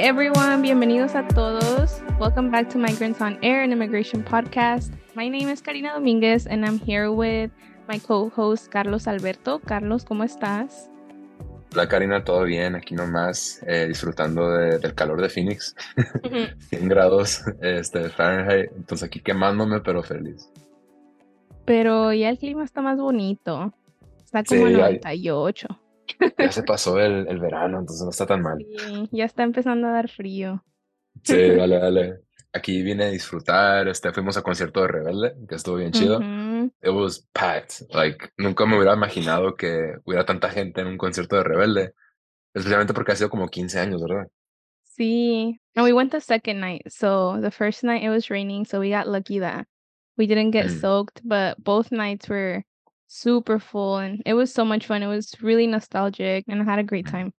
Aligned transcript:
Hi, 0.00 0.06
everyone. 0.06 0.62
Bienvenidos 0.62 1.14
a 1.14 1.28
todos. 1.28 2.00
Welcome 2.18 2.50
back 2.50 2.70
to 2.70 2.78
Migrants 2.78 3.20
on 3.20 3.36
Air, 3.42 3.62
an 3.64 3.70
immigration 3.70 4.24
podcast. 4.24 4.90
My 5.14 5.28
name 5.28 5.50
is 5.50 5.60
Karina 5.60 5.92
Dominguez, 5.92 6.46
and 6.46 6.64
I'm 6.64 6.78
here 6.78 7.12
with 7.12 7.50
my 7.86 7.98
co-host 7.98 8.70
Carlos 8.70 9.06
Alberto. 9.06 9.58
Carlos, 9.58 10.06
¿cómo 10.06 10.24
estás? 10.24 10.88
Hola 11.74 11.86
Karina, 11.86 12.24
todo 12.24 12.44
bien, 12.44 12.76
aquí 12.76 12.94
nomás 12.94 13.62
eh, 13.66 13.88
disfrutando 13.88 14.50
de, 14.50 14.78
del 14.78 14.94
calor 14.94 15.20
de 15.20 15.28
Phoenix, 15.28 15.76
100 16.70 16.88
grados 16.88 17.42
este, 17.60 18.08
Fahrenheit, 18.08 18.70
entonces 18.74 19.06
aquí 19.06 19.20
quemándome 19.20 19.80
pero 19.80 20.02
feliz. 20.02 20.50
Pero 21.66 22.14
ya 22.14 22.30
el 22.30 22.38
clima 22.38 22.64
está 22.64 22.80
más 22.80 22.98
bonito, 22.98 23.74
está 24.24 24.44
como 24.44 24.66
sí, 24.66 24.72
98. 24.72 25.68
Ya, 26.38 26.52
se 26.52 26.62
pasó 26.62 26.98
el, 26.98 27.26
el, 27.28 27.38
verano, 27.38 27.78
entonces 27.80 28.02
no 28.04 28.10
está 28.10 28.26
tan 28.26 28.42
mal. 28.42 28.58
Sí, 28.78 29.08
ya 29.12 29.24
está 29.24 29.42
empezando 29.42 29.88
a 29.88 29.92
dar 29.92 30.08
frío. 30.08 30.64
Sí, 31.22 31.36
dale, 31.56 31.78
dale. 31.78 32.20
Aquí 32.52 32.82
vine 32.82 33.04
a 33.04 33.10
disfrutar, 33.10 33.86
este, 33.88 34.12
fuimos 34.12 34.36
a 34.36 34.42
concierto 34.42 34.80
de 34.82 34.88
Rebelde, 34.88 35.34
que 35.48 35.54
estuvo 35.54 35.76
bien 35.76 35.92
chido. 35.92 36.18
Uh 36.18 36.22
-huh. 36.22 36.72
It 36.82 36.90
was 36.90 37.28
packed. 37.32 37.86
Like, 37.94 38.30
nunca 38.38 38.66
me 38.66 38.76
hubiera 38.76 38.94
imaginado 38.94 39.54
que 39.54 39.94
hubiera 40.04 40.24
tanta 40.24 40.50
gente 40.50 40.80
en 40.80 40.88
un 40.88 40.98
concierto 40.98 41.36
de 41.36 41.44
Rebelde, 41.44 41.94
especialmente 42.52 42.92
porque 42.92 43.12
ha 43.12 43.16
sido 43.16 43.30
como 43.30 43.46
15 43.48 43.78
años, 43.78 44.02
¿verdad? 44.02 44.26
Sí. 44.82 45.60
And 45.76 45.84
we 45.86 45.92
went 45.92 46.10
the 46.10 46.20
second 46.20 46.60
night. 46.60 46.82
So 46.88 47.38
the 47.40 47.50
first 47.52 47.84
night 47.84 48.02
it 48.02 48.10
was 48.10 48.28
raining, 48.28 48.64
so 48.66 48.80
we 48.80 48.90
got 48.90 49.06
lucky 49.06 49.38
that 49.38 49.66
we 50.18 50.26
didn't 50.26 50.50
get 50.52 50.66
Mm. 50.66 50.80
soaked, 50.80 51.20
but 51.22 51.56
both 51.62 51.92
nights 51.92 52.28
were 52.28 52.64
super 53.10 53.58
full 53.58 53.98
and 53.98 54.22
it 54.24 54.34
was 54.34 54.54
so 54.54 54.64
much 54.64 54.86
fun. 54.86 55.02
It 55.02 55.08
was 55.08 55.34
really 55.42 55.66
nostalgic 55.66 56.44
and 56.46 56.62
I 56.62 56.64
had 56.64 56.78
a 56.78 56.84
great 56.84 57.06
time. 57.06 57.32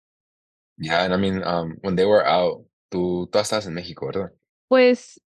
Yeah, 0.78 1.04
and 1.04 1.14
I 1.14 1.18
mean, 1.18 1.44
um, 1.44 1.78
when 1.82 1.96
they 1.96 2.06
were 2.06 2.26
out, 2.28 2.66
tú, 2.92 3.30
tú 3.32 3.40
estabas 3.40 3.68
en 3.68 3.74
México, 3.74 4.06
¿verdad? 4.08 4.32
Pues 4.68 5.22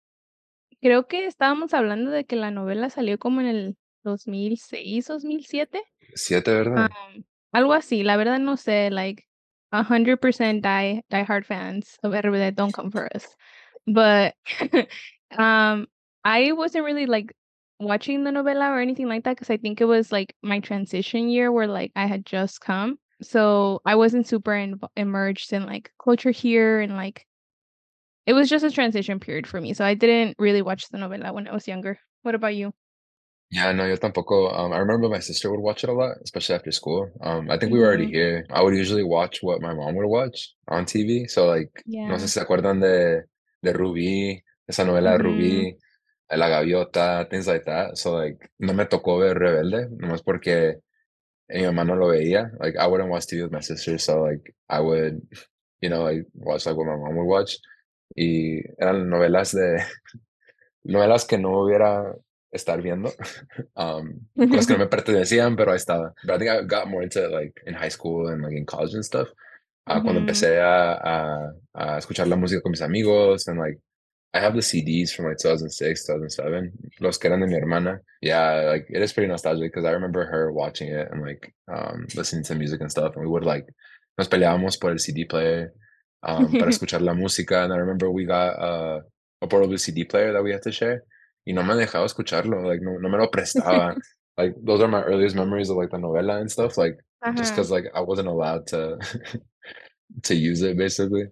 creo 0.82 1.08
que 1.08 1.26
estábamos 1.26 1.74
hablando 1.74 2.12
de 2.12 2.26
que 2.26 2.36
la 2.36 2.52
novela 2.52 2.90
salió 2.90 3.18
como 3.18 3.42
en 3.42 3.48
el 3.48 3.78
2006, 4.04 5.08
2007. 5.08 5.82
Siete, 6.14 6.52
¿verdad? 6.52 6.90
Um, 6.92 7.24
algo 7.52 7.74
así, 7.74 8.04
la 8.04 8.18
verdad 8.18 8.40
no 8.40 8.56
sé, 8.56 8.92
like 8.92 9.24
100% 9.72 10.62
die 10.62 11.04
diehard 11.10 11.46
fans 11.46 11.98
of 12.04 12.14
RBD 12.14 12.54
don't 12.56 12.72
come 12.72 12.92
for 12.92 13.10
us. 13.16 13.26
But 13.88 14.36
um 15.38 15.88
I 16.24 16.52
wasn't 16.52 16.86
really 16.86 17.08
like 17.08 17.36
watching 17.80 18.24
the 18.24 18.32
novela 18.32 18.70
or 18.70 18.80
anything 18.80 19.08
like 19.08 19.24
that 19.26 19.36
because 19.36 19.50
I 19.50 19.58
think 19.58 19.82
it 19.82 19.86
was 19.86 20.12
like 20.12 20.36
my 20.42 20.60
transition 20.60 21.30
year 21.30 21.52
where 21.52 21.68
like 21.68 21.92
I 21.96 22.06
had 22.08 22.26
just 22.26 22.62
come. 22.62 22.98
So 23.22 23.82
I 23.86 23.96
wasn't 23.96 24.28
super 24.28 24.54
in- 24.56 24.80
immersed 24.96 25.54
in 25.54 25.66
like 25.66 25.92
culture 26.04 26.32
here 26.32 26.82
and 26.82 26.96
like 26.96 27.26
it 28.26 28.34
was 28.34 28.50
just 28.50 28.66
a 28.66 28.72
transition 28.72 29.20
period 29.20 29.48
for 29.48 29.62
me. 29.62 29.74
So 29.74 29.86
I 29.86 29.94
didn't 29.94 30.36
really 30.40 30.62
watch 30.62 30.90
the 30.90 30.98
novela 30.98 31.34
when 31.34 31.48
I 31.48 31.54
was 31.54 31.68
younger. 31.68 32.00
What 32.24 32.36
about 32.36 32.56
you? 32.56 32.74
Yeah, 33.52 33.72
no, 33.72 33.86
yo 33.86 33.96
tampoco. 33.96 34.52
Um, 34.52 34.74
I 34.74 34.80
remember 34.80 35.08
my 35.08 35.20
sister 35.20 35.52
would 35.52 35.60
watch 35.60 35.84
it 35.84 35.90
a 35.90 35.94
lot, 35.94 36.18
especially 36.24 36.56
after 36.56 36.72
school. 36.72 37.10
Um, 37.22 37.50
I 37.50 37.58
think 37.58 37.72
we 37.72 37.80
were 37.80 37.86
already 37.86 38.08
Mhm. 38.08 38.12
here. 38.12 38.46
I 38.50 38.62
would 38.64 38.76
usually 38.76 39.04
watch 39.04 39.40
what 39.44 39.62
my 39.62 39.74
mom 39.74 39.96
would 39.96 40.08
watch 40.08 40.54
on 40.68 40.86
TV. 40.86 41.28
So, 41.28 41.46
like, 41.46 41.70
yeah. 41.86 42.08
no 42.10 42.16
sé 42.16 42.22
si 42.28 42.40
se 42.40 42.42
acuerdan 42.42 42.82
de, 42.82 43.24
de 43.64 43.74
Rubí, 43.74 44.42
esa 44.68 44.84
novela 44.84 45.12
de 45.12 45.20
Mhm. 45.20 45.24
Rubí, 45.24 45.78
La 46.38 46.48
Gaviota, 46.50 47.28
things 47.30 47.48
like 47.48 47.66
that. 47.66 47.98
So, 47.98 48.14
like, 48.16 48.50
no 48.60 48.74
me 48.74 48.86
tocó 48.86 49.20
ver 49.20 49.38
Rebelde, 49.40 49.90
nomás 49.92 50.24
porque 50.24 50.80
mi 51.50 51.64
mamá 51.64 51.86
no 51.86 51.96
lo 51.96 52.08
veía. 52.10 52.52
Like, 52.60 52.78
I 52.80 52.88
wouldn't 52.88 53.10
watch 53.12 53.28
TV 53.28 53.44
with 53.44 53.52
my 53.54 53.62
sister, 53.62 53.98
so, 54.00 54.24
like, 54.24 54.56
I 54.70 54.80
would, 54.82 55.22
you 55.82 55.90
know, 55.90 56.04
like, 56.04 56.26
watch, 56.36 56.66
like, 56.66 56.78
what 56.78 56.88
my 56.88 56.96
mom 56.98 57.16
would 57.18 57.28
watch. 57.28 57.58
Y 58.16 58.62
eran 58.80 59.10
novelas 59.10 59.54
de, 59.54 59.84
novelas 60.84 61.26
que 61.26 61.38
no 61.38 61.60
hubiera 61.64 62.16
estar 62.52 62.82
viendo, 62.82 63.12
um, 63.76 64.20
cosas 64.50 64.68
que 64.68 64.74
no 64.74 64.80
me 64.80 64.88
pertenecían, 64.90 65.56
pero 65.56 65.72
ahí 65.72 65.78
estaba. 65.78 66.14
But 66.26 66.36
I 66.36 66.38
think 66.40 66.52
I 66.52 66.62
got 66.64 66.88
more 66.88 67.04
into 67.04 67.24
it, 67.26 67.32
like, 67.32 67.54
in 67.66 67.74
high 67.74 67.90
school 67.92 68.28
and, 68.30 68.42
like, 68.44 68.56
in 68.58 68.66
college 68.66 68.94
and 68.96 69.04
stuff. 69.06 69.28
Ah, 69.88 70.02
cuando 70.02 70.22
Mhm. 70.22 70.28
empecé 70.28 70.60
a, 70.62 70.94
a, 70.94 71.54
a 71.74 71.98
escuchar 72.00 72.28
la 72.28 72.36
música 72.36 72.62
con 72.62 72.72
mis 72.72 72.82
amigos, 72.82 73.48
and, 73.48 73.60
like, 73.60 73.80
I 74.34 74.40
have 74.40 74.54
the 74.54 74.60
CDs 74.62 75.12
from, 75.12 75.26
like, 75.26 75.38
2006, 75.38 76.06
2007, 76.06 76.72
los 77.00 77.18
que 77.18 77.30
eran 77.30 77.40
de 77.40 77.48
mi 77.48 77.56
hermana. 77.56 78.00
Yeah, 78.22 78.70
like, 78.72 78.86
it 78.90 79.02
is 79.02 79.14
pretty 79.14 79.30
nostalgic, 79.30 79.72
because 79.72 79.86
I 79.86 79.92
remember 79.92 80.26
her 80.26 80.52
watching 80.52 80.90
it 80.90 81.08
and, 81.10 81.22
like, 81.22 81.54
um, 81.74 82.08
listening 82.16 82.44
to 82.46 82.56
music 82.56 82.82
and 82.82 82.92
stuff, 82.92 83.16
and 83.16 83.24
we 83.24 83.32
would, 83.32 83.46
like, 83.46 83.66
nos 84.18 84.28
peleábamos 84.28 84.80
por 84.80 84.92
el 84.92 84.98
CD 84.98 85.24
player, 85.24 85.74
um, 86.24 86.52
para 86.52 86.68
escuchar 86.72 87.02
la 87.02 87.14
música, 87.14 87.64
and 87.64 87.72
I 87.72 87.78
remember 87.78 88.12
we 88.12 88.26
got 88.26 88.60
uh, 88.60 89.00
a 89.42 89.48
portable 89.48 89.78
CD 89.78 90.04
player 90.04 90.34
that 90.34 90.44
we 90.44 90.52
had 90.52 90.64
to 90.64 90.72
share, 90.72 91.04
y 91.48 91.54
no 91.54 91.64
me 91.64 91.76
dejaba 91.76 92.06
escucharlo, 92.06 92.66
like, 92.66 92.82
no, 92.82 92.98
no 92.98 93.08
me 93.08 93.18
lo 93.18 93.28
prestaba. 93.28 93.96
like, 94.38 94.54
those 94.64 94.82
are 94.82 94.90
my 94.90 95.02
earliest 95.02 95.36
memories 95.36 95.70
of, 95.70 95.78
like, 95.78 95.92
the 95.92 95.98
novela 95.98 96.42
and 96.42 96.52
stuff, 96.52 96.78
like, 96.78 96.98
just 97.38 97.54
because, 97.54 97.72
like, 97.72 97.86
I 97.96 98.02
wasn't 98.02 98.28
allowed 98.28 98.68
to, 98.68 98.98
to 100.24 100.36
use 100.36 100.62
it, 100.62 100.78
basically. 100.78 101.28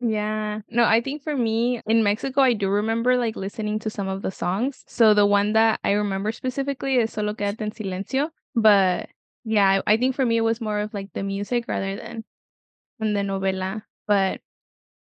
Yeah. 0.00 0.60
No, 0.70 0.84
I 0.84 1.00
think 1.02 1.22
for 1.22 1.36
me 1.36 1.80
in 1.86 2.02
Mexico, 2.02 2.40
I 2.40 2.54
do 2.54 2.68
remember 2.70 3.16
like 3.16 3.36
listening 3.36 3.78
to 3.80 3.90
some 3.90 4.08
of 4.08 4.22
the 4.22 4.30
songs. 4.30 4.82
So 4.86 5.12
the 5.12 5.26
one 5.26 5.52
that 5.52 5.78
I 5.84 5.92
remember 5.92 6.32
specifically 6.32 6.96
is 6.96 7.12
Solo 7.12 7.34
Quédate 7.34 7.60
en 7.60 7.70
Silencio. 7.70 8.30
But 8.54 9.10
yeah, 9.44 9.82
I, 9.86 9.94
I 9.94 9.96
think 9.98 10.14
for 10.14 10.24
me 10.24 10.38
it 10.38 10.42
was 10.42 10.60
more 10.60 10.78
of 10.80 10.94
like 10.94 11.12
the 11.12 11.22
music 11.22 11.66
rather 11.68 11.96
than 11.96 12.24
the 13.00 13.22
novela. 13.22 13.82
But 14.06 14.40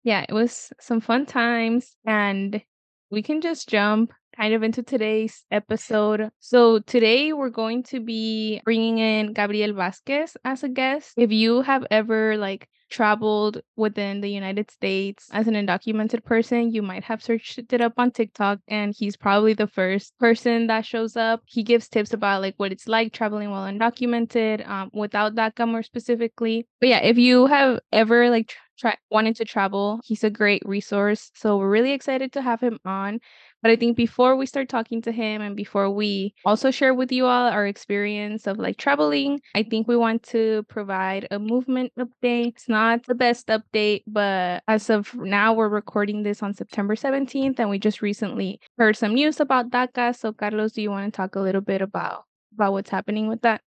yeah, 0.05 0.25
it 0.29 0.33
was 0.33 0.73
some 0.81 1.01
fun 1.01 1.27
times 1.27 1.97
and 2.07 2.63
we 3.11 3.23
can 3.23 3.41
just 3.41 3.69
jump 3.69 4.13
kind 4.41 4.55
of 4.55 4.63
into 4.63 4.83
today's 4.83 5.45
episode. 5.51 6.31
So 6.39 6.79
today 6.79 7.35
we're 7.35 7.51
going 7.51 7.83
to 7.93 8.01
be 8.01 8.63
bringing 8.65 8.97
in 8.97 9.35
Gabriel 9.35 9.75
Vazquez 9.75 10.35
as 10.47 10.65
a 10.65 10.69
guest. 10.69 11.13
If 11.19 11.31
you 11.31 11.61
have 11.61 11.87
ever 11.91 12.39
like 12.39 12.67
traveled 12.89 13.61
within 13.77 14.23
the 14.23 14.31
United 14.31 14.71
States 14.71 15.29
as 15.31 15.47
an 15.47 15.55
undocumented 15.55 16.25
person, 16.25 16.73
you 16.73 16.81
might 16.81 17.05
have 17.05 17.23
searched 17.23 17.59
it 17.71 17.83
up 17.83 17.93
on 17.99 18.13
TikTok 18.13 18.61
and 18.67 18.95
he's 18.97 19.15
probably 19.15 19.53
the 19.53 19.67
first 19.67 20.19
person 20.19 20.69
that 20.69 20.87
shows 20.87 21.19
up. 21.19 21.43
He 21.45 21.63
gives 21.63 21.89
tips 21.89 22.15
about 22.15 22.41
like 22.41 22.55
what 22.57 22.73
it's 22.73 22.89
like 22.89 23.13
traveling 23.13 23.51
while 23.51 23.71
undocumented, 23.71 24.67
um, 24.67 24.91
without 24.95 25.35
DACA 25.35 25.69
more 25.69 25.83
specifically. 25.83 26.67
But 26.81 26.89
yeah, 26.89 27.01
if 27.01 27.19
you 27.19 27.45
have 27.45 27.81
ever 27.93 28.31
like 28.31 28.49
tr- 28.49 28.57
try 28.81 28.97
wanted 29.11 29.37
to 29.37 29.45
travel, 29.45 30.01
he's 30.05 30.25
a 30.25 30.31
great 30.31 30.63
resource. 30.65 31.31
So 31.35 31.59
we're 31.59 31.71
really 31.71 31.93
excited 31.93 32.33
to 32.33 32.43
have 32.43 32.61
him 32.61 32.79
on. 32.85 33.21
But 33.63 33.71
I 33.71 33.77
think 33.77 33.97
before 33.97 34.37
we 34.37 34.47
start 34.47 34.69
talking 34.69 35.03
to 35.03 35.13
him 35.13 35.43
and 35.43 35.55
before 35.55 35.91
we 35.91 36.35
also 36.47 36.71
share 36.71 36.95
with 36.95 37.13
you 37.13 37.27
all 37.27 37.47
our 37.49 37.67
experience 37.67 38.47
of 38.47 38.59
like 38.59 38.79
traveling, 38.79 39.41
I 39.55 39.63
think 39.63 39.87
we 39.87 39.97
want 39.97 40.23
to 40.35 40.65
provide 40.69 41.29
a 41.31 41.39
movement 41.39 41.93
update. 41.99 42.49
It's 42.49 42.69
not 42.69 43.05
the 43.07 43.15
best 43.15 43.49
update, 43.49 44.05
but 44.07 44.63
as 44.67 44.89
of 44.89 45.15
now, 45.15 45.53
we're 45.53 45.69
recording 45.69 46.23
this 46.23 46.43
on 46.43 46.55
September 46.55 46.95
17th, 46.95 47.59
and 47.59 47.69
we 47.69 47.79
just 47.79 48.01
recently 48.01 48.61
heard 48.79 48.97
some 48.97 49.15
news 49.15 49.41
about 49.41 49.71
DACA. 49.71 50.17
So, 50.17 50.33
Carlos, 50.33 50.73
do 50.73 50.83
you 50.83 50.91
want 50.91 51.13
to 51.13 51.17
talk 51.17 51.37
a 51.37 51.41
little 51.41 51.61
bit 51.61 51.83
about 51.83 52.25
about 52.55 52.73
what's 52.73 52.91
happening 52.91 53.29
with 53.29 53.43
that? 53.43 53.61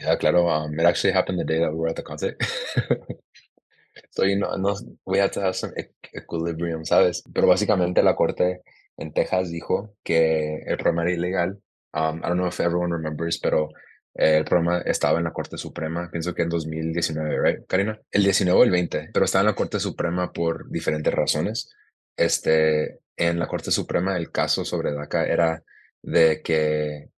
Yeah, 0.00 0.14
claro. 0.14 0.48
Um, 0.48 0.78
it 0.78 0.86
actually 0.86 1.12
happened 1.12 1.40
the 1.40 1.44
day 1.44 1.58
that 1.58 1.72
we 1.72 1.78
were 1.78 1.88
at 1.88 1.96
the 1.96 2.02
concert. 2.02 2.40
so, 4.10 4.22
you 4.22 4.36
know, 4.36 4.54
no, 4.56 4.76
we 5.06 5.18
had 5.18 5.32
to 5.32 5.40
have 5.40 5.56
some 5.56 5.72
equ- 5.72 6.14
equilibrium, 6.16 6.84
¿sabes? 6.84 7.22
Pero 7.34 7.48
básicamente 7.48 8.02
la 8.02 8.14
corte 8.14 8.62
en 8.98 9.12
Texas 9.12 9.50
dijo 9.50 9.94
que 10.02 10.58
el 10.66 10.76
programa 10.76 11.02
era 11.04 11.12
ilegal. 11.12 11.60
Um, 11.94 12.18
I 12.18 12.28
don't 12.28 12.36
know 12.36 12.48
if 12.48 12.60
everyone 12.60 12.92
remembers, 12.92 13.38
pero 13.38 13.68
eh, 14.14 14.38
el 14.38 14.44
programa 14.44 14.78
estaba 14.80 15.18
en 15.18 15.24
la 15.24 15.32
Corte 15.32 15.56
Suprema, 15.56 16.10
pienso 16.10 16.34
que 16.34 16.42
en 16.42 16.48
2019, 16.48 17.40
right, 17.40 17.66
Karina? 17.66 17.98
El 18.10 18.24
19 18.24 18.60
o 18.60 18.64
el 18.64 18.70
20, 18.70 19.10
pero 19.12 19.24
estaba 19.24 19.42
en 19.42 19.46
la 19.46 19.54
Corte 19.54 19.80
Suprema 19.80 20.32
por 20.32 20.68
diferentes 20.70 21.14
razones. 21.14 21.74
Este, 22.16 22.98
en 23.16 23.38
la 23.38 23.46
Corte 23.46 23.70
Suprema 23.70 24.16
el 24.16 24.30
caso 24.30 24.64
sobre 24.64 24.92
DACA 24.92 25.26
era 25.26 25.62
de 26.02 26.42
que 26.42 27.10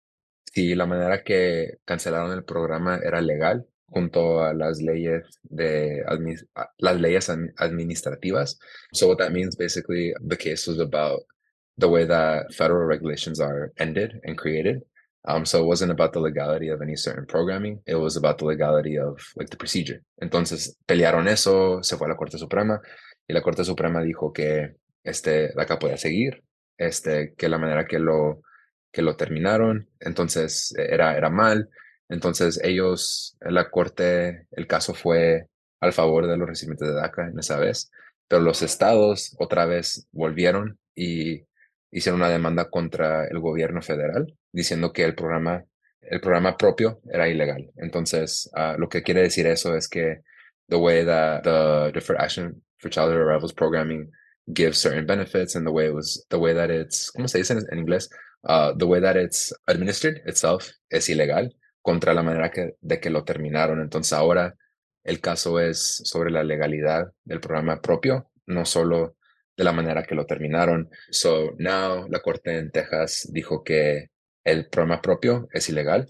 si 0.52 0.74
la 0.74 0.86
manera 0.86 1.22
que 1.22 1.78
cancelaron 1.84 2.32
el 2.32 2.44
programa 2.44 2.98
era 3.02 3.20
legal, 3.20 3.66
junto 3.90 4.42
a 4.42 4.52
las 4.52 4.82
leyes 4.82 5.24
de 5.42 6.04
las 6.78 7.00
leyes 7.00 7.28
admi- 7.30 7.52
administrativas. 7.56 8.58
So 8.92 9.08
what 9.08 9.18
that 9.18 9.30
means 9.30 9.56
basically 9.56 10.12
the 10.20 10.36
case 10.36 10.68
was 10.68 10.78
about 10.78 11.22
the 11.78 11.88
way 11.88 12.04
that 12.04 12.52
federal 12.52 12.86
regulations 12.86 13.40
are 13.40 13.72
ended 13.78 14.20
and 14.24 14.36
created. 14.36 14.82
Um, 15.26 15.44
so 15.44 15.60
it 15.60 15.66
wasn't 15.66 15.92
about 15.92 16.12
the 16.12 16.20
legality 16.20 16.68
of 16.68 16.80
any 16.80 16.96
certain 16.96 17.26
programming, 17.26 17.80
it 17.86 17.96
was 17.96 18.16
about 18.16 18.38
the 18.38 18.44
legality 18.44 18.98
of 18.98 19.20
like 19.36 19.50
the 19.50 19.56
procedure. 19.56 20.02
Entonces 20.22 20.76
pelearon 20.86 21.28
eso, 21.28 21.82
se 21.82 21.96
fue 21.96 22.06
a 22.06 22.10
la 22.10 22.16
Corte 22.16 22.38
Suprema 22.38 22.80
y 23.26 23.34
la 23.34 23.42
Corte 23.42 23.64
Suprema 23.64 24.02
dijo 24.02 24.32
que 24.32 24.74
este, 25.04 25.52
DACA 25.54 25.78
podía 25.78 25.96
seguir, 25.96 26.42
este, 26.78 27.34
que 27.34 27.48
la 27.48 27.58
manera 27.58 27.86
que 27.86 27.98
lo, 27.98 28.42
que 28.92 29.02
lo 29.02 29.16
terminaron, 29.16 29.88
entonces 30.00 30.74
eh, 30.78 30.88
era, 30.90 31.16
era 31.16 31.30
mal. 31.30 31.68
Entonces 32.08 32.58
ellos, 32.64 33.36
la 33.40 33.70
Corte, 33.70 34.46
el 34.52 34.66
caso 34.66 34.94
fue 34.94 35.46
al 35.80 35.92
favor 35.92 36.26
de 36.26 36.36
los 36.38 36.48
residentes 36.48 36.88
de 36.88 36.94
DACA 36.94 37.28
en 37.28 37.38
esa 37.38 37.58
vez. 37.58 37.90
pero 38.28 38.42
los 38.42 38.62
estados 38.62 39.36
otra 39.38 39.66
vez 39.66 40.06
volvieron 40.12 40.78
y 40.94 41.44
hicieron 41.90 42.20
una 42.20 42.30
demanda 42.30 42.70
contra 42.70 43.26
el 43.26 43.38
gobierno 43.38 43.82
federal 43.82 44.34
diciendo 44.52 44.92
que 44.92 45.04
el 45.04 45.14
programa, 45.14 45.64
el 46.00 46.20
programa 46.20 46.56
propio 46.56 47.00
era 47.10 47.28
ilegal. 47.28 47.70
Entonces, 47.76 48.50
uh, 48.54 48.78
lo 48.78 48.88
que 48.88 49.02
quiere 49.02 49.22
decir 49.22 49.46
eso 49.46 49.76
es 49.76 49.88
que 49.88 50.22
the 50.68 50.76
way 50.76 51.04
that 51.04 51.42
the 51.42 51.92
Deferred 51.92 52.20
Action 52.20 52.62
for 52.78 52.90
Childhood 52.90 53.18
Arrivals 53.18 53.52
programming 53.52 54.10
gives 54.52 54.78
certain 54.78 55.06
benefits 55.06 55.56
and 55.56 55.66
the 55.66 55.72
way 55.72 55.86
it 55.86 55.94
was, 55.94 56.24
the 56.30 56.38
way 56.38 56.54
that 56.54 56.70
it's, 56.70 57.10
¿cómo 57.12 57.28
se 57.28 57.38
dice 57.38 57.54
en, 57.54 57.78
inglés? 57.78 58.08
Uh, 58.44 58.72
the 58.76 58.86
way 58.86 59.00
that 59.00 59.16
it's 59.16 59.52
administered 59.66 60.20
itself 60.26 60.70
es 60.90 61.08
ilegal 61.08 61.54
contra 61.82 62.14
la 62.14 62.22
manera 62.22 62.50
que, 62.50 62.76
de 62.80 63.00
que 63.00 63.10
lo 63.10 63.24
terminaron. 63.24 63.80
Entonces 63.80 64.12
ahora 64.12 64.54
el 65.04 65.20
caso 65.20 65.58
es 65.58 66.02
sobre 66.04 66.30
la 66.30 66.44
legalidad 66.44 67.12
del 67.24 67.40
programa 67.40 67.80
propio, 67.80 68.30
no 68.46 68.64
solo 68.64 69.16
de 69.58 69.64
la 69.64 69.72
manera 69.72 70.04
que 70.04 70.14
lo 70.14 70.24
terminaron. 70.24 70.88
So 71.10 71.54
now 71.58 72.06
la 72.08 72.20
corte 72.20 72.56
en 72.56 72.70
Texas 72.70 73.28
dijo 73.32 73.64
que 73.64 74.10
el 74.44 74.68
programa 74.68 75.02
propio 75.02 75.48
es 75.52 75.68
ilegal 75.68 76.06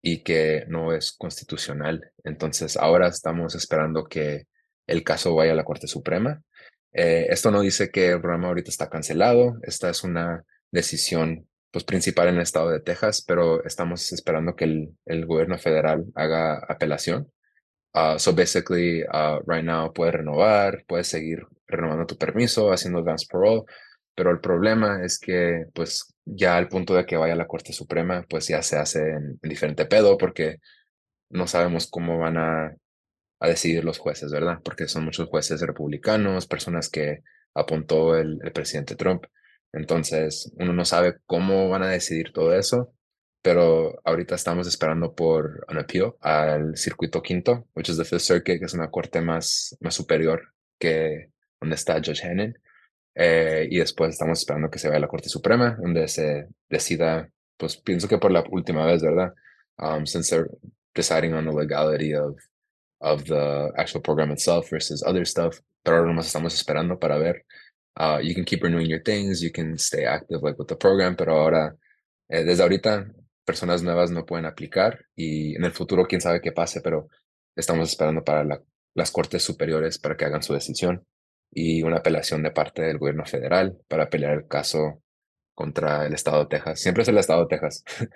y 0.00 0.22
que 0.22 0.64
no 0.68 0.94
es 0.94 1.12
constitucional. 1.12 2.12
Entonces 2.22 2.76
ahora 2.76 3.08
estamos 3.08 3.56
esperando 3.56 4.04
que 4.04 4.46
el 4.86 5.02
caso 5.02 5.34
vaya 5.34 5.52
a 5.52 5.56
la 5.56 5.64
Corte 5.64 5.88
Suprema. 5.88 6.42
Eh, 6.92 7.26
esto 7.30 7.50
no 7.50 7.62
dice 7.62 7.90
que 7.90 8.10
el 8.10 8.20
programa 8.20 8.48
ahorita 8.48 8.70
está 8.70 8.88
cancelado. 8.88 9.58
Esta 9.62 9.90
es 9.90 10.04
una 10.04 10.44
decisión 10.70 11.48
pues, 11.72 11.84
principal 11.84 12.28
en 12.28 12.36
el 12.36 12.42
estado 12.42 12.70
de 12.70 12.80
Texas, 12.80 13.24
pero 13.26 13.64
estamos 13.64 14.12
esperando 14.12 14.54
que 14.54 14.64
el, 14.66 14.96
el 15.06 15.26
gobierno 15.26 15.58
federal 15.58 16.04
haga 16.14 16.64
apelación. 16.68 17.32
Uh, 17.92 18.18
so 18.18 18.32
basically, 18.32 19.02
uh, 19.04 19.40
right 19.46 19.64
now 19.64 19.92
puedes 19.92 20.14
renovar, 20.14 20.84
puedes 20.86 21.08
seguir 21.08 21.46
renovando 21.66 22.06
tu 22.06 22.16
permiso, 22.16 22.72
haciendo 22.72 23.00
advance 23.00 23.26
parole, 23.30 23.62
pero 24.14 24.30
el 24.30 24.40
problema 24.40 25.04
es 25.04 25.18
que, 25.18 25.66
pues, 25.74 26.14
ya 26.24 26.56
al 26.56 26.68
punto 26.68 26.94
de 26.94 27.04
que 27.04 27.16
vaya 27.16 27.34
a 27.34 27.36
la 27.36 27.46
Corte 27.46 27.72
Suprema, 27.72 28.24
pues 28.28 28.48
ya 28.48 28.62
se 28.62 28.76
hace 28.76 29.00
en, 29.00 29.38
en 29.42 29.50
diferente 29.50 29.86
pedo, 29.86 30.16
porque 30.18 30.58
no 31.30 31.46
sabemos 31.46 31.88
cómo 31.88 32.18
van 32.18 32.36
a, 32.38 32.76
a, 33.40 33.48
decidir 33.48 33.84
los 33.84 33.98
jueces, 33.98 34.30
¿verdad? 34.32 34.60
Porque 34.64 34.88
son 34.88 35.04
muchos 35.04 35.28
jueces 35.28 35.60
republicanos, 35.60 36.46
personas 36.46 36.88
que 36.90 37.20
apuntó 37.54 38.16
el, 38.16 38.38
el 38.42 38.52
presidente 38.52 38.96
Trump. 38.96 39.24
Entonces, 39.72 40.52
uno 40.56 40.72
no 40.72 40.84
sabe 40.84 41.16
cómo 41.26 41.68
van 41.68 41.82
a 41.82 41.90
decidir 41.90 42.32
todo 42.32 42.54
eso, 42.54 42.94
pero 43.42 44.00
ahorita 44.04 44.36
estamos 44.36 44.68
esperando 44.68 45.14
por 45.14 45.66
un 45.68 45.78
appeal 45.78 46.14
al 46.20 46.76
circuito 46.76 47.20
quinto, 47.22 47.66
which 47.74 47.88
is 47.88 47.96
the 47.98 48.04
Fifth 48.04 48.22
Circuit, 48.22 48.60
que 48.60 48.66
es 48.66 48.74
una 48.74 48.90
corte 48.90 49.20
más, 49.20 49.76
más 49.80 49.94
superior 49.94 50.54
que 50.78 51.30
donde 51.64 51.76
está 51.76 51.94
Judge 51.94 52.24
Hannon. 52.24 52.56
Eh, 53.14 53.68
y 53.70 53.78
después 53.78 54.10
estamos 54.10 54.40
esperando 54.40 54.70
que 54.70 54.78
se 54.78 54.88
vaya 54.88 54.98
a 54.98 55.00
la 55.00 55.08
Corte 55.08 55.28
Suprema, 55.28 55.76
donde 55.80 56.08
se 56.08 56.48
decida, 56.68 57.28
pues 57.56 57.76
pienso 57.76 58.08
que 58.08 58.18
por 58.18 58.30
la 58.30 58.44
última 58.50 58.86
vez, 58.86 59.02
¿verdad? 59.02 59.32
Um, 59.78 60.06
since 60.06 60.30
they're 60.30 60.50
deciding 60.94 61.34
on 61.34 61.44
the 61.44 61.52
legality 61.52 62.14
of, 62.14 62.36
of 63.00 63.24
the 63.24 63.72
actual 63.76 64.02
program 64.02 64.30
itself 64.30 64.70
versus 64.70 65.02
other 65.04 65.26
stuff, 65.26 65.60
pero 65.82 65.96
ahora 65.96 66.08
nomás 66.08 66.26
estamos 66.26 66.54
esperando 66.54 66.98
para 66.98 67.18
ver 67.18 67.44
Uh, 67.96 68.18
you 68.20 68.34
can 68.34 68.44
keep 68.44 68.62
renewing 68.62 68.90
your 68.90 69.02
things, 69.02 69.40
you 69.40 69.52
can 69.52 69.78
stay 69.78 70.04
active 70.04 70.42
like 70.42 70.58
with 70.58 70.66
the 70.66 70.76
program, 70.76 71.14
pero 71.14 71.36
ahora, 71.36 71.76
eh, 72.28 72.42
desde 72.42 72.62
ahorita, 72.62 73.06
personas 73.44 73.82
nuevas 73.82 74.10
no 74.10 74.26
pueden 74.26 74.46
aplicar 74.46 75.04
y 75.14 75.54
en 75.54 75.64
el 75.64 75.72
futuro 75.72 76.06
quién 76.06 76.20
sabe 76.20 76.40
qué 76.40 76.50
pase, 76.50 76.80
pero 76.80 77.08
estamos 77.54 77.90
esperando 77.90 78.24
para 78.24 78.42
la, 78.42 78.60
las 78.94 79.12
cortes 79.12 79.44
superiores 79.44 79.98
para 79.98 80.16
que 80.16 80.24
hagan 80.24 80.42
su 80.42 80.54
decisión 80.54 81.06
y 81.54 81.82
una 81.82 81.98
apelación 81.98 82.42
de 82.42 82.50
parte 82.50 82.82
del 82.82 82.98
gobierno 82.98 83.24
federal 83.24 83.78
para 83.88 84.10
pelear 84.10 84.34
el 84.34 84.48
caso 84.48 85.02
contra 85.54 86.06
el 86.06 86.14
estado 86.14 86.40
de 86.40 86.46
Texas. 86.46 86.80
Siempre 86.80 87.02
es 87.02 87.08
el 87.08 87.18
estado 87.18 87.42
de 87.42 87.48
Texas. 87.48 87.84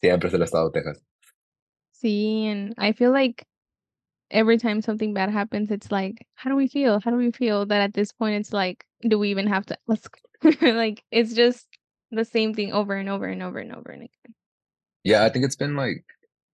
Siempre 0.00 0.28
es 0.28 0.34
el 0.34 0.42
estado 0.42 0.70
de 0.70 0.80
Texas. 0.80 1.02
Sí, 1.92 2.46
and 2.46 2.74
I 2.78 2.92
feel 2.92 3.10
like 3.10 3.46
every 4.30 4.58
time 4.58 4.82
something 4.82 5.14
bad 5.14 5.30
happens, 5.30 5.70
it's 5.70 5.90
like, 5.90 6.26
how 6.34 6.50
do 6.50 6.56
we 6.56 6.68
feel? 6.68 7.00
How 7.00 7.10
do 7.10 7.16
we 7.16 7.32
feel? 7.32 7.66
That 7.66 7.80
at 7.80 7.94
this 7.94 8.12
point, 8.12 8.36
it's 8.36 8.52
like, 8.52 8.84
do 9.00 9.18
we 9.18 9.30
even 9.30 9.46
have 9.46 9.66
to 9.66 9.78
ask? 9.90 10.16
like, 10.62 11.02
it's 11.10 11.32
just 11.32 11.66
the 12.10 12.24
same 12.24 12.54
thing 12.54 12.72
over 12.72 12.94
and 12.94 13.08
over 13.08 13.26
and 13.26 13.42
over 13.42 13.58
and 13.58 13.74
over 13.74 13.90
and 13.90 14.02
again. 14.02 14.34
Yeah, 15.04 15.24
I 15.24 15.30
think 15.30 15.44
it's 15.44 15.56
been 15.56 15.76
like, 15.76 16.04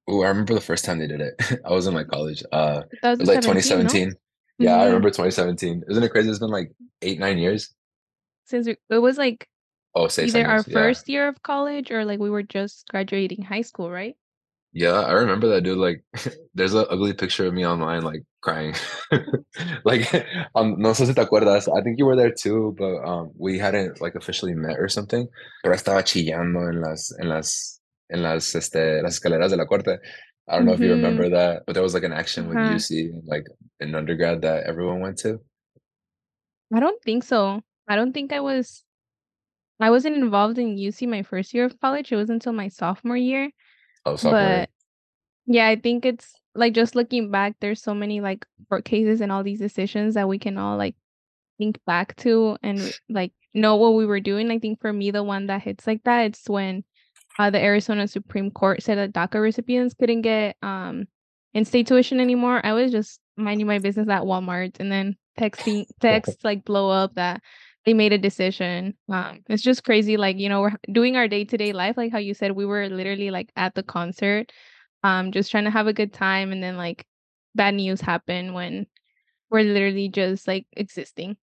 oh, 0.08 0.22
I 0.22 0.28
remember 0.28 0.54
the 0.54 0.60
first 0.60 0.84
time 0.84 0.98
they 0.98 1.06
did 1.06 1.20
it. 1.20 1.34
I 1.64 1.72
was 1.72 1.86
in 1.86 1.94
my 1.94 2.04
college. 2.04 2.42
Uh, 2.52 2.82
it 3.02 3.18
was 3.18 3.28
2017, 3.28 4.04
like 4.04 4.14
no? 4.14 4.20
2017. 4.62 4.64
Yeah, 4.64 4.76
I 4.76 4.84
Mhm. 4.84 4.86
remember 4.86 5.10
2017. 5.10 5.82
Isn't 5.88 6.02
it 6.02 6.10
crazy? 6.10 6.30
It's 6.30 6.38
been 6.38 6.50
like 6.50 6.72
eight, 7.02 7.18
nine 7.18 7.38
years. 7.38 7.74
Since 8.46 8.66
we, 8.66 8.76
it 8.90 8.98
was 8.98 9.18
like 9.18 9.48
Oh, 9.94 10.08
either 10.18 10.46
our. 10.46 10.64
Yeah. 10.66 10.72
first 10.72 11.08
year 11.08 11.28
of 11.28 11.42
college 11.42 11.90
or 11.90 12.04
like 12.04 12.18
we 12.20 12.30
were 12.30 12.42
just 12.42 12.88
graduating 12.88 13.42
high 13.42 13.62
school, 13.62 13.90
right? 13.90 14.16
Yeah, 14.74 15.00
I 15.04 15.12
remember 15.12 15.48
that 15.48 15.64
dude. 15.64 15.76
Like, 15.76 16.02
there's 16.54 16.72
an 16.72 16.86
ugly 16.88 17.12
picture 17.12 17.46
of 17.46 17.52
me 17.52 17.66
online, 17.66 18.02
like 18.02 18.24
crying. 18.40 18.74
like, 19.84 20.08
um, 20.54 20.76
no 20.78 20.92
sé 20.92 21.06
si 21.06 21.12
te 21.12 21.20
acuerdas. 21.20 21.68
I 21.68 21.82
think 21.82 21.98
you 21.98 22.06
were 22.06 22.16
there 22.16 22.32
too, 22.32 22.74
but 22.78 23.04
um, 23.04 23.32
we 23.38 23.58
hadn't 23.58 24.00
like 24.00 24.14
officially 24.14 24.54
met 24.54 24.78
or 24.78 24.88
something. 24.88 25.28
Pero 25.62 25.74
estaba 25.74 26.02
chillando 26.04 26.68
en 26.70 26.80
las, 26.80 27.12
en 27.20 27.28
las, 27.28 27.80
en 28.08 28.22
las, 28.22 28.54
este, 28.54 29.02
las 29.02 29.14
escaleras 29.20 29.50
de 29.50 29.56
la 29.58 29.66
corte. 29.66 29.98
I 30.48 30.56
don't 30.56 30.66
know 30.66 30.72
if 30.72 30.80
you 30.80 30.90
remember 30.90 31.30
that, 31.30 31.62
but 31.66 31.74
there 31.74 31.82
was 31.82 31.94
like 31.94 32.02
an 32.02 32.12
action 32.12 32.48
with 32.48 32.58
Uh-huh. 32.58 32.74
UC, 32.74 33.22
like 33.26 33.44
an 33.80 33.94
undergrad 33.94 34.42
that 34.42 34.64
everyone 34.64 35.00
went 35.00 35.18
to. 35.18 35.40
I 36.74 36.80
don't 36.80 37.00
think 37.02 37.22
so. 37.24 37.60
I 37.88 37.96
don't 37.96 38.12
think 38.12 38.32
I 38.32 38.40
was. 38.40 38.84
I 39.80 39.90
wasn't 39.90 40.16
involved 40.16 40.58
in 40.58 40.76
UC 40.76 41.08
my 41.08 41.22
first 41.22 41.54
year 41.54 41.64
of 41.64 41.78
college. 41.80 42.12
It 42.12 42.16
was 42.16 42.30
until 42.30 42.52
my 42.52 42.68
sophomore 42.68 43.16
year. 43.16 43.50
Oh, 44.04 44.16
sophomore. 44.16 44.40
But 44.40 44.70
yeah, 45.46 45.68
I 45.68 45.76
think 45.76 46.04
it's 46.04 46.32
like 46.54 46.74
just 46.74 46.94
looking 46.94 47.30
back, 47.30 47.56
there's 47.60 47.82
so 47.82 47.94
many 47.94 48.20
like 48.20 48.46
court 48.68 48.84
cases 48.84 49.20
and 49.20 49.32
all 49.32 49.42
these 49.42 49.58
decisions 49.58 50.14
that 50.14 50.28
we 50.28 50.38
can 50.38 50.58
all 50.58 50.76
like 50.76 50.94
think 51.58 51.78
back 51.84 52.14
to 52.16 52.56
and 52.62 52.96
like 53.08 53.32
know 53.54 53.76
what 53.76 53.94
we 53.94 54.06
were 54.06 54.20
doing. 54.20 54.50
I 54.50 54.58
think 54.58 54.80
for 54.80 54.92
me, 54.92 55.10
the 55.10 55.22
one 55.22 55.46
that 55.46 55.62
hits 55.62 55.86
like 55.86 56.02
that, 56.04 56.26
it's 56.26 56.48
when 56.48 56.84
uh, 57.38 57.50
the 57.50 57.60
Arizona 57.62 58.06
Supreme 58.06 58.50
Court 58.50 58.82
said 58.82 58.98
that 58.98 59.12
DACA 59.12 59.40
recipients 59.40 59.94
couldn't 59.94 60.22
get 60.22 60.56
um 60.62 61.06
in-state 61.54 61.86
tuition 61.86 62.20
anymore. 62.20 62.64
I 62.64 62.72
was 62.72 62.90
just 62.90 63.20
minding 63.36 63.66
my 63.66 63.78
business 63.78 64.08
at 64.08 64.22
Walmart 64.22 64.80
and 64.80 64.90
then 64.90 65.16
texting 65.38 65.86
texts 66.00 66.44
like 66.44 66.64
blow 66.64 66.90
up 66.90 67.14
that 67.14 67.42
they 67.84 67.94
made 67.94 68.12
a 68.12 68.18
decision. 68.18 68.94
Um, 69.08 69.40
it's 69.48 69.62
just 69.62 69.84
crazy. 69.84 70.16
Like 70.16 70.38
you 70.38 70.48
know, 70.48 70.62
we're 70.62 70.76
doing 70.90 71.16
our 71.16 71.28
day-to-day 71.28 71.72
life, 71.72 71.96
like 71.96 72.12
how 72.12 72.18
you 72.18 72.34
said, 72.34 72.52
we 72.52 72.66
were 72.66 72.88
literally 72.88 73.30
like 73.30 73.50
at 73.56 73.74
the 73.74 73.82
concert, 73.82 74.52
um, 75.02 75.32
just 75.32 75.50
trying 75.50 75.64
to 75.64 75.70
have 75.70 75.86
a 75.86 75.92
good 75.92 76.12
time, 76.12 76.52
and 76.52 76.62
then 76.62 76.76
like 76.76 77.04
bad 77.54 77.74
news 77.74 78.00
happen 78.00 78.54
when 78.54 78.86
we're 79.50 79.62
literally 79.62 80.08
just 80.08 80.48
like 80.48 80.66
existing. 80.72 81.36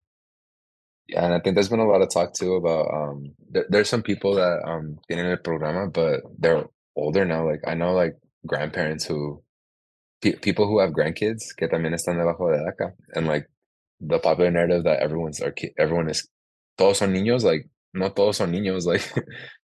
Yeah, 1.09 1.25
and 1.25 1.33
I 1.33 1.39
think 1.39 1.55
there's 1.55 1.69
been 1.69 1.79
a 1.79 1.87
lot 1.87 2.01
of 2.03 2.09
talk 2.11 2.33
too 2.33 2.53
about 2.55 2.87
um 2.93 3.33
there, 3.49 3.65
there's 3.69 3.89
some 3.89 4.03
people 4.03 4.35
that 4.35 4.61
um 4.67 4.99
tienen 5.09 5.31
the 5.31 5.37
programa, 5.37 5.89
but 5.89 6.21
they're 6.37 6.65
older 6.95 7.25
now. 7.25 7.45
Like 7.49 7.61
I 7.67 7.73
know 7.75 7.93
like 7.93 8.15
grandparents 8.45 9.05
who 9.05 9.43
pe- 10.21 10.37
people 10.37 10.67
who 10.67 10.79
have 10.79 10.91
grandkids 10.91 11.55
que 11.57 11.67
también 11.67 11.93
están 11.93 12.17
debajo 12.17 12.51
de 12.51 12.59
DACA. 12.63 12.93
And 13.15 13.27
like 13.27 13.47
the 14.01 14.19
popular 14.19 14.51
narrative 14.51 14.83
that 14.85 14.99
everyone's 15.01 15.41
our 15.41 15.51
ki- 15.51 15.73
everyone 15.77 16.09
is 16.09 16.27
todos 16.77 16.99
son 16.99 17.13
niños, 17.13 17.43
like 17.43 17.67
not 17.93 18.15
todos 18.15 18.37
son 18.37 18.51
niños, 18.53 18.85
like 18.93 19.03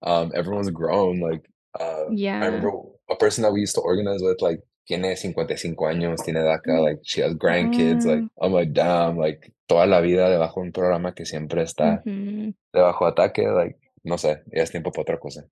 um 0.03 0.31
everyone's 0.35 0.69
grown. 0.69 1.19
Like 1.19 1.45
uh 1.79 2.05
I 2.41 2.45
remember 2.47 2.71
a 3.09 3.15
person 3.15 3.43
that 3.43 3.51
we 3.53 3.61
used 3.61 3.75
to 3.75 3.81
organize 3.81 4.21
with 4.21 4.41
like 4.41 4.59
tiene 4.89 5.15
55 5.17 5.75
años, 5.77 6.23
tiene 6.23 6.37
DACA, 6.43 6.81
like 6.81 6.99
she 7.03 7.21
has 7.21 7.33
grandkids, 7.35 8.05
like 8.05 8.25
Mm. 8.25 8.29
I'm 8.41 8.53
like 8.53 8.73
damn, 8.73 9.17
like 9.17 9.51
toda 9.71 9.85
la 9.85 10.01
vida 10.01 10.29
debajo 10.29 10.59
de 10.61 10.67
un 10.67 10.71
programa 10.73 11.13
que 11.13 11.25
siempre 11.25 11.61
está 11.63 12.03
debajo 12.73 13.05
de 13.05 13.11
ataque, 13.11 13.47
like 13.47 13.77
no 14.03 14.17
sé, 14.17 14.43
ya 14.51 14.63
es 14.63 14.71
tiempo 14.71 14.91
para 14.91 15.03
otra 15.03 15.19
cosa. 15.19 15.45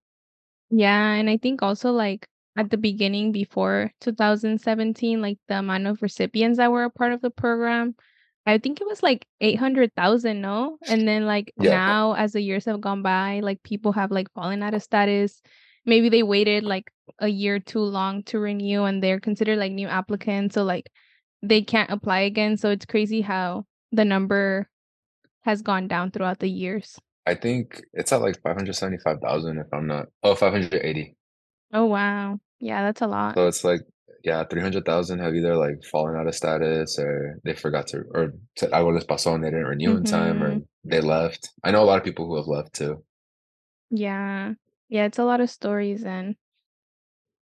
Yeah, 0.72 1.14
and 1.14 1.30
I 1.30 1.38
think 1.38 1.62
also 1.64 1.92
like 1.92 2.28
at 2.58 2.70
the 2.70 2.78
beginning 2.78 3.32
before 3.32 3.92
2017, 4.02 5.22
like 5.22 5.38
the 5.48 5.60
amount 5.60 5.88
of 5.88 6.02
recipients 6.02 6.58
that 6.58 6.72
were 6.72 6.84
a 6.84 6.90
part 6.90 7.14
of 7.14 7.22
the 7.22 7.30
program, 7.32 7.96
I 8.46 8.58
think 8.58 8.82
it 8.82 8.88
was 8.88 9.02
like 9.02 9.26
800,000, 9.40 10.42
no? 10.42 10.78
And 10.88 11.08
then 11.08 11.26
like 11.26 11.54
Yeah. 11.58 11.70
now 11.70 12.14
as 12.14 12.34
the 12.34 12.42
years 12.42 12.66
have 12.66 12.82
gone 12.82 13.02
by, 13.02 13.40
like 13.42 13.64
people 13.64 13.94
have 13.94 14.12
like 14.12 14.32
fallen 14.34 14.62
out 14.64 14.74
of 14.74 14.84
status. 14.84 15.42
Maybe 15.86 16.10
they 16.10 16.24
waited 16.24 16.64
like 16.66 16.92
a 17.20 17.28
year 17.28 17.60
too 17.60 17.80
long 17.80 18.24
to 18.24 18.40
renew 18.40 18.84
and 18.84 19.02
they're 19.02 19.20
considered 19.20 19.58
like 19.60 19.72
new 19.72 19.88
applicants, 19.88 20.56
so 20.56 20.64
like 20.64 20.90
they 21.42 21.62
can't 21.62 21.90
apply 21.90 22.22
again. 22.28 22.58
So 22.58 22.70
it's 22.70 22.86
crazy 22.86 23.22
how 23.22 23.66
the 23.92 24.06
number 24.06 24.70
has 25.42 25.62
gone 25.62 25.88
down 25.88 26.12
throughout 26.12 26.40
the 26.40 26.50
years. 26.50 27.00
I 27.26 27.36
think 27.36 27.82
it's 27.94 28.12
at 28.12 28.22
like 28.22 28.42
575,000 28.42 29.60
if 29.60 29.68
I'm 29.74 29.88
not, 29.88 30.08
oh, 30.24 30.36
580. 30.36 31.16
Oh 31.74 31.86
wow. 31.86 32.40
Yeah, 32.60 32.82
that's 32.84 33.02
a 33.02 33.08
lot. 33.08 33.36
So 33.36 33.48
it's 33.48 33.64
like, 33.64 33.82
yeah, 34.24 34.44
300,000 34.44 35.20
have 35.20 35.36
either 35.36 35.56
like 35.56 35.84
fallen 35.84 36.16
out 36.16 36.28
of 36.28 36.36
status 36.36 36.98
or 37.00 37.40
they 37.44 37.54
forgot 37.54 37.88
to, 37.88 38.04
or 38.14 38.34
said 38.58 38.72
algo 38.72 38.94
les 38.94 39.06
pasó 39.06 39.36
and 39.36 39.44
they 39.44 39.50
didn't 39.50 39.66
renew 39.66 39.98
in 39.98 40.04
time 40.04 40.42
or 40.44 40.56
Mhm. 40.56 40.66
they 40.84 41.02
left. 41.02 41.52
I 41.64 41.72
know 41.72 41.84
a 41.84 41.86
lot 41.86 41.98
of 42.00 42.04
people 42.04 42.26
who 42.26 42.36
have 42.36 42.48
left 42.48 42.74
too. 42.74 43.04
Yeah. 43.92 44.54
Yeah, 44.90 45.06
it's 45.06 45.20
a 45.20 45.24
lot 45.24 45.40
of 45.42 45.50
stories 45.50 46.04
and 46.04 46.36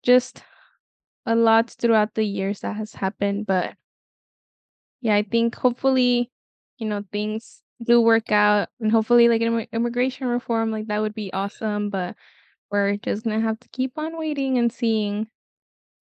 just 0.04 0.44
a 1.26 1.36
lot 1.36 1.70
throughout 1.70 2.14
the 2.16 2.24
years 2.24 2.62
that 2.62 2.76
has 2.76 2.94
happened, 2.94 3.46
but 3.46 3.76
yeah, 5.02 5.16
I 5.16 5.24
think 5.24 5.56
hopefully, 5.56 6.32
you 6.78 6.88
know, 6.88 7.04
things 7.12 7.62
do 7.84 8.02
work 8.02 8.32
out 8.32 8.70
and 8.80 8.92
hopefully 8.92 9.30
like 9.30 9.42
immi 9.42 9.68
immigration 9.72 10.28
reform, 10.28 10.72
like 10.72 10.88
that 10.88 11.02
would 11.02 11.14
be 11.16 11.34
awesome, 11.34 11.90
but 11.90 12.16
we're 12.72 12.98
just 12.98 13.24
gonna 13.24 13.42
have 13.42 13.60
to 13.62 13.70
keep 13.70 13.98
on 13.98 14.18
waiting 14.18 14.58
and 14.58 14.72
seeing 14.74 15.28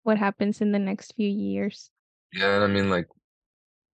what 0.04 0.18
happens 0.18 0.60
in 0.60 0.72
the 0.72 0.78
next 0.78 1.14
few 1.16 1.28
years. 1.28 1.90
Yeah, 2.32 2.60
I 2.64 2.68
mean 2.68 2.90
like 2.90 3.08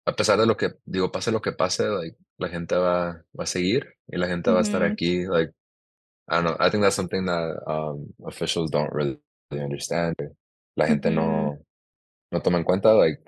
a 0.07 0.13
pesar 0.13 0.37
de 0.39 0.47
lo 0.47 0.57
que 0.57 0.71
digo, 0.87 1.11
pase 1.13 1.33
lo 1.33 1.41
que 1.41 1.53
pase, 1.53 1.85
like 1.89 2.17
la 2.39 2.49
gente 2.49 2.77
va 2.77 3.23
va 3.39 3.45
a 3.45 3.47
seguir 3.47 3.95
y 4.09 4.19
la 4.19 4.27
gente 4.29 4.51
va 4.51 4.59
a 4.59 4.63
estar 4.63 4.83
Mhm. 4.83 4.93
aquí, 4.93 5.27
like 5.29 5.51
I 6.29 6.37
don't 6.37 6.45
know, 6.45 6.57
I 6.61 6.71
think 6.71 6.83
that's 6.83 6.97
something 6.97 7.27
that 7.27 7.63
um 7.69 8.15
officials 8.27 8.71
don't 8.71 8.93
really 8.93 9.21
understand. 9.53 10.17
La 10.77 10.87
gente 10.87 11.11
Mhm. 11.11 11.11
no 11.11 11.59
no 12.33 12.41
toma 12.43 12.59
en 12.59 12.65
cuenta, 12.65 12.95
like 12.95 13.21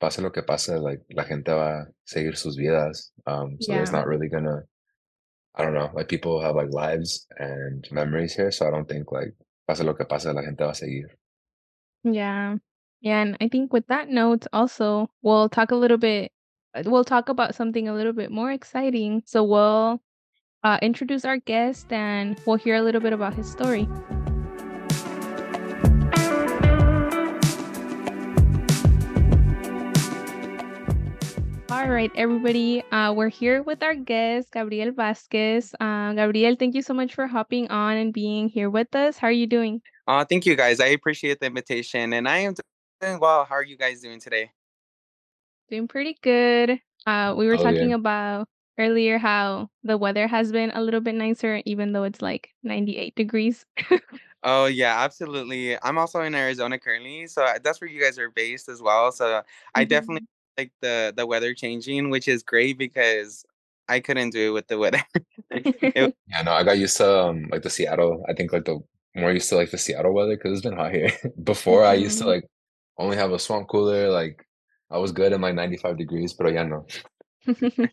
pase 0.00 0.20
lo 0.22 0.30
que 0.30 0.42
pase, 0.42 0.78
like 0.78 1.02
la 1.14 1.24
gente 1.24 1.52
va 1.52 1.82
a 1.82 1.86
seguir 2.04 2.34
sus 2.36 2.56
vidas. 2.56 3.12
Um, 3.26 3.56
so 3.60 3.72
there's 3.72 3.90
Yeah. 3.92 3.98
not 3.98 4.06
really 4.06 4.28
gonna 4.28 4.62
I 5.54 5.64
don't 5.64 5.74
know, 5.74 5.90
like 5.94 6.08
people 6.08 6.40
have 6.40 6.54
like 6.54 6.70
lives 6.72 7.26
and 7.38 7.84
memories 7.90 8.34
here, 8.34 8.50
so 8.52 8.66
I 8.66 8.70
don't 8.70 8.88
think 8.88 9.10
like 9.12 9.34
pase 9.68 9.82
lo 9.82 9.94
que 9.94 10.04
pase, 10.06 10.26
la 10.32 10.42
gente 10.42 10.62
va 10.64 10.70
a 10.70 10.74
seguir. 10.74 11.10
Yeah. 12.04 12.56
Yeah, 13.02 13.20
and 13.22 13.36
I 13.40 13.48
think 13.48 13.72
with 13.72 13.86
that 13.88 14.08
note 14.10 14.46
also, 14.52 15.08
we'll 15.22 15.48
talk 15.48 15.70
a 15.70 15.76
little 15.76 15.96
bit 15.98 16.32
uh, 16.74 16.82
we'll 16.86 17.04
talk 17.04 17.28
about 17.28 17.54
something 17.54 17.88
a 17.88 17.94
little 17.94 18.12
bit 18.12 18.30
more 18.30 18.52
exciting. 18.52 19.22
So 19.26 19.42
we'll 19.42 20.00
uh, 20.62 20.78
introduce 20.82 21.24
our 21.24 21.38
guest 21.38 21.92
and 21.92 22.38
we'll 22.46 22.56
hear 22.58 22.76
a 22.76 22.82
little 22.82 23.00
bit 23.00 23.12
about 23.12 23.34
his 23.34 23.50
story. 23.50 23.88
All 31.80 31.88
right, 31.88 32.12
everybody. 32.14 32.82
Uh, 32.92 33.14
we're 33.16 33.30
here 33.30 33.62
with 33.62 33.82
our 33.82 33.94
guest, 33.94 34.52
Gabriel 34.52 34.92
Vazquez. 34.92 35.72
Uh, 35.80 36.12
Gabriel, 36.12 36.54
thank 36.54 36.74
you 36.74 36.82
so 36.82 36.92
much 36.92 37.14
for 37.14 37.26
hopping 37.26 37.68
on 37.68 37.96
and 37.96 38.12
being 38.12 38.50
here 38.50 38.68
with 38.68 38.94
us. 38.94 39.16
How 39.16 39.28
are 39.28 39.32
you 39.32 39.46
doing? 39.46 39.80
Uh, 40.06 40.22
thank 40.26 40.44
you 40.44 40.56
guys. 40.56 40.78
I 40.78 40.88
appreciate 40.88 41.40
the 41.40 41.46
invitation 41.46 42.12
and 42.12 42.28
I 42.28 42.40
am 42.40 42.54
doing 43.00 43.18
well. 43.18 43.46
How 43.46 43.54
are 43.54 43.64
you 43.64 43.78
guys 43.78 44.02
doing 44.02 44.20
today? 44.20 44.50
Doing 45.70 45.88
pretty 45.88 46.18
good. 46.20 46.78
Uh, 47.06 47.34
we 47.34 47.46
were 47.46 47.56
Todo 47.56 47.64
talking 47.64 47.88
bien. 47.88 47.92
about 47.94 48.46
earlier 48.76 49.16
how 49.16 49.70
the 49.82 49.96
weather 49.96 50.26
has 50.26 50.52
been 50.52 50.72
a 50.74 50.82
little 50.82 51.00
bit 51.00 51.14
nicer, 51.14 51.62
even 51.64 51.92
though 51.92 52.04
it's 52.04 52.20
like 52.20 52.50
98 52.62 53.14
degrees. 53.14 53.64
Oh 54.42 54.66
yeah, 54.66 55.00
absolutely. 55.00 55.78
I'm 55.82 55.98
also 55.98 56.20
in 56.22 56.34
Arizona 56.34 56.78
currently, 56.78 57.26
so 57.26 57.46
that's 57.62 57.80
where 57.80 57.90
you 57.90 58.02
guys 58.02 58.18
are 58.18 58.30
based 58.30 58.68
as 58.68 58.80
well. 58.82 59.12
So 59.12 59.42
I 59.74 59.84
definitely 59.84 60.22
Mhm. 60.22 60.39
Like 60.58 60.72
the 60.80 61.12
the 61.16 61.26
weather 61.26 61.54
changing, 61.54 62.10
which 62.10 62.28
is 62.28 62.42
great 62.42 62.78
because 62.78 63.44
I 63.88 64.00
couldn't 64.00 64.30
do 64.30 64.50
it 64.50 64.54
with 64.54 64.68
the 64.68 64.78
weather. 64.78 65.02
It- 65.50 66.14
Yeah, 66.30 66.42
no, 66.42 66.52
I 66.52 66.62
got 66.62 66.78
used 66.78 66.96
to 66.98 67.08
um 67.26 67.48
like 67.50 67.62
the 67.62 67.70
Seattle. 67.70 68.24
I 68.28 68.34
think 68.34 68.52
like 68.52 68.64
the 68.64 68.78
more 69.16 69.32
used 69.32 69.48
to 69.50 69.56
like 69.56 69.70
the 69.72 69.78
Seattle 69.78 70.14
weather 70.14 70.36
because 70.36 70.52
it's 70.52 70.62
been 70.62 70.76
hot 70.76 70.92
here. 70.94 71.10
Before 71.42 71.84
I 71.84 71.94
used 71.94 72.18
to 72.18 72.24
Mhm. 72.24 72.28
like 72.28 72.44
only 72.98 73.16
have 73.16 73.32
a 73.32 73.38
swamp 73.38 73.68
cooler, 73.68 74.08
like 74.10 74.44
I 74.90 74.98
was 74.98 75.10
good 75.12 75.32
in 75.32 75.40
like 75.40 75.54
95 75.54 75.98
degrees, 75.98 76.32
but 76.34 76.52
yeah, 76.52 76.62
no. 76.64 76.86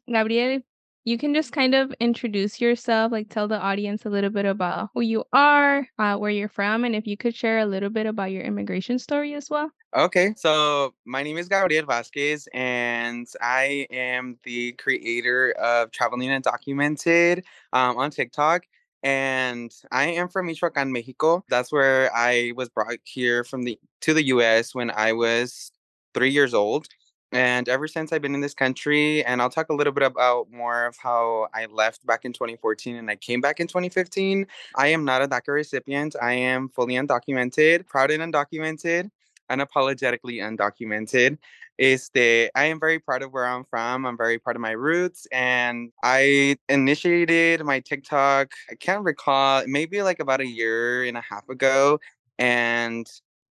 Gabriel, 0.07 0.61
you 1.07 1.17
can 1.17 1.33
just 1.33 1.53
kind 1.53 1.73
of 1.73 1.93
introduce 2.01 2.59
yourself, 2.59 3.13
like 3.13 3.29
tell 3.29 3.47
the 3.47 3.57
audience 3.57 4.05
a 4.05 4.09
little 4.09 4.29
bit 4.29 4.45
about 4.45 4.89
who 4.93 4.99
you 4.99 5.23
are, 5.31 5.87
uh, 5.97 6.17
where 6.17 6.29
you're 6.29 6.49
from, 6.49 6.83
and 6.83 6.93
if 6.93 7.07
you 7.07 7.15
could 7.15 7.33
share 7.33 7.59
a 7.59 7.65
little 7.65 7.89
bit 7.89 8.05
about 8.05 8.29
your 8.29 8.43
immigration 8.43 8.99
story 8.99 9.33
as 9.33 9.49
well. 9.49 9.71
okay, 9.95 10.33
so 10.35 10.93
my 11.05 11.23
name 11.23 11.37
is 11.37 11.47
Gabriel 11.47 11.85
Vazquez, 11.85 12.49
and 12.53 13.25
I 13.41 13.87
am 13.89 14.37
the 14.43 14.73
creator 14.73 15.51
of 15.51 15.91
Traveling 15.91 16.27
Undocumented 16.27 17.43
um, 17.71 17.97
on 17.97 18.11
TikTok. 18.11 18.63
And 19.01 19.71
I 19.89 20.07
am 20.07 20.27
from 20.27 20.47
Michoacan, 20.47 20.91
Mexico. 20.91 21.45
That's 21.47 21.71
where 21.71 22.13
I 22.13 22.51
was 22.57 22.67
brought 22.67 22.97
here 23.05 23.45
from 23.45 23.63
the 23.63 23.79
to 24.01 24.13
the 24.13 24.25
US 24.25 24.75
when 24.75 24.91
I 24.91 25.13
was 25.13 25.71
three 26.13 26.31
years 26.31 26.53
old. 26.53 26.87
And 27.31 27.67
ever 27.67 27.87
since 27.87 28.13
I've 28.13 28.21
been 28.21 28.35
in 28.35 28.41
this 28.41 28.53
country, 28.53 29.23
and 29.25 29.41
I'll 29.41 29.49
talk 29.49 29.69
a 29.69 29.73
little 29.73 29.91
bit 29.91 30.03
about 30.03 30.49
more 30.51 30.85
of 30.85 30.95
how 30.97 31.47
I 31.53 31.65
left 31.65 32.05
back 32.05 32.23
in 32.23 32.31
2014 32.31 32.95
and 32.95 33.09
I 33.09 33.17
came 33.17 33.41
back 33.41 33.59
in 33.59 33.67
2015. 33.67 34.47
I 34.75 34.87
am 34.87 35.03
not 35.03 35.21
a 35.21 35.27
DACA 35.27 35.49
recipient. 35.49 36.15
I 36.21 36.33
am 36.33 36.69
fully 36.69 36.93
undocumented, 36.93 37.85
proud 37.85 38.11
and 38.11 38.33
undocumented, 38.33 39.09
unapologetically 39.51 40.39
undocumented. 40.41 41.37
Este, 41.79 42.49
I 42.55 42.65
am 42.65 42.79
very 42.79 42.97
proud 42.97 43.21
of 43.21 43.33
where 43.33 43.45
I'm 43.45 43.65
from. 43.65 44.05
I'm 44.05 44.17
very 44.17 44.39
proud 44.39 44.55
of 44.55 44.61
my 44.61 44.71
roots. 44.71 45.27
And 45.31 45.91
I 46.03 46.57
initiated 46.69 47.63
my 47.63 47.81
TikTok, 47.81 48.53
I 48.71 48.75
can't 48.75 49.03
recall, 49.03 49.63
maybe 49.67 50.01
like 50.01 50.19
about 50.19 50.39
a 50.39 50.47
year 50.47 51.03
and 51.03 51.17
a 51.17 51.21
half 51.21 51.47
ago. 51.49 51.99
And 52.39 53.05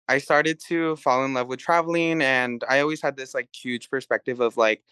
I 0.09 0.18
started 0.18 0.61
to 0.68 0.97
fall 0.97 1.25
in 1.25 1.35
love 1.35 1.49
with 1.49 1.61
traveling. 1.61 2.23
And 2.23 2.62
I 2.68 2.80
always 2.80 3.02
had 3.02 3.16
this 3.16 3.35
like 3.35 3.49
huge 3.54 3.90
perspective 3.90 4.40
of 4.40 4.56
like 4.56 4.82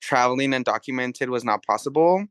traveling 0.00 0.52
undocumented 0.52 1.28
was 1.28 1.44
not 1.44 1.64
possible. 1.64 2.26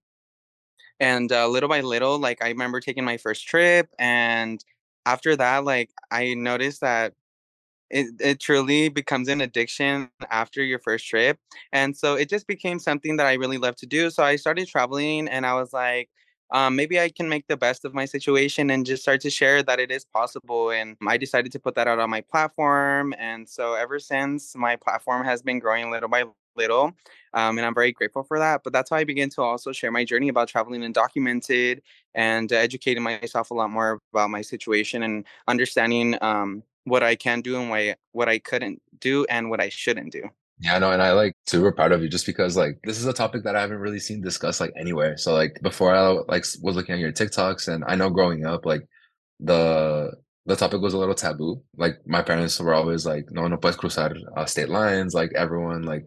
And 1.00 1.32
uh, 1.32 1.48
little 1.48 1.70
by 1.70 1.82
little, 1.82 2.20
like 2.20 2.44
I 2.44 2.50
remember 2.50 2.80
taking 2.80 3.06
my 3.06 3.18
first 3.18 3.48
trip. 3.48 3.90
And 4.00 4.64
after 5.06 5.36
that, 5.36 5.64
like 5.64 5.92
I 6.12 6.34
noticed 6.34 6.82
that 6.82 7.14
it 7.90 8.08
it 8.20 8.40
truly 8.40 8.90
becomes 8.90 9.28
an 9.30 9.42
addiction 9.42 10.10
after 10.32 10.64
your 10.64 10.80
first 10.80 11.08
trip, 11.08 11.40
and 11.74 11.98
so 11.98 12.16
it 12.16 12.30
just 12.30 12.48
became 12.48 12.80
something 12.80 13.18
that 13.18 13.28
I 13.28 13.34
really 13.36 13.58
love 13.58 13.76
to 13.78 13.86
do, 13.88 14.10
so 14.12 14.24
I 14.24 14.36
started 14.38 14.68
traveling 14.68 15.28
and 15.30 15.46
I 15.46 15.56
was 15.56 15.74
like, 15.74 16.10
um, 16.52 16.76
"Maybe 16.76 17.00
I 17.00 17.10
can 17.10 17.30
make 17.30 17.48
the 17.48 17.58
best 17.58 17.86
of 17.86 17.94
my 17.94 18.06
situation 18.06 18.70
and 18.70 18.86
just 18.86 19.02
start 19.04 19.22
to 19.22 19.30
share 19.30 19.64
that 19.64 19.80
it 19.80 19.92
is 19.92 20.06
possible," 20.06 20.72
and 20.72 20.98
I 21.08 21.18
decided 21.18 21.52
to 21.54 21.60
put 21.60 21.76
that 21.76 21.88
out 21.88 22.00
on 22.00 22.10
my 22.10 22.22
platform, 22.22 23.14
and 23.20 23.48
so 23.50 23.74
ever 23.76 24.00
since, 24.00 24.56
my 24.56 24.76
platform 24.76 25.26
has 25.26 25.42
been 25.42 25.60
growing 25.60 25.92
little 25.92 26.10
by 26.10 26.26
little, 26.56 26.94
um, 27.34 27.58
and 27.58 27.66
I'm 27.66 27.76
very 27.76 27.92
grateful 27.94 28.24
for 28.24 28.40
that, 28.40 28.62
but 28.64 28.74
that's 28.74 28.90
how 28.90 28.98
I 28.98 29.04
began 29.06 29.30
to 29.32 29.42
also 29.42 29.72
share 29.72 29.92
my 29.92 30.04
journey 30.04 30.28
about 30.30 30.50
traveling 30.50 30.82
undocumented 30.82 31.82
and 32.16 32.52
educating 32.52 33.04
myself 33.04 33.52
a 33.52 33.54
lot 33.54 33.70
more 33.70 34.00
about 34.14 34.30
my 34.30 34.42
situation 34.42 35.04
and 35.04 35.26
understanding, 35.48 36.18
um, 36.22 36.64
what 36.86 37.04
I 37.04 37.16
can 37.16 37.42
do 37.42 37.58
and 37.62 37.70
what 38.14 38.28
I 38.30 38.40
couldn't 38.40 38.82
do 39.00 39.26
and 39.30 39.50
what 39.50 39.62
I 39.62 39.70
shouldn't 39.70 40.12
do. 40.12 40.30
Yeah, 40.62 40.78
no, 40.80 40.92
and 40.92 41.02
I 41.02 41.14
like 41.14 41.34
super 41.48 41.72
proud 41.72 41.94
of 41.94 42.02
you 42.02 42.10
just 42.10 42.26
because 42.26 42.58
like 42.58 42.80
this 42.84 42.98
is 43.00 43.06
a 43.06 43.14
topic 43.14 43.44
that 43.44 43.56
I 43.56 43.62
haven't 43.62 43.78
really 43.80 44.00
seen 44.00 44.22
discussed 44.22 44.60
like 44.60 44.74
anywhere. 44.78 45.18
So 45.18 45.34
like 45.34 45.58
before 45.62 45.96
I 45.96 46.10
like 46.28 46.44
was 46.62 46.76
looking 46.76 46.94
at 46.94 47.00
your 47.00 47.14
TikToks 47.14 47.70
and 47.70 47.84
I 47.88 47.96
know 47.96 48.10
growing 48.10 48.46
up 48.46 48.66
like 48.66 48.82
the 49.40 50.12
the 50.46 50.56
topic 50.58 50.82
was 50.82 50.94
a 50.94 50.98
little 50.98 51.16
taboo. 51.16 51.62
Like 51.78 52.00
my 52.06 52.22
parents 52.22 52.60
were 52.60 52.74
always 52.74 53.06
like, 53.06 53.26
no, 53.32 53.48
no 53.48 53.58
puedes 53.58 53.78
cruzar 53.78 54.18
uh, 54.36 54.46
state 54.46 54.70
lines. 54.70 55.14
Like 55.14 55.32
everyone 55.36 55.84
like 55.84 56.06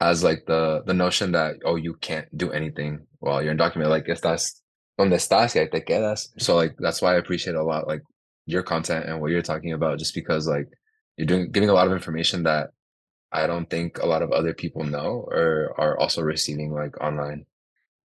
has 0.00 0.24
like 0.24 0.44
the 0.46 0.82
the 0.86 0.94
notion 0.94 1.32
that 1.32 1.56
oh 1.64 1.76
you 1.76 1.94
can't 2.00 2.26
do 2.36 2.50
anything 2.52 3.06
while 3.20 3.42
you're 3.42 3.54
undocumented. 3.54 3.90
Like 3.90 4.06
estás 4.06 4.62
donde 4.98 5.14
estás 5.16 5.54
y 5.54 5.68
te 5.70 5.80
quedas. 5.82 6.30
So 6.38 6.56
like 6.56 6.74
that's 6.78 7.00
why 7.00 7.14
I 7.14 7.18
appreciate 7.18 7.56
a 7.56 7.62
lot 7.62 7.86
like 7.86 8.02
your 8.46 8.62
content 8.64 9.06
and 9.06 9.20
what 9.20 9.30
you're 9.30 9.42
talking 9.42 9.72
about 9.72 9.98
just 10.00 10.14
because 10.14 10.48
like 10.48 10.68
you're 11.16 11.26
doing 11.26 11.52
giving 11.52 11.70
a 11.70 11.74
lot 11.74 11.86
of 11.86 11.92
information 11.92 12.42
that 12.44 12.70
I 13.34 13.48
don't 13.48 13.68
think 13.68 13.98
a 13.98 14.06
lot 14.06 14.22
of 14.22 14.30
other 14.32 14.54
people 14.54 14.84
know 14.84 15.28
or 15.28 15.74
are 15.76 15.98
also 15.98 16.22
receiving 16.22 16.72
like 16.72 16.98
online. 17.02 17.46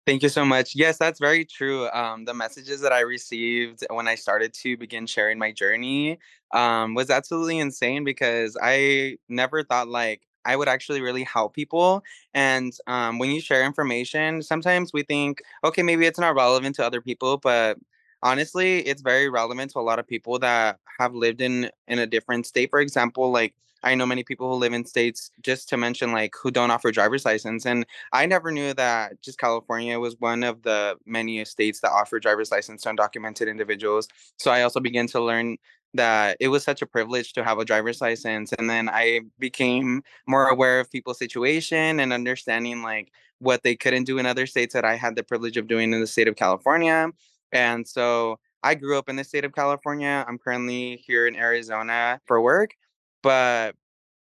Thank 0.07 0.23
you 0.23 0.31
so 0.31 0.43
much. 0.43 0.75
Yes, 0.75 0.97
that's 0.97 1.21
very 1.21 1.45
true. 1.45 1.87
Um, 1.91 2.25
the 2.25 2.33
messages 2.33 2.81
that 2.81 2.95
I 2.95 3.01
received 3.01 3.85
when 3.91 4.09
I 4.09 4.15
started 4.15 4.55
to 4.55 4.75
begin 4.79 5.07
sharing 5.07 5.39
my 5.39 5.53
journey 5.53 6.19
um, 6.53 6.95
was 6.95 7.11
absolutely 7.11 7.59
insane 7.59 8.05
because 8.05 8.57
I 8.63 9.19
never 9.29 9.63
thought 9.63 9.87
like 9.87 10.23
I 10.47 10.57
would 10.57 10.67
actually 10.67 11.03
really 11.03 11.25
help 11.25 11.55
people. 11.55 12.03
And 12.33 12.73
um, 12.87 13.19
when 13.19 13.31
you 13.31 13.43
share 13.43 13.67
information, 13.67 14.41
sometimes 14.41 14.95
we 14.95 15.03
think, 15.03 15.43
okay, 15.63 15.83
maybe 15.83 16.07
it's 16.07 16.19
not 16.19 16.35
relevant 16.35 16.77
to 16.77 16.87
other 16.87 17.03
people, 17.03 17.37
but 17.37 17.77
honestly, 18.23 18.79
it's 18.79 19.03
very 19.03 19.29
relevant 19.29 19.73
to 19.73 19.79
a 19.79 19.81
lot 19.81 19.99
of 19.99 20.07
people 20.07 20.39
that 20.39 20.79
have 20.99 21.15
lived 21.15 21.43
in 21.43 21.71
in 21.87 21.99
a 21.99 22.07
different 22.07 22.47
state. 22.47 22.71
For 22.71 22.81
example, 22.81 23.31
like 23.31 23.55
I 23.83 23.95
know 23.95 24.07
many 24.07 24.25
people 24.25 24.51
who 24.51 24.57
live 24.57 24.73
in 24.73 24.85
states, 24.85 25.31
just 25.41 25.69
to 25.71 25.77
mention, 25.77 26.13
like 26.13 26.35
who 26.41 26.51
don't 26.51 26.71
offer 26.71 26.91
driver's 26.91 27.25
license, 27.25 27.67
and 27.67 27.87
I 28.13 28.27
never 28.27 28.51
knew 28.51 28.75
that 28.75 29.21
just 29.23 29.39
California 29.39 29.99
was 29.99 30.17
one 30.19 30.43
of 30.43 30.63
the 30.63 30.97
many 31.07 31.45
states 31.45 31.81
that 31.81 31.93
offer 31.93 32.19
driver's 32.19 32.51
license 32.51 32.83
to 32.83 32.91
undocumented 32.91 33.49
individuals. 33.49 34.09
So 34.39 34.51
I 34.51 34.63
also 34.63 34.81
began 34.81 35.07
to 35.09 35.21
learn 35.21 35.57
that 35.95 36.37
it 36.41 36.49
was 36.49 36.65
such 36.65 36.83
a 36.83 36.87
privilege 36.87 37.33
to 37.33 37.43
have 37.45 37.59
a 37.59 37.65
driver's 37.65 38.01
license 38.01 38.53
and 38.59 38.69
then 38.69 38.91
I 38.91 39.23
became 39.39 40.03
more 40.27 40.49
aware 40.49 40.81
of 40.81 40.91
people's 40.91 41.19
situation 41.19 41.99
and 41.99 42.13
understanding 42.13 42.83
like 42.83 43.11
what 43.39 43.63
they 43.63 43.75
couldn't 43.75 44.05
do 44.05 44.19
in 44.19 44.27
other 44.27 44.47
states 44.47 44.75
that 44.75 44.85
I 44.85 44.97
had 44.97 45.17
the 45.17 45.23
privilege 45.23 45.57
of 45.57 45.67
doing 45.67 45.93
in 45.93 46.01
the 46.01 46.07
state 46.07 46.29
of 46.29 46.37
California. 46.37 47.09
And 47.53 47.87
so 47.87 48.39
I 48.63 48.75
grew 48.75 48.99
up 48.99 49.09
in 49.09 49.17
the 49.17 49.25
state 49.25 49.45
of 49.45 49.55
California. 49.55 50.25
I'm 50.27 50.39
currently 50.39 50.97
here 51.07 51.27
in 51.27 51.37
Arizona 51.37 52.21
for 52.27 52.41
work, 52.41 52.75
but 53.23 53.75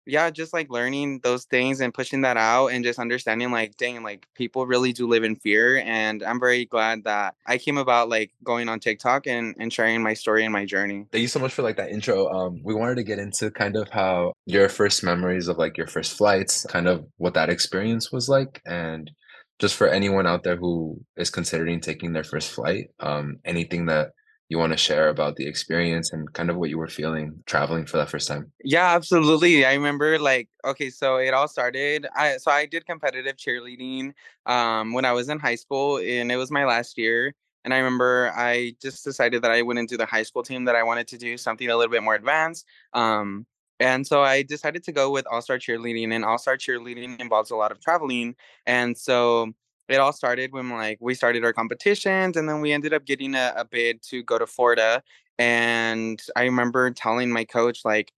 yeah, 0.09 0.29
just 0.29 0.53
like 0.53 0.69
learning 0.69 1.19
those 1.23 1.45
things 1.45 1.81
and 1.81 1.93
pushing 1.93 2.21
that 2.21 2.37
out 2.37 2.67
and 2.67 2.83
just 2.83 2.99
understanding 2.99 3.51
like, 3.51 3.77
dang, 3.77 4.03
like 4.03 4.27
people 4.35 4.65
really 4.65 4.91
do 4.91 5.07
live 5.07 5.23
in 5.23 5.35
fear. 5.35 5.77
And 5.85 6.23
I'm 6.23 6.39
very 6.39 6.65
glad 6.65 7.03
that 7.03 7.35
I 7.45 7.57
came 7.57 7.77
about 7.77 8.09
like 8.09 8.31
going 8.43 8.69
on 8.69 8.79
TikTok 8.79 9.27
and, 9.27 9.55
and 9.59 9.71
sharing 9.71 10.01
my 10.01 10.13
story 10.13 10.43
and 10.43 10.51
my 10.51 10.65
journey. 10.65 11.05
Thank 11.11 11.21
you 11.21 11.27
so 11.27 11.39
much 11.39 11.53
for 11.53 11.61
like 11.61 11.77
that 11.77 11.91
intro. 11.91 12.27
Um, 12.29 12.61
we 12.63 12.73
wanted 12.73 12.95
to 12.95 13.03
get 13.03 13.19
into 13.19 13.51
kind 13.51 13.75
of 13.75 13.89
how 13.89 14.33
your 14.45 14.67
first 14.67 15.03
memories 15.03 15.47
of 15.47 15.57
like 15.57 15.77
your 15.77 15.87
first 15.87 16.17
flights, 16.17 16.65
kind 16.65 16.87
of 16.87 17.05
what 17.17 17.35
that 17.35 17.49
experience 17.49 18.11
was 18.11 18.27
like. 18.27 18.61
And 18.65 19.11
just 19.59 19.75
for 19.75 19.87
anyone 19.87 20.25
out 20.25 20.43
there 20.43 20.55
who 20.55 20.99
is 21.17 21.29
considering 21.29 21.81
taking 21.81 22.13
their 22.13 22.23
first 22.23 22.51
flight, 22.51 22.87
um, 22.99 23.37
anything 23.45 23.85
that 23.87 24.11
you 24.49 24.57
want 24.57 24.73
to 24.73 24.77
share 24.77 25.09
about 25.09 25.35
the 25.35 25.47
experience 25.47 26.11
and 26.11 26.31
kind 26.33 26.49
of 26.49 26.57
what 26.57 26.69
you 26.69 26.77
were 26.77 26.87
feeling 26.87 27.43
traveling 27.45 27.85
for 27.85 27.97
that 27.97 28.09
first 28.09 28.27
time? 28.27 28.51
Yeah, 28.63 28.95
absolutely. 28.95 29.63
I 29.65 29.75
remember 29.75 30.17
like 30.19 30.49
okay, 30.65 30.89
so 30.89 31.17
it 31.17 31.33
all 31.33 31.47
started 31.47 32.07
I 32.15 32.37
so 32.37 32.51
I 32.51 32.65
did 32.65 32.85
competitive 32.85 33.37
cheerleading 33.37 34.13
um 34.47 34.93
when 34.93 35.05
I 35.05 35.13
was 35.13 35.29
in 35.29 35.39
high 35.39 35.55
school 35.55 35.99
and 35.99 36.31
it 36.31 36.35
was 36.35 36.51
my 36.51 36.65
last 36.65 36.97
year 36.97 37.35
and 37.63 37.73
I 37.73 37.77
remember 37.77 38.33
I 38.35 38.75
just 38.81 39.03
decided 39.05 39.43
that 39.43 39.51
I 39.51 39.61
wouldn't 39.61 39.89
do 39.89 39.97
the 39.97 40.07
high 40.07 40.23
school 40.23 40.43
team 40.43 40.65
that 40.65 40.75
I 40.75 40.83
wanted 40.83 41.07
to 41.09 41.17
do 41.17 41.37
something 41.37 41.69
a 41.69 41.77
little 41.77 41.91
bit 41.91 42.03
more 42.03 42.15
advanced. 42.15 42.65
Um 42.93 43.45
and 43.79 44.05
so 44.05 44.23
I 44.23 44.43
decided 44.43 44.83
to 44.85 44.91
go 44.91 45.09
with 45.09 45.25
All-Star 45.31 45.57
Cheerleading 45.57 46.11
and 46.11 46.25
All-Star 46.25 46.57
Cheerleading 46.57 47.17
involves 47.21 47.49
a 47.49 47.55
lot 47.55 47.71
of 47.71 47.79
traveling. 47.79 48.35
And 48.65 48.97
so 48.97 49.53
it 49.89 49.99
all 49.99 50.13
started 50.13 50.51
when 50.53 50.69
like 50.69 50.97
we 51.01 51.15
started 51.15 51.43
our 51.43 51.53
competitions 51.53 52.37
and 52.37 52.47
then 52.47 52.61
we 52.61 52.71
ended 52.71 52.93
up 52.93 53.05
getting 53.05 53.35
a, 53.35 53.53
a 53.57 53.65
bid 53.65 54.01
to 54.03 54.23
go 54.23 54.37
to 54.37 54.47
Florida. 54.47 55.03
And 55.37 56.21
I 56.35 56.43
remember 56.43 56.91
telling 56.91 57.31
my 57.31 57.45
coach 57.45 57.85
like 57.85 58.13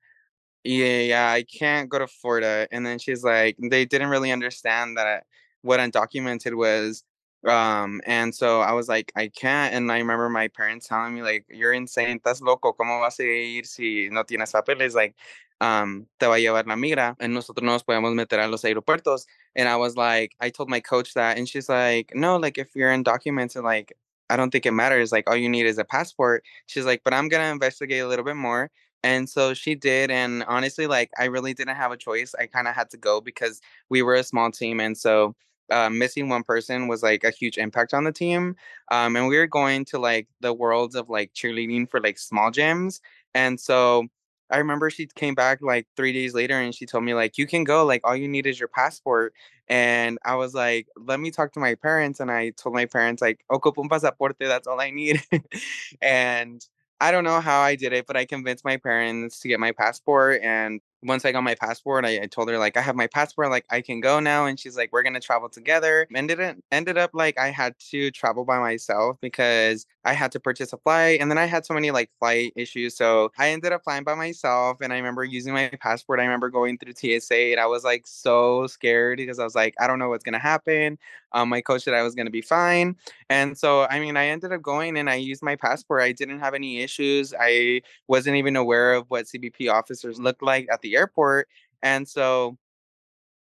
yeah, 0.64 1.00
yeah, 1.00 1.32
I 1.32 1.44
can't 1.44 1.90
go 1.90 2.00
to 2.00 2.08
Florida. 2.08 2.68
And 2.72 2.86
then 2.86 3.00
she's 3.00 3.24
like, 3.24 3.58
they 3.60 3.86
didn't 3.86 4.10
really 4.10 4.32
understand 4.32 4.98
that 4.98 5.26
what 5.62 5.80
undocumented 5.80 6.56
was. 6.56 7.04
Um, 7.48 8.02
and 8.06 8.34
so 8.36 8.62
I 8.62 8.74
was 8.74 8.88
like, 8.88 9.12
I 9.16 9.28
can't. 9.30 9.74
And 9.74 9.92
I 9.92 9.98
remember 9.98 10.30
my 10.30 10.48
parents 10.50 10.88
telling 10.88 11.16
me, 11.16 11.24
like, 11.24 11.46
you're 11.50 11.74
insane, 11.74 12.20
estás 12.20 12.42
loco, 12.42 12.74
¿cómo 12.74 13.00
vas 13.02 13.20
a 13.20 13.24
ir 13.24 13.66
si 13.66 14.10
no 14.12 14.24
tienes 14.24 14.52
papeles? 14.52 14.94
Like, 14.94 15.16
um, 15.60 16.08
te 16.20 16.28
va 16.28 16.36
a 16.36 16.40
llevar 16.40 16.68
la 16.68 16.76
migra, 16.76 17.16
and 17.20 17.34
nosotros 17.34 17.64
no 17.64 17.74
nos 17.74 17.84
podemos 17.84 18.14
meter 18.14 18.40
a 18.40 18.48
los 18.48 18.64
aeropuertos. 18.64 19.28
And 19.56 19.68
I 19.70 19.76
was 19.78 19.96
like, 19.98 20.34
I 20.40 20.50
told 20.50 20.70
my 20.70 20.80
coach 20.80 21.14
that, 21.16 21.38
and 21.38 21.48
she's 21.50 21.70
like, 21.70 22.12
no, 22.16 22.38
like, 22.38 22.58
if 22.58 22.76
you're 22.76 22.92
undocumented, 22.92 23.64
like, 23.64 23.94
I 24.30 24.38
don't 24.38 24.50
think 24.52 24.66
it 24.66 24.72
matters. 24.72 25.12
Like, 25.12 25.30
all 25.30 25.36
you 25.36 25.50
need 25.50 25.66
is 25.66 25.78
a 25.78 25.84
passport. 25.86 26.44
She's 26.68 26.86
like, 26.86 27.02
but 27.04 27.14
I'm 27.14 27.28
gonna 27.30 27.52
investigate 27.52 28.02
a 28.02 28.08
little 28.08 28.26
bit 28.26 28.36
more 28.38 28.72
and 29.04 29.28
so 29.28 29.54
she 29.56 29.74
did, 29.76 30.12
and 30.12 30.44
honestly, 30.48 30.86
like, 30.88 31.10
I 31.20 31.26
really 31.26 31.54
didn't 31.56 31.76
have 31.76 31.92
a 31.92 31.98
choice. 31.98 32.36
I 32.40 32.46
kinda 32.48 32.72
had 32.72 32.92
to 32.92 32.98
go 32.98 33.20
because 33.20 33.60
we 33.90 34.04
were 34.04 34.14
a 34.16 34.24
small 34.24 34.52
team, 34.52 34.80
and 34.80 34.96
so, 34.98 35.36
uh, 35.72 35.90
missing 35.90 36.30
one 36.30 36.44
person 36.44 36.88
was, 36.88 37.02
like, 37.04 37.24
a 37.24 37.32
huge 37.32 37.58
impact 37.58 37.94
on 37.96 38.04
the 38.04 38.12
team. 38.12 38.56
Um, 38.92 39.16
and 39.16 39.28
we 39.28 39.38
were 39.38 39.48
going 39.48 39.86
to, 39.86 39.98
like, 40.00 40.28
the 40.42 40.54
worlds 40.54 40.96
of, 40.96 41.10
like, 41.10 41.34
cheerleading 41.34 41.90
for, 41.90 42.00
like, 42.02 42.20
small 42.20 42.52
gyms, 42.52 43.00
and 43.34 43.60
so 43.60 44.08
I 44.52 44.58
remember 44.58 44.90
she 44.90 45.08
came 45.08 45.36
back, 45.36 45.60
like, 45.62 45.88
3 45.96 46.14
days 46.14 46.34
later, 46.34 46.56
and 46.60 46.74
she 46.76 46.86
told 46.86 47.04
me, 47.04 47.14
like, 47.14 47.38
"You 47.38 47.48
can 47.48 47.64
go, 47.64 47.86
like, 47.86 48.02
all 48.06 48.16
you 48.16 48.28
need 48.28 48.46
is 48.48 48.60
your 48.60 48.70
passport." 48.70 49.34
And 49.68 50.20
I 50.26 50.36
was 50.36 50.54
like, 50.54 50.88
"Let 50.98 51.20
me 51.20 51.32
talk 51.32 51.54
to 51.54 51.60
my 51.60 51.76
parents," 51.76 52.20
and 52.20 52.30
I 52.32 52.52
told 52.52 52.76
my 52.76 52.86
parents, 52.86 53.22
like, 53.22 53.44
"Ocupo 53.52 53.84
un 53.84 53.90
pasaporte, 53.90 54.36
that's 54.40 54.68
all 54.68 54.80
I 54.82 54.92
need." 54.92 55.22
And 56.02 56.62
I 57.00 57.12
don't 57.12 57.24
know 57.24 57.40
how 57.42 57.62
I 57.62 57.76
did 57.76 57.94
it, 57.94 58.06
but 58.08 58.18
I 58.18 58.26
convinced 58.26 58.64
my 58.66 58.78
parents 58.78 59.40
to 59.42 59.48
get 59.48 59.60
my 59.60 59.72
passport. 59.72 60.42
And 60.44 60.82
once 61.04 61.26
I 61.26 61.32
got 61.32 61.44
my 61.44 61.56
passport, 61.56 62.06
I, 62.06 62.22
I 62.22 62.26
told 62.28 62.50
her 62.50 62.58
like 62.58 62.78
I 62.78 62.82
have 62.82 62.96
my 62.96 63.08
passport, 63.08 63.50
like 63.50 63.66
I 63.70 63.82
can 63.82 64.00
go 64.02 64.20
now. 64.20 64.46
And 64.46 64.60
she's 64.60 64.78
like, 64.78 64.92
we're 64.92 65.04
gonna 65.04 65.20
travel 65.20 65.50
together. 65.50 66.08
Ended 66.14 66.40
it 66.40 66.64
ended 66.72 66.98
up 66.98 67.12
like 67.14 67.40
I 67.40 67.50
had 67.50 67.76
to 67.92 68.12
travel 68.12 68.46
by 68.46 68.60
myself 68.60 69.18
because 69.22 69.86
I 70.06 70.14
had 70.14 70.32
to 70.34 70.40
purchase 70.40 70.74
a 70.74 70.78
flight, 70.78 71.20
and 71.22 71.30
then 71.30 71.38
I 71.38 71.46
had 71.46 71.66
so 71.66 71.74
many 71.74 71.92
like 71.92 72.10
flight 72.20 72.54
issues. 72.56 72.96
So 72.96 73.32
I 73.38 73.50
ended 73.50 73.72
up 73.72 73.84
flying 73.84 74.04
by 74.04 74.16
myself. 74.16 74.78
And 74.82 74.94
I 74.94 74.98
remember 74.98 75.24
using 75.24 75.54
my 75.54 75.70
passport. 75.80 76.20
I 76.20 76.24
remember 76.24 76.50
going 76.50 76.78
through 76.78 76.94
TSA, 76.94 77.52
and 77.52 77.60
I 77.60 77.66
was 77.66 77.84
like 77.84 78.06
so 78.06 78.68
scared 78.68 79.18
because 79.18 79.40
I 79.40 79.44
was 79.44 79.56
like, 79.56 79.76
I 79.80 79.88
don't 79.88 80.00
know 80.00 80.10
what's 80.10 80.24
gonna 80.24 80.40
happen. 80.40 80.98
Um, 81.34 81.50
my 81.50 81.62
coach 81.62 81.84
said 81.84 81.94
I 81.94 82.04
was 82.04 82.16
gonna 82.16 82.30
be 82.30 82.42
fine, 82.42 82.96
and 83.30 83.58
so 83.58 83.88
I 83.90 84.00
mean, 84.00 84.18
I 84.18 84.28
ended 84.28 84.52
up 84.52 84.62
going 84.62 84.98
and 84.98 85.10
I 85.10 85.16
used 85.16 85.42
my 85.42 85.56
passport. 85.56 86.02
I 86.04 86.12
didn't 86.12 86.40
have 86.40 86.54
any 86.54 86.80
issues. 86.82 87.34
I 87.40 87.82
wasn't 88.08 88.36
even 88.38 88.56
aware 88.56 88.94
of 88.94 89.06
what 89.10 89.26
CBP 89.26 89.72
officers 89.72 90.20
looked 90.20 90.44
like 90.44 90.68
at 90.72 90.82
the 90.82 90.91
airport. 90.96 91.48
And 91.84 92.08
so 92.08 92.58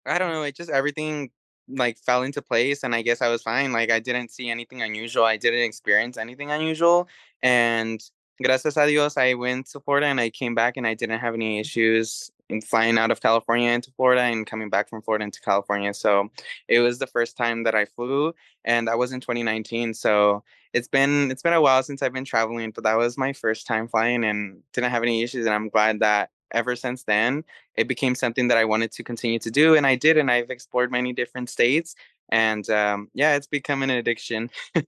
I 0.05 0.17
don't 0.17 0.31
know, 0.31 0.43
it 0.43 0.55
just 0.55 0.69
everything 0.69 1.31
like 1.69 1.97
fell 1.99 2.23
into 2.23 2.41
place 2.41 2.83
and 2.83 2.95
I 2.95 3.01
guess 3.01 3.21
I 3.21 3.29
was 3.29 3.43
fine. 3.43 3.71
Like 3.71 3.91
I 3.91 3.99
didn't 3.99 4.31
see 4.31 4.49
anything 4.49 4.81
unusual. 4.81 5.23
I 5.23 5.37
didn't 5.37 5.61
experience 5.61 6.17
anything 6.17 6.51
unusual. 6.51 7.07
And 7.43 8.01
gracias 8.41 8.77
a 8.77 8.87
Dios, 8.87 9.17
I 9.17 9.33
went 9.33 9.67
to 9.67 9.79
Florida 9.79 10.07
and 10.07 10.19
I 10.19 10.29
came 10.29 10.55
back 10.55 10.77
and 10.77 10.87
I 10.87 10.93
didn't 10.93 11.19
have 11.19 11.33
any 11.33 11.59
issues 11.59 12.31
in 12.49 12.61
flying 12.61 12.97
out 12.97 13.11
of 13.11 13.21
California 13.21 13.69
into 13.69 13.91
Florida 13.91 14.21
and 14.21 14.47
coming 14.47 14.69
back 14.69 14.89
from 14.89 15.01
Florida 15.01 15.23
into 15.25 15.39
California. 15.41 15.93
So 15.93 16.29
it 16.67 16.79
was 16.79 16.97
the 16.97 17.07
first 17.07 17.37
time 17.37 17.63
that 17.63 17.75
I 17.75 17.85
flew 17.85 18.33
and 18.65 18.87
that 18.87 18.97
was 18.97 19.11
in 19.11 19.19
2019. 19.19 19.93
So 19.93 20.43
it's 20.73 20.87
been 20.87 21.29
it's 21.31 21.43
been 21.43 21.53
a 21.53 21.61
while 21.61 21.83
since 21.83 22.01
I've 22.01 22.13
been 22.13 22.25
traveling, 22.25 22.71
but 22.71 22.83
that 22.83 22.97
was 22.97 23.17
my 23.17 23.33
first 23.33 23.67
time 23.67 23.87
flying 23.87 24.23
and 24.23 24.61
didn't 24.73 24.91
have 24.91 25.03
any 25.03 25.21
issues 25.21 25.45
and 25.45 25.53
I'm 25.53 25.69
glad 25.69 25.99
that 25.99 26.31
ever 26.51 26.75
since 26.75 27.03
then 27.03 27.43
it 27.75 27.87
became 27.87 28.15
something 28.15 28.47
that 28.47 28.57
I 28.57 28.65
wanted 28.65 28.91
to 28.93 29.03
continue 29.03 29.39
to 29.39 29.51
do 29.51 29.75
and 29.75 29.85
I 29.85 29.95
did 29.95 30.17
and 30.17 30.29
I've 30.31 30.49
explored 30.49 30.91
many 30.91 31.13
different 31.13 31.49
states 31.49 31.95
and 32.29 32.69
um, 32.69 33.09
yeah 33.13 33.35
it's 33.35 33.47
become 33.47 33.83
an 33.83 33.89
addiction. 33.89 34.49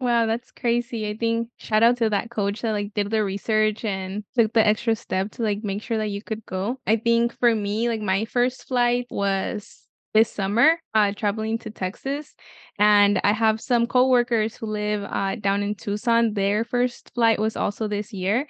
Wow 0.00 0.26
that's 0.26 0.52
crazy 0.52 1.08
i 1.10 1.16
think 1.16 1.48
shout 1.58 1.82
out 1.82 1.96
to 1.96 2.10
that 2.10 2.30
coach 2.30 2.62
that 2.62 2.70
like 2.70 2.94
did 2.94 3.10
the 3.10 3.24
research 3.24 3.84
and 3.84 4.22
took 4.36 4.52
the 4.52 4.64
extra 4.64 4.94
step 4.94 5.32
to 5.32 5.42
like 5.42 5.64
make 5.64 5.82
sure 5.82 5.98
that 5.98 6.10
you 6.10 6.22
could 6.22 6.46
go. 6.46 6.78
I 6.86 6.96
think 6.96 7.36
for 7.40 7.52
me 7.52 7.88
like 7.88 8.00
my 8.00 8.24
first 8.24 8.68
flight 8.68 9.06
was 9.10 9.82
this 10.14 10.30
summer 10.32 10.80
uh 10.94 11.12
traveling 11.14 11.58
to 11.58 11.70
texas 11.70 12.34
and 12.78 13.20
i 13.24 13.32
have 13.32 13.60
some 13.60 13.86
coworkers 13.86 14.56
who 14.56 14.66
live 14.66 15.02
uh 15.02 15.34
down 15.36 15.62
in 15.62 15.74
tucson. 15.74 16.32
Their 16.32 16.64
first 16.64 17.10
flight 17.14 17.40
was 17.40 17.56
also 17.56 17.88
this 17.88 18.12
year 18.12 18.46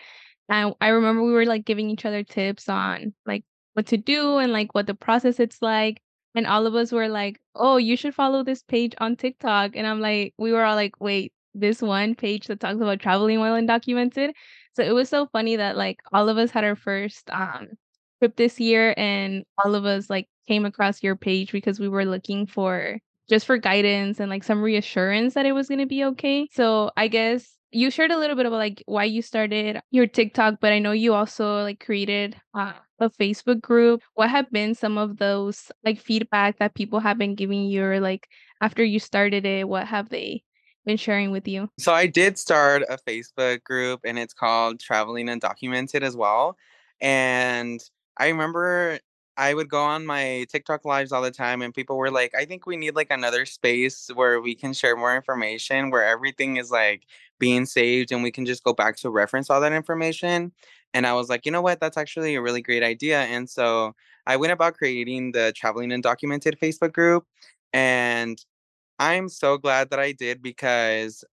and 0.49 0.75
I 0.81 0.89
remember 0.89 1.23
we 1.25 1.33
were, 1.33 1.47
like, 1.47 1.65
giving 1.65 1.91
each 1.91 2.05
other 2.07 2.23
tips 2.25 2.69
on, 2.69 3.15
like, 3.27 3.45
what 3.75 3.87
to 3.89 3.97
do 3.97 4.39
and, 4.39 4.53
like, 4.53 4.75
what 4.75 4.87
the 4.87 4.95
process 4.95 5.41
it's 5.41 5.63
like, 5.63 6.01
and 6.35 6.47
all 6.47 6.67
of 6.67 6.75
us 6.75 6.93
were 6.93 7.09
like, 7.09 7.41
"Oh, 7.55 7.77
you 7.79 7.97
should 7.97 8.15
follow 8.15 8.43
this 8.45 8.63
page 8.63 8.95
on 8.99 9.17
TikTok," 9.17 9.77
and 9.77 9.87
I'm 9.87 10.01
like 10.01 10.35
we 10.39 10.53
were 10.53 10.65
all 10.65 10.77
like, 10.77 11.01
"Wait, 11.01 11.33
this 11.55 11.83
one 11.83 12.15
page 12.15 12.47
that 12.49 12.61
talks 12.61 12.77
about 12.81 13.01
traveling 13.01 13.41
while 13.41 13.55
undocumented?" 13.61 14.33
So 14.75 14.83
it 14.85 14.93
was 14.95 15.09
so 15.09 15.27
funny 15.27 15.57
that, 15.57 15.77
like, 15.77 15.99
all 16.13 16.29
of 16.29 16.39
us 16.39 16.51
had 16.53 16.65
our 16.65 16.77
first, 16.77 17.31
um, 17.31 17.69
trip 18.21 18.37
this 18.37 18.61
year, 18.61 18.95
and 18.97 19.45
all 19.65 19.75
of 19.75 19.85
us, 19.85 20.09
like, 20.11 20.29
came 20.47 20.65
across 20.65 21.03
your 21.03 21.17
page 21.17 21.53
because 21.53 21.81
we 21.81 21.89
were 21.89 22.05
looking 22.05 22.47
for 22.47 22.99
just 23.29 23.47
for 23.47 23.59
guidance 23.59 24.21
and, 24.21 24.31
like, 24.31 24.45
some 24.45 24.63
reassurance 24.63 25.35
that 25.35 25.47
it 25.47 25.53
was 25.53 25.69
gonna 25.69 25.87
be 25.87 26.05
okay. 26.05 26.49
So 26.53 26.91
I 26.97 27.09
guess 27.09 27.58
you 27.71 27.91
shared 27.91 28.11
a 28.11 28.19
little 28.19 28.37
bit 28.37 28.47
about 28.47 28.57
like 28.57 28.83
why 28.87 29.05
you 29.05 29.23
started 29.23 29.81
your 29.91 30.07
TikTok, 30.07 30.57
but 30.61 30.73
I 30.73 30.79
know 30.79 30.93
you 30.93 31.15
also 31.15 31.63
like 31.63 31.85
created 31.85 32.37
uh, 32.55 32.73
a 32.99 33.11
Facebook 33.11 33.61
group. 33.61 34.03
What 34.15 34.31
have 34.31 34.51
been 34.51 34.75
some 34.75 34.99
of 34.99 35.19
those 35.19 35.71
like 35.85 36.01
feedback 36.01 36.59
that 36.59 36.75
people 36.75 37.01
have 37.01 37.19
been 37.19 37.35
giving 37.35 37.65
you 37.65 37.85
or 37.85 38.01
like 38.01 38.29
after 38.61 38.85
you 38.85 38.99
started 38.99 39.45
it, 39.45 39.69
what 39.69 39.87
have 39.87 40.09
they 40.09 40.43
been 40.87 40.97
sharing 40.97 41.31
with 41.31 41.47
you? 41.47 41.69
So 41.79 41.93
I 41.93 42.07
did 42.07 42.39
start 42.39 42.83
a 42.89 42.99
Facebook 43.07 43.63
group 43.65 44.01
and 44.05 44.19
it's 44.19 44.35
called 44.35 44.81
Traveling 44.81 45.27
Undocumented 45.27 46.03
as 46.03 46.17
well. 46.17 46.57
And 47.01 47.81
I 48.17 48.29
remember 48.29 48.99
I 49.39 49.55
would 49.55 49.69
go 49.69 49.83
on 49.83 50.05
my 50.05 50.47
TikTok 50.51 50.85
lives 50.85 51.13
all 51.13 51.23
the 51.23 51.31
time 51.31 51.63
and 51.63 51.73
people 51.73 51.97
were 51.97 52.11
like, 52.11 52.35
I 52.35 52.45
think 52.45 52.67
we 52.67 52.77
need 52.77 52.97
like 52.97 53.11
another 53.11 53.47
space 53.47 54.11
where 54.15 54.41
we 54.41 54.57
can 54.57 54.73
share 54.73 54.97
more 54.97 55.15
information, 55.15 55.91
where 55.91 56.05
everything 56.05 56.57
is 56.57 56.73
like 56.73 57.05
being 57.39 57.65
saved 57.65 58.11
and 58.11 58.25
we 58.25 58.33
can 58.33 58.45
just 58.45 58.65
go 58.65 58.75
back 58.75 58.97
to 58.97 59.11
reference 59.11 59.49
all 59.49 59.61
that 59.61 59.73
information. 59.73 60.53
And 60.93 61.07
I 61.07 61.13
was 61.15 61.29
like, 61.29 61.47
you 61.47 61.53
know 61.53 61.63
what? 61.63 61.79
That's 61.81 61.97
actually 61.97 62.35
a 62.35 62.43
really 62.43 62.63
great 62.63 62.83
idea. 62.83 63.21
And 63.23 63.49
so 63.49 63.95
I 64.27 64.37
went 64.37 64.53
about 64.53 64.75
creating 64.75 65.33
the 65.33 65.53
Traveling 65.55 65.91
Undocumented 65.91 66.59
Facebook 66.59 66.93
group. 66.93 67.25
And 67.73 68.45
I'm 68.99 69.29
so 69.29 69.57
glad 69.57 69.91
that 69.91 70.01
I 70.01 70.13
did 70.13 70.43
because 70.43 71.25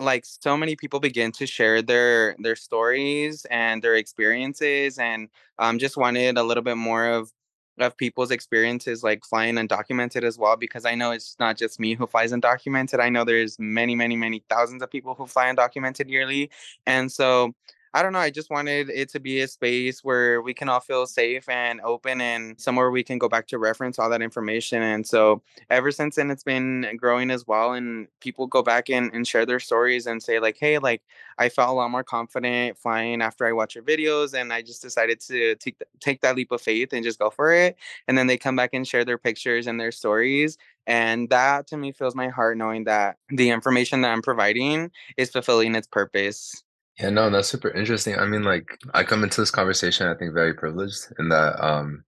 like 0.00 0.24
so 0.24 0.56
many 0.56 0.76
people 0.76 1.00
begin 1.00 1.32
to 1.32 1.46
share 1.46 1.82
their 1.82 2.34
their 2.38 2.56
stories 2.56 3.44
and 3.50 3.82
their 3.82 3.94
experiences 3.94 4.98
and 4.98 5.28
um 5.58 5.78
just 5.78 5.96
wanted 5.96 6.36
a 6.38 6.42
little 6.42 6.62
bit 6.62 6.76
more 6.76 7.08
of 7.08 7.32
of 7.78 7.96
people's 7.96 8.30
experiences 8.30 9.02
like 9.02 9.24
flying 9.24 9.54
undocumented 9.56 10.24
as 10.24 10.38
well 10.38 10.56
because 10.56 10.84
I 10.84 10.94
know 10.94 11.10
it's 11.10 11.36
not 11.38 11.56
just 11.56 11.80
me 11.80 11.94
who 11.94 12.06
flies 12.06 12.32
undocumented. 12.32 13.00
I 13.00 13.08
know 13.08 13.24
there's 13.24 13.58
many, 13.58 13.94
many, 13.94 14.14
many 14.16 14.44
thousands 14.48 14.82
of 14.82 14.90
people 14.90 15.14
who 15.14 15.26
fly 15.26 15.52
undocumented 15.52 16.08
yearly. 16.10 16.50
And 16.86 17.10
so 17.10 17.54
I 17.94 18.02
don't 18.02 18.14
know. 18.14 18.20
I 18.20 18.30
just 18.30 18.48
wanted 18.48 18.88
it 18.88 19.10
to 19.10 19.20
be 19.20 19.42
a 19.42 19.48
space 19.48 20.02
where 20.02 20.40
we 20.40 20.54
can 20.54 20.70
all 20.70 20.80
feel 20.80 21.06
safe 21.06 21.46
and 21.46 21.78
open 21.82 22.22
and 22.22 22.58
somewhere 22.58 22.90
we 22.90 23.02
can 23.02 23.18
go 23.18 23.28
back 23.28 23.46
to 23.48 23.58
reference 23.58 23.98
all 23.98 24.08
that 24.08 24.22
information. 24.22 24.82
And 24.82 25.06
so 25.06 25.42
ever 25.68 25.90
since 25.90 26.16
then, 26.16 26.30
it's 26.30 26.42
been 26.42 26.96
growing 26.96 27.30
as 27.30 27.46
well. 27.46 27.74
And 27.74 28.08
people 28.20 28.46
go 28.46 28.62
back 28.62 28.88
and, 28.88 29.12
and 29.12 29.28
share 29.28 29.44
their 29.44 29.60
stories 29.60 30.06
and 30.06 30.22
say, 30.22 30.40
like, 30.40 30.56
hey, 30.58 30.78
like, 30.78 31.02
I 31.36 31.50
felt 31.50 31.68
a 31.68 31.72
lot 31.72 31.90
more 31.90 32.02
confident 32.02 32.78
flying 32.78 33.20
after 33.20 33.44
I 33.46 33.52
watched 33.52 33.74
your 33.74 33.84
videos. 33.84 34.32
And 34.32 34.54
I 34.54 34.62
just 34.62 34.80
decided 34.80 35.20
to 35.28 35.54
take, 35.56 35.76
take 36.00 36.22
that 36.22 36.34
leap 36.34 36.50
of 36.50 36.62
faith 36.62 36.94
and 36.94 37.04
just 37.04 37.18
go 37.18 37.28
for 37.28 37.52
it. 37.52 37.76
And 38.08 38.16
then 38.16 38.26
they 38.26 38.38
come 38.38 38.56
back 38.56 38.70
and 38.72 38.88
share 38.88 39.04
their 39.04 39.18
pictures 39.18 39.66
and 39.66 39.78
their 39.78 39.92
stories. 39.92 40.56
And 40.86 41.28
that 41.28 41.66
to 41.66 41.76
me 41.76 41.92
fills 41.92 42.14
my 42.14 42.28
heart 42.28 42.56
knowing 42.56 42.84
that 42.84 43.18
the 43.28 43.50
information 43.50 44.00
that 44.00 44.12
I'm 44.12 44.22
providing 44.22 44.90
is 45.18 45.30
fulfilling 45.30 45.74
its 45.74 45.86
purpose. 45.86 46.64
Yeah, 47.02 47.10
no, 47.10 47.30
that's 47.30 47.48
super 47.48 47.70
interesting. 47.70 48.16
I 48.18 48.26
mean, 48.26 48.44
like, 48.44 48.78
I 48.94 49.02
come 49.02 49.24
into 49.24 49.40
this 49.40 49.50
conversation, 49.50 50.06
I 50.06 50.14
think, 50.14 50.34
very 50.34 50.54
privileged 50.54 51.06
in 51.18 51.28
that 51.30 51.62
um, 51.64 52.04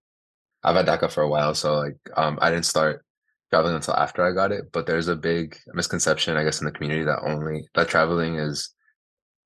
I've 0.65 0.77
had 0.77 0.87
DACA 0.87 1.11
for 1.13 1.23
a 1.23 1.29
while, 1.29 1.55
so 1.55 1.75
like, 1.77 1.99
um, 2.17 2.39
I 2.43 2.51
didn't 2.51 2.67
start 2.67 3.05
traveling 3.51 3.77
until 3.77 3.95
after 3.95 4.25
I 4.25 4.33
got 4.33 4.53
it. 4.53 4.73
But 4.73 4.87
there's 4.87 5.09
a 5.09 5.17
big 5.17 5.59
misconception, 5.75 6.37
I 6.37 6.45
guess, 6.45 6.61
in 6.61 6.67
the 6.67 6.73
community 6.73 7.05
that 7.05 7.21
only 7.25 7.69
that 7.75 7.89
traveling 7.89 8.37
is 8.37 8.71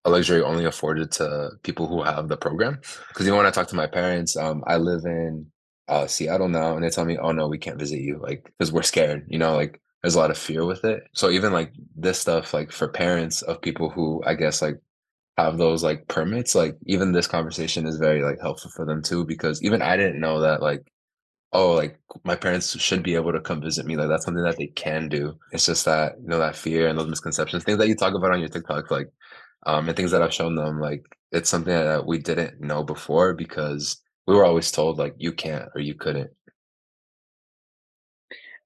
a 0.05 0.11
luxury 0.11 0.43
only 0.43 0.67
afforded 0.67 1.13
to 1.13 1.51
people 1.65 1.89
who 1.89 2.03
have 2.03 2.29
the 2.29 2.37
program. 2.39 2.81
Because 3.09 3.27
even 3.27 3.39
when 3.39 3.47
I 3.47 3.53
talk 3.53 3.69
to 3.69 3.77
my 3.77 3.87
parents, 3.89 4.37
um, 4.37 4.65
I 4.67 4.77
live 4.79 5.05
in 5.07 5.47
uh, 5.89 6.07
Seattle 6.09 6.49
now, 6.49 6.75
and 6.77 6.85
they 6.85 6.91
tell 6.91 7.05
me, 7.07 7.19
"Oh 7.19 7.33
no, 7.33 7.49
we 7.49 7.59
can't 7.59 7.79
visit 7.79 8.01
you," 8.01 8.19
like 8.23 8.45
because 8.59 8.73
we're 8.73 8.83
scared. 8.83 9.27
You 9.29 9.39
know, 9.39 9.57
like 9.57 9.81
there's 10.03 10.17
a 10.17 10.19
lot 10.21 10.31
of 10.33 10.39
fear 10.39 10.67
with 10.67 10.85
it. 10.85 11.03
So 11.15 11.31
even 11.31 11.53
like 11.53 11.73
this 11.97 12.21
stuff, 12.21 12.55
like 12.55 12.73
for 12.73 12.89
parents 12.89 13.43
of 13.43 13.63
people 13.63 13.91
who 13.91 14.23
I 14.27 14.35
guess 14.35 14.63
like 14.63 14.79
have 15.39 15.57
those 15.57 15.85
like 15.85 16.09
permits, 16.09 16.57
like 16.57 16.77
even 16.87 17.13
this 17.13 17.29
conversation 17.29 17.87
is 17.87 17.97
very 17.97 18.23
like 18.23 18.41
helpful 18.41 18.73
for 18.73 18.85
them 18.85 19.03
too, 19.03 19.25
because 19.25 19.63
even 19.63 19.81
I 19.83 19.97
didn't 19.97 20.21
know 20.21 20.41
that 20.41 20.61
like, 20.61 20.85
oh, 21.53 21.75
like 21.75 21.97
my 22.25 22.35
parents 22.35 22.77
should 22.81 23.05
be 23.05 23.15
able 23.15 23.33
to 23.33 23.41
come 23.41 23.61
visit 23.63 23.87
me. 23.87 23.97
Like 23.97 24.09
that's 24.09 24.25
something 24.25 24.43
that 24.43 24.57
they 24.59 24.67
can 24.67 25.09
do. 25.09 25.39
It's 25.53 25.65
just 25.65 25.85
that, 25.85 26.17
you 26.21 26.27
know, 26.27 26.41
that 26.41 26.57
fear 26.57 26.89
and 26.89 26.99
those 26.99 27.07
misconceptions, 27.09 27.63
things 27.63 27.79
that 27.79 27.87
you 27.87 27.95
talk 27.95 28.15
about 28.15 28.33
on 28.33 28.41
your 28.41 28.49
TikTok, 28.49 28.91
like, 28.91 29.11
um, 29.65 29.87
and 29.89 29.97
things 29.97 30.11
that 30.11 30.23
I've 30.23 30.35
shown 30.35 30.57
them, 30.57 30.81
like 30.81 31.05
it's 31.31 31.49
something 31.49 31.73
that 31.73 32.05
we 32.05 32.19
didn't 32.19 32.61
know 32.61 32.83
before 32.83 33.33
because 33.33 34.03
we 34.27 34.35
were 34.35 34.45
always 34.45 34.73
told 34.73 34.99
like 34.99 35.15
you 35.19 35.33
can't 35.33 35.69
or 35.77 35.81
you 35.81 35.95
couldn't. 35.95 36.31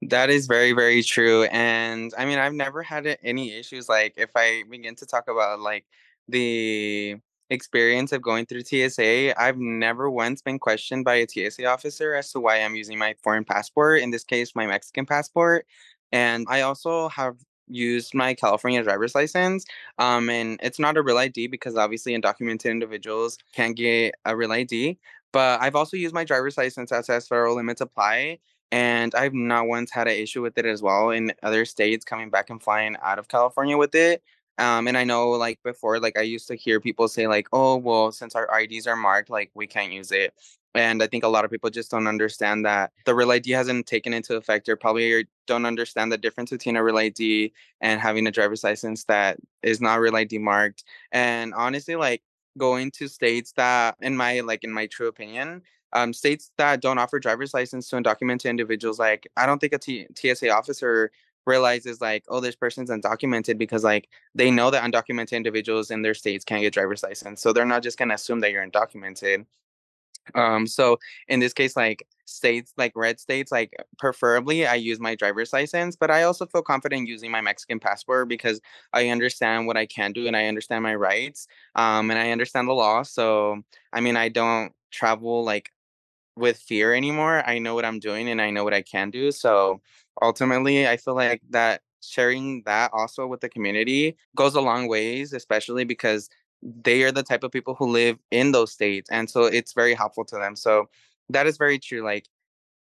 That 0.09 0.31
is 0.31 0.47
very, 0.47 0.73
very 0.73 1.03
true. 1.03 1.43
And 1.43 2.11
I 2.17 2.25
mean, 2.25 2.39
I've 2.39 2.53
never 2.53 2.81
had 2.81 3.17
any 3.23 3.53
issues. 3.53 3.87
Like, 3.87 4.15
if 4.17 4.31
I 4.35 4.63
begin 4.69 4.95
to 4.95 5.05
talk 5.05 5.29
about 5.29 5.59
like 5.59 5.85
the 6.27 7.17
experience 7.49 8.11
of 8.11 8.21
going 8.21 8.45
through 8.45 8.63
TSA, 8.63 9.39
I've 9.39 9.57
never 9.57 10.09
once 10.09 10.41
been 10.41 10.59
questioned 10.59 11.05
by 11.05 11.15
a 11.15 11.27
TSA 11.27 11.65
officer 11.65 12.13
as 12.15 12.31
to 12.31 12.39
why 12.39 12.57
I'm 12.57 12.75
using 12.75 12.97
my 12.97 13.15
foreign 13.23 13.45
passport, 13.45 14.01
in 14.01 14.11
this 14.11 14.23
case, 14.23 14.55
my 14.55 14.65
Mexican 14.65 15.05
passport. 15.05 15.65
And 16.11 16.45
I 16.49 16.61
also 16.61 17.09
have 17.09 17.37
used 17.67 18.13
my 18.13 18.33
California 18.33 18.83
driver's 18.83 19.15
license. 19.15 19.65
Um, 19.97 20.29
and 20.29 20.59
it's 20.61 20.79
not 20.79 20.97
a 20.97 21.01
real 21.01 21.17
ID 21.17 21.47
because 21.47 21.75
obviously 21.75 22.17
undocumented 22.17 22.69
individuals 22.69 23.37
can't 23.53 23.75
get 23.75 24.15
a 24.25 24.35
real 24.35 24.51
ID. 24.51 24.97
But 25.31 25.61
I've 25.61 25.75
also 25.75 25.97
used 25.97 26.13
my 26.13 26.23
driver's 26.23 26.57
license 26.57 26.91
as, 26.91 27.09
as 27.09 27.27
federal 27.27 27.55
limits 27.55 27.81
apply 27.81 28.39
and 28.73 29.13
I've 29.13 29.35
not 29.35 29.67
once 29.67 29.91
had 29.91 30.07
an 30.07 30.15
issue 30.15 30.41
with 30.41 30.57
it 30.57 30.65
as 30.65 30.81
well 30.81 31.11
in 31.11 31.31
other 31.43 31.63
states 31.63 32.03
coming 32.03 32.31
back 32.31 32.49
and 32.49 32.61
flying 32.61 32.97
out 33.03 33.19
of 33.19 33.27
California 33.27 33.77
with 33.77 33.93
it. 33.93 34.23
Um, 34.57 34.87
and 34.87 34.97
I 34.97 35.03
know 35.03 35.31
like 35.31 35.59
before, 35.63 35.99
like 35.99 36.17
I 36.17 36.21
used 36.21 36.47
to 36.49 36.55
hear 36.55 36.79
people 36.79 37.07
say 37.07 37.27
like, 37.27 37.47
"Oh, 37.53 37.77
well, 37.77 38.11
since 38.11 38.35
our 38.35 38.47
IDs 38.61 38.87
are 38.87 38.95
marked, 38.95 39.29
like 39.29 39.51
we 39.55 39.67
can't 39.67 39.91
use 39.93 40.11
it." 40.11 40.33
And 40.75 41.03
I 41.03 41.07
think 41.07 41.23
a 41.23 41.27
lot 41.27 41.45
of 41.45 41.51
people 41.51 41.69
just 41.69 41.91
don't 41.91 42.07
understand 42.07 42.65
that 42.65 42.91
the 43.05 43.13
real 43.15 43.31
ID 43.31 43.51
hasn't 43.51 43.85
taken 43.87 44.13
into 44.13 44.35
effect, 44.35 44.67
or 44.69 44.75
probably 44.75 45.27
don't 45.47 45.65
understand 45.65 46.11
the 46.11 46.17
difference 46.17 46.49
between 46.51 46.75
a 46.77 46.83
real 46.83 46.97
ID 46.97 47.53
and 47.81 48.01
having 48.01 48.25
a 48.27 48.31
driver's 48.31 48.63
license 48.63 49.03
that 49.05 49.37
is 49.61 49.81
not 49.81 49.99
real 49.99 50.15
ID 50.15 50.39
marked. 50.39 50.83
And 51.11 51.53
honestly, 51.53 51.95
like 51.95 52.23
going 52.57 52.91
to 52.91 53.07
states 53.07 53.53
that, 53.53 53.95
in 54.01 54.15
my 54.17 54.41
like 54.41 54.63
in 54.63 54.71
my 54.73 54.87
true 54.87 55.07
opinion, 55.07 55.61
um, 55.93 56.13
states 56.13 56.51
that 56.57 56.81
don't 56.81 56.97
offer 56.97 57.19
driver's 57.19 57.53
license 57.53 57.87
to 57.89 57.95
undocumented 57.97 58.49
individuals, 58.49 58.99
like 58.99 59.27
I 59.37 59.45
don't 59.45 59.59
think 59.59 59.73
a 59.73 59.79
T- 59.79 60.07
TSA 60.15 60.49
officer 60.49 61.11
realizes 61.45 62.01
like, 62.01 62.23
oh, 62.29 62.39
this 62.39 62.55
person's 62.55 62.89
undocumented 62.89 63.57
because 63.57 63.83
like 63.83 64.09
they 64.35 64.51
know 64.51 64.71
that 64.71 64.83
undocumented 64.83 65.33
individuals 65.33 65.91
in 65.91 66.01
their 66.01 66.13
states 66.13 66.45
can't 66.45 66.61
get 66.61 66.73
driver's 66.73 67.03
license, 67.03 67.41
so 67.41 67.53
they're 67.53 67.65
not 67.65 67.83
just 67.83 67.97
gonna 67.97 68.15
assume 68.15 68.39
that 68.41 68.51
you're 68.51 68.67
undocumented. 68.67 69.45
Um, 70.35 70.67
so 70.67 70.99
in 71.27 71.39
this 71.39 71.53
case, 71.53 71.75
like 71.75 72.07
states 72.25 72.73
like 72.77 72.93
red 72.95 73.19
states, 73.19 73.51
like 73.51 73.73
preferably 73.97 74.65
I 74.65 74.75
use 74.75 74.99
my 74.99 75.15
driver's 75.15 75.53
license, 75.53 75.95
but 75.95 76.11
I 76.11 76.23
also 76.23 76.45
feel 76.45 76.61
confident 76.61 77.07
using 77.07 77.31
my 77.31 77.41
Mexican 77.41 77.79
passport 77.79 78.29
because 78.29 78.61
I 78.93 79.09
understand 79.09 79.67
what 79.67 79.77
I 79.77 79.85
can 79.85 80.13
do 80.13 80.27
and 80.27 80.35
I 80.35 80.45
understand 80.45 80.83
my 80.83 80.95
rights. 80.95 81.47
Um, 81.75 82.09
and 82.09 82.19
I 82.19 82.31
understand 82.31 82.67
the 82.67 82.73
law. 82.73 83.03
So 83.03 83.63
I 83.91 84.01
mean 84.01 84.15
I 84.15 84.29
don't 84.29 84.73
travel 84.91 85.43
like 85.43 85.71
with 86.35 86.57
fear 86.57 86.93
anymore. 86.93 87.43
I 87.45 87.59
know 87.59 87.75
what 87.75 87.85
I'm 87.85 87.99
doing 87.99 88.29
and 88.29 88.41
I 88.41 88.49
know 88.49 88.63
what 88.63 88.73
I 88.73 88.81
can 88.81 89.09
do. 89.09 89.31
So 89.31 89.81
ultimately, 90.21 90.87
I 90.87 90.97
feel 90.97 91.15
like 91.15 91.41
that 91.49 91.81
sharing 92.01 92.63
that 92.65 92.91
also 92.93 93.25
with 93.27 93.41
the 93.41 93.49
community 93.49 94.15
goes 94.35 94.55
a 94.55 94.61
long 94.61 94.87
ways, 94.87 95.33
especially 95.33 95.85
because 95.85 96.29
they 96.61 97.03
are 97.03 97.11
the 97.11 97.23
type 97.23 97.43
of 97.43 97.51
people 97.51 97.75
who 97.75 97.87
live 97.89 98.17
in 98.31 98.51
those 98.51 98.71
states. 98.71 99.09
And 99.11 99.29
so 99.29 99.43
it's 99.43 99.73
very 99.73 99.93
helpful 99.93 100.25
to 100.25 100.35
them. 100.35 100.55
So 100.55 100.89
that 101.29 101.47
is 101.47 101.57
very 101.57 101.79
true. 101.79 102.03
Like 102.03 102.27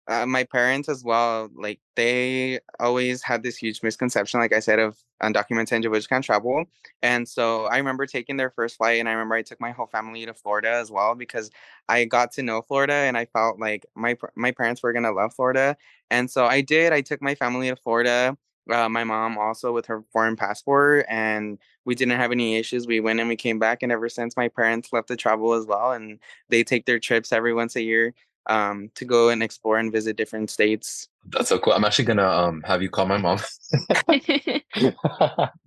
uh, 0.08 0.26
my 0.26 0.44
parents 0.44 0.88
as 0.88 1.04
well, 1.04 1.48
like 1.54 1.80
they 1.94 2.58
always 2.80 3.22
had 3.22 3.42
this 3.42 3.56
huge 3.56 3.82
misconception, 3.82 4.40
like 4.40 4.52
I 4.52 4.58
said, 4.58 4.78
of 4.78 4.96
undocumented 5.22 5.76
individuals 5.76 6.08
can't 6.08 6.24
travel. 6.24 6.64
And 7.02 7.28
so 7.28 7.66
I 7.66 7.76
remember 7.78 8.06
taking 8.06 8.36
their 8.36 8.50
first 8.50 8.76
flight, 8.76 8.98
and 8.98 9.08
I 9.08 9.12
remember 9.12 9.36
I 9.36 9.42
took 9.42 9.60
my 9.60 9.70
whole 9.70 9.86
family 9.86 10.26
to 10.26 10.34
Florida 10.34 10.70
as 10.70 10.90
well 10.90 11.14
because 11.14 11.50
I 11.88 12.04
got 12.04 12.32
to 12.32 12.42
know 12.42 12.62
Florida, 12.62 12.94
and 12.94 13.16
I 13.16 13.26
felt 13.26 13.60
like 13.60 13.86
my 13.94 14.16
my 14.34 14.50
parents 14.50 14.82
were 14.82 14.92
gonna 14.92 15.12
love 15.12 15.34
Florida. 15.34 15.76
And 16.10 16.30
so 16.30 16.46
I 16.46 16.60
did. 16.62 16.92
I 16.92 17.00
took 17.00 17.22
my 17.22 17.34
family 17.34 17.68
to 17.70 17.76
Florida. 17.76 18.36
Uh, 18.70 18.88
my 18.88 19.02
mom 19.02 19.38
also 19.38 19.72
with 19.72 19.86
her 19.86 20.04
foreign 20.12 20.36
passport, 20.36 21.04
and 21.08 21.58
we 21.84 21.94
didn't 21.96 22.18
have 22.18 22.30
any 22.32 22.56
issues. 22.56 22.86
We 22.86 23.00
went 23.00 23.18
and 23.20 23.28
we 23.28 23.36
came 23.36 23.58
back, 23.58 23.82
and 23.82 23.92
ever 23.92 24.08
since 24.08 24.36
my 24.36 24.48
parents 24.48 24.92
love 24.92 25.06
to 25.06 25.16
travel 25.16 25.52
as 25.54 25.66
well, 25.66 25.92
and 25.92 26.18
they 26.48 26.62
take 26.64 26.86
their 26.86 27.00
trips 27.00 27.32
every 27.32 27.54
once 27.54 27.76
a 27.76 27.82
year 27.82 28.14
um, 28.46 28.90
to 28.94 29.04
go 29.04 29.28
and 29.28 29.42
explore 29.42 29.78
and 29.78 29.92
visit 29.92 30.16
different 30.16 30.50
states. 30.50 31.08
That's 31.30 31.48
so 31.48 31.58
cool. 31.58 31.72
I'm 31.72 31.84
actually 31.84 32.06
gonna 32.06 32.28
um 32.28 32.62
have 32.64 32.82
you 32.82 32.90
call 32.90 33.06
my 33.06 33.18
mom. 33.18 33.38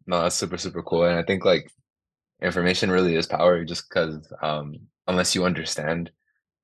no, 0.08 0.22
that's 0.22 0.36
super 0.36 0.58
super 0.58 0.84
cool, 0.84 1.06
and 1.06 1.18
I 1.18 1.24
think 1.24 1.46
like 1.46 1.72
information 2.42 2.92
really 2.92 3.16
is 3.16 3.28
power, 3.28 3.64
just 3.66 3.90
because 3.90 4.32
um 4.42 4.76
unless 5.08 5.36
you 5.36 5.46
understand 5.46 6.12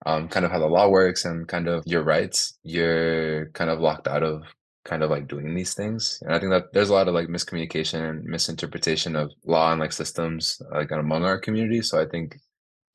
um 0.05 0.27
kind 0.27 0.45
of 0.45 0.51
how 0.51 0.59
the 0.59 0.67
law 0.67 0.89
works 0.89 1.25
and 1.25 1.47
kind 1.47 1.67
of 1.67 1.83
your 1.85 2.03
rights, 2.03 2.57
you're 2.63 3.49
kind 3.51 3.69
of 3.69 3.79
locked 3.79 4.07
out 4.07 4.23
of 4.23 4.43
kind 4.83 5.03
of 5.03 5.09
like 5.11 5.27
doing 5.27 5.53
these 5.53 5.73
things. 5.73 6.19
And 6.23 6.33
I 6.33 6.39
think 6.39 6.51
that 6.51 6.73
there's 6.73 6.89
a 6.89 6.93
lot 6.93 7.07
of 7.07 7.13
like 7.13 7.27
miscommunication 7.27 8.09
and 8.09 8.23
misinterpretation 8.25 9.15
of 9.15 9.31
law 9.45 9.71
and 9.71 9.79
like 9.79 9.91
systems 9.91 10.61
like 10.71 10.91
among 10.91 11.23
our 11.23 11.39
community. 11.39 11.81
So 11.81 12.01
I 12.01 12.05
think 12.05 12.37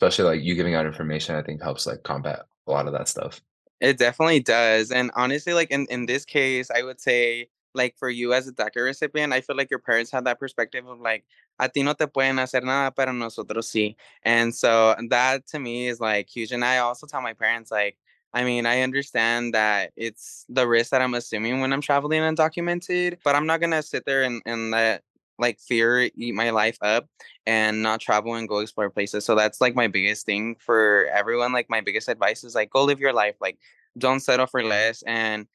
especially 0.00 0.24
like 0.24 0.42
you 0.42 0.54
giving 0.54 0.74
out 0.74 0.86
information, 0.86 1.34
I 1.36 1.42
think 1.42 1.62
helps 1.62 1.86
like 1.86 2.02
combat 2.02 2.46
a 2.66 2.70
lot 2.70 2.86
of 2.86 2.92
that 2.92 3.08
stuff. 3.08 3.40
It 3.80 3.98
definitely 3.98 4.40
does. 4.40 4.90
And 4.90 5.10
honestly, 5.14 5.52
like 5.54 5.70
in, 5.70 5.86
in 5.90 6.06
this 6.06 6.24
case, 6.24 6.70
I 6.70 6.82
would 6.82 7.00
say, 7.00 7.48
like 7.74 7.94
for 7.98 8.08
you 8.08 8.32
as 8.32 8.48
a 8.48 8.52
DACA 8.52 8.82
recipient, 8.82 9.34
I 9.34 9.42
feel 9.42 9.54
like 9.54 9.70
your 9.70 9.80
parents 9.80 10.10
had 10.10 10.24
that 10.24 10.40
perspective 10.40 10.86
of 10.86 10.98
like, 10.98 11.24
a 11.58 11.68
ti 11.68 11.82
no 11.82 11.92
te 11.92 12.06
pueden 12.06 12.36
hacer 12.36 12.62
nada, 12.62 12.90
pero 12.90 13.12
nosotros 13.12 13.70
sí. 13.70 13.96
And 14.22 14.54
so 14.54 14.94
that 15.10 15.46
to 15.48 15.58
me 15.58 15.88
is 15.88 16.00
like 16.00 16.28
huge. 16.28 16.52
And 16.52 16.64
I 16.64 16.78
also 16.78 17.06
tell 17.06 17.20
my 17.20 17.34
parents, 17.34 17.70
like, 17.70 17.98
I 18.32 18.44
mean, 18.44 18.66
I 18.66 18.80
understand 18.80 19.54
that 19.54 19.92
it's 19.96 20.46
the 20.48 20.66
risk 20.66 20.90
that 20.90 21.02
I'm 21.02 21.14
assuming 21.14 21.60
when 21.60 21.72
I'm 21.72 21.80
traveling 21.82 22.22
undocumented, 22.22 23.18
but 23.24 23.34
I'm 23.34 23.46
not 23.46 23.60
gonna 23.60 23.82
sit 23.82 24.04
there 24.04 24.22
and, 24.22 24.42
and 24.46 24.70
let 24.70 25.02
like 25.38 25.60
fear 25.60 26.10
eat 26.14 26.34
my 26.34 26.50
life 26.50 26.78
up 26.82 27.08
and 27.46 27.82
not 27.82 28.00
travel 28.00 28.34
and 28.34 28.48
go 28.48 28.58
explore 28.58 28.90
places. 28.90 29.24
So 29.24 29.34
that's 29.34 29.60
like 29.60 29.74
my 29.74 29.86
biggest 29.88 30.26
thing 30.26 30.56
for 30.56 31.06
everyone. 31.12 31.52
Like 31.52 31.68
my 31.70 31.80
biggest 31.80 32.08
advice 32.08 32.44
is 32.44 32.54
like 32.54 32.70
go 32.70 32.84
live 32.84 33.00
your 33.00 33.12
life. 33.12 33.36
Like 33.40 33.58
don't 33.98 34.20
settle 34.20 34.46
for 34.46 34.62
less. 34.62 35.02
And 35.02 35.46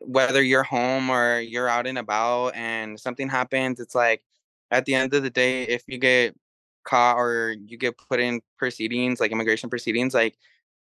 whether 0.00 0.42
you're 0.42 0.62
home 0.62 1.10
or 1.10 1.40
you're 1.40 1.68
out 1.68 1.86
and 1.86 1.98
about 1.98 2.54
and 2.54 2.98
something 2.98 3.28
happens, 3.28 3.80
it's 3.80 3.94
like 3.94 4.22
at 4.70 4.84
the 4.84 4.94
end 4.94 5.14
of 5.14 5.22
the 5.22 5.30
day, 5.30 5.64
if 5.64 5.84
you 5.86 5.98
get 5.98 6.36
caught 6.84 7.16
or 7.16 7.52
you 7.52 7.76
get 7.76 7.96
put 7.98 8.20
in 8.20 8.40
proceedings, 8.58 9.20
like 9.20 9.32
immigration 9.32 9.70
proceedings, 9.70 10.14
like 10.14 10.36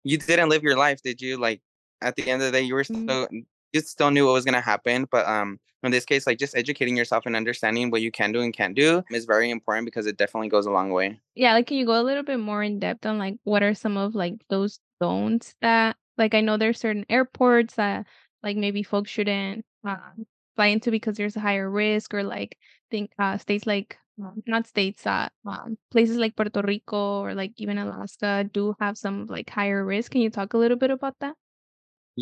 you 0.05 0.17
didn't 0.19 0.49
live 0.49 0.63
your 0.63 0.77
life, 0.77 1.03
did 1.03 1.21
you? 1.21 1.37
Like 1.37 1.61
at 2.01 2.17
the 2.17 2.29
end 2.29 2.43
of 2.43 2.51
the 2.53 2.59
day, 2.59 2.65
you 2.65 2.75
were 2.75 2.85
Mm. 2.85 3.03
still 3.05 3.29
you 3.73 3.81
still 3.81 4.11
knew 4.11 4.27
what 4.27 4.33
was 4.33 4.45
gonna 4.45 4.61
happen. 4.61 5.07
But 5.11 5.27
um 5.27 5.61
in 5.83 5.91
this 5.93 6.05
case, 6.05 6.27
like 6.27 6.39
just 6.39 6.57
educating 6.57 6.97
yourself 6.97 7.27
and 7.27 7.37
understanding 7.37 7.91
what 7.91 8.03
you 8.03 8.11
can 8.11 8.33
do 8.33 8.41
and 8.43 8.53
can't 8.55 8.75
do 8.77 9.03
is 9.11 9.25
very 9.25 9.51
important 9.51 9.87
because 9.87 10.07
it 10.07 10.17
definitely 10.17 10.49
goes 10.49 10.67
a 10.67 10.71
long 10.71 10.91
way. 10.91 11.21
Yeah, 11.35 11.53
like, 11.55 11.67
can 11.69 11.77
you 11.77 11.87
go 11.87 12.01
a 12.01 12.03
little 12.03 12.23
bit 12.23 12.39
more 12.39 12.63
in 12.63 12.79
depth 12.81 13.07
on, 13.07 13.19
like, 13.19 13.37
what 13.45 13.63
are 13.63 13.75
some 13.75 13.97
of, 13.97 14.15
like, 14.15 14.35
those 14.49 14.81
don'ts 15.01 15.55
that 15.61 15.97
like, 16.19 16.35
I 16.35 16.41
know 16.43 16.57
there's 16.59 16.79
certain 16.79 17.07
airports 17.09 17.75
that, 17.77 18.07
like, 18.43 18.57
maybe 18.57 18.83
folks 18.83 19.11
shouldn't, 19.11 19.65
um, 19.85 20.27
fly 20.57 20.67
into 20.67 20.91
because 20.91 21.17
there's 21.17 21.37
a 21.37 21.41
higher 21.41 21.71
risk 21.71 22.13
or, 22.13 22.23
like, 22.25 22.59
think, 22.91 23.13
uh, 23.19 23.39
states 23.39 23.67
like 23.67 23.99
um, 24.23 24.43
not 24.47 24.67
states, 24.67 25.07
uh, 25.07 25.29
um, 25.47 25.79
places 25.91 26.19
like 26.19 26.37
Puerto 26.37 26.61
Rico 26.63 27.23
or, 27.23 27.35
like, 27.35 27.53
even 27.57 27.79
Alaska 27.79 28.45
do 28.53 28.75
have 28.81 28.99
some, 28.99 29.27
like, 29.27 29.49
higher 29.49 29.83
risk. 29.85 30.13
Can 30.13 30.21
you 30.21 30.29
talk 30.31 30.53
a 30.53 30.59
little 30.59 30.77
bit 30.77 30.91
about 30.91 31.17
that? 31.21 31.37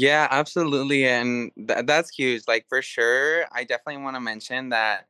Yeah, 0.01 0.29
absolutely. 0.31 1.07
And 1.07 1.51
th- 1.57 1.87
that's 1.87 2.11
huge. 2.15 2.43
Like 2.47 2.67
for 2.69 2.83
sure, 2.83 3.47
I 3.53 3.65
definitely 3.65 4.03
want 4.03 4.17
to 4.17 4.21
mention 4.21 4.69
that 4.69 5.07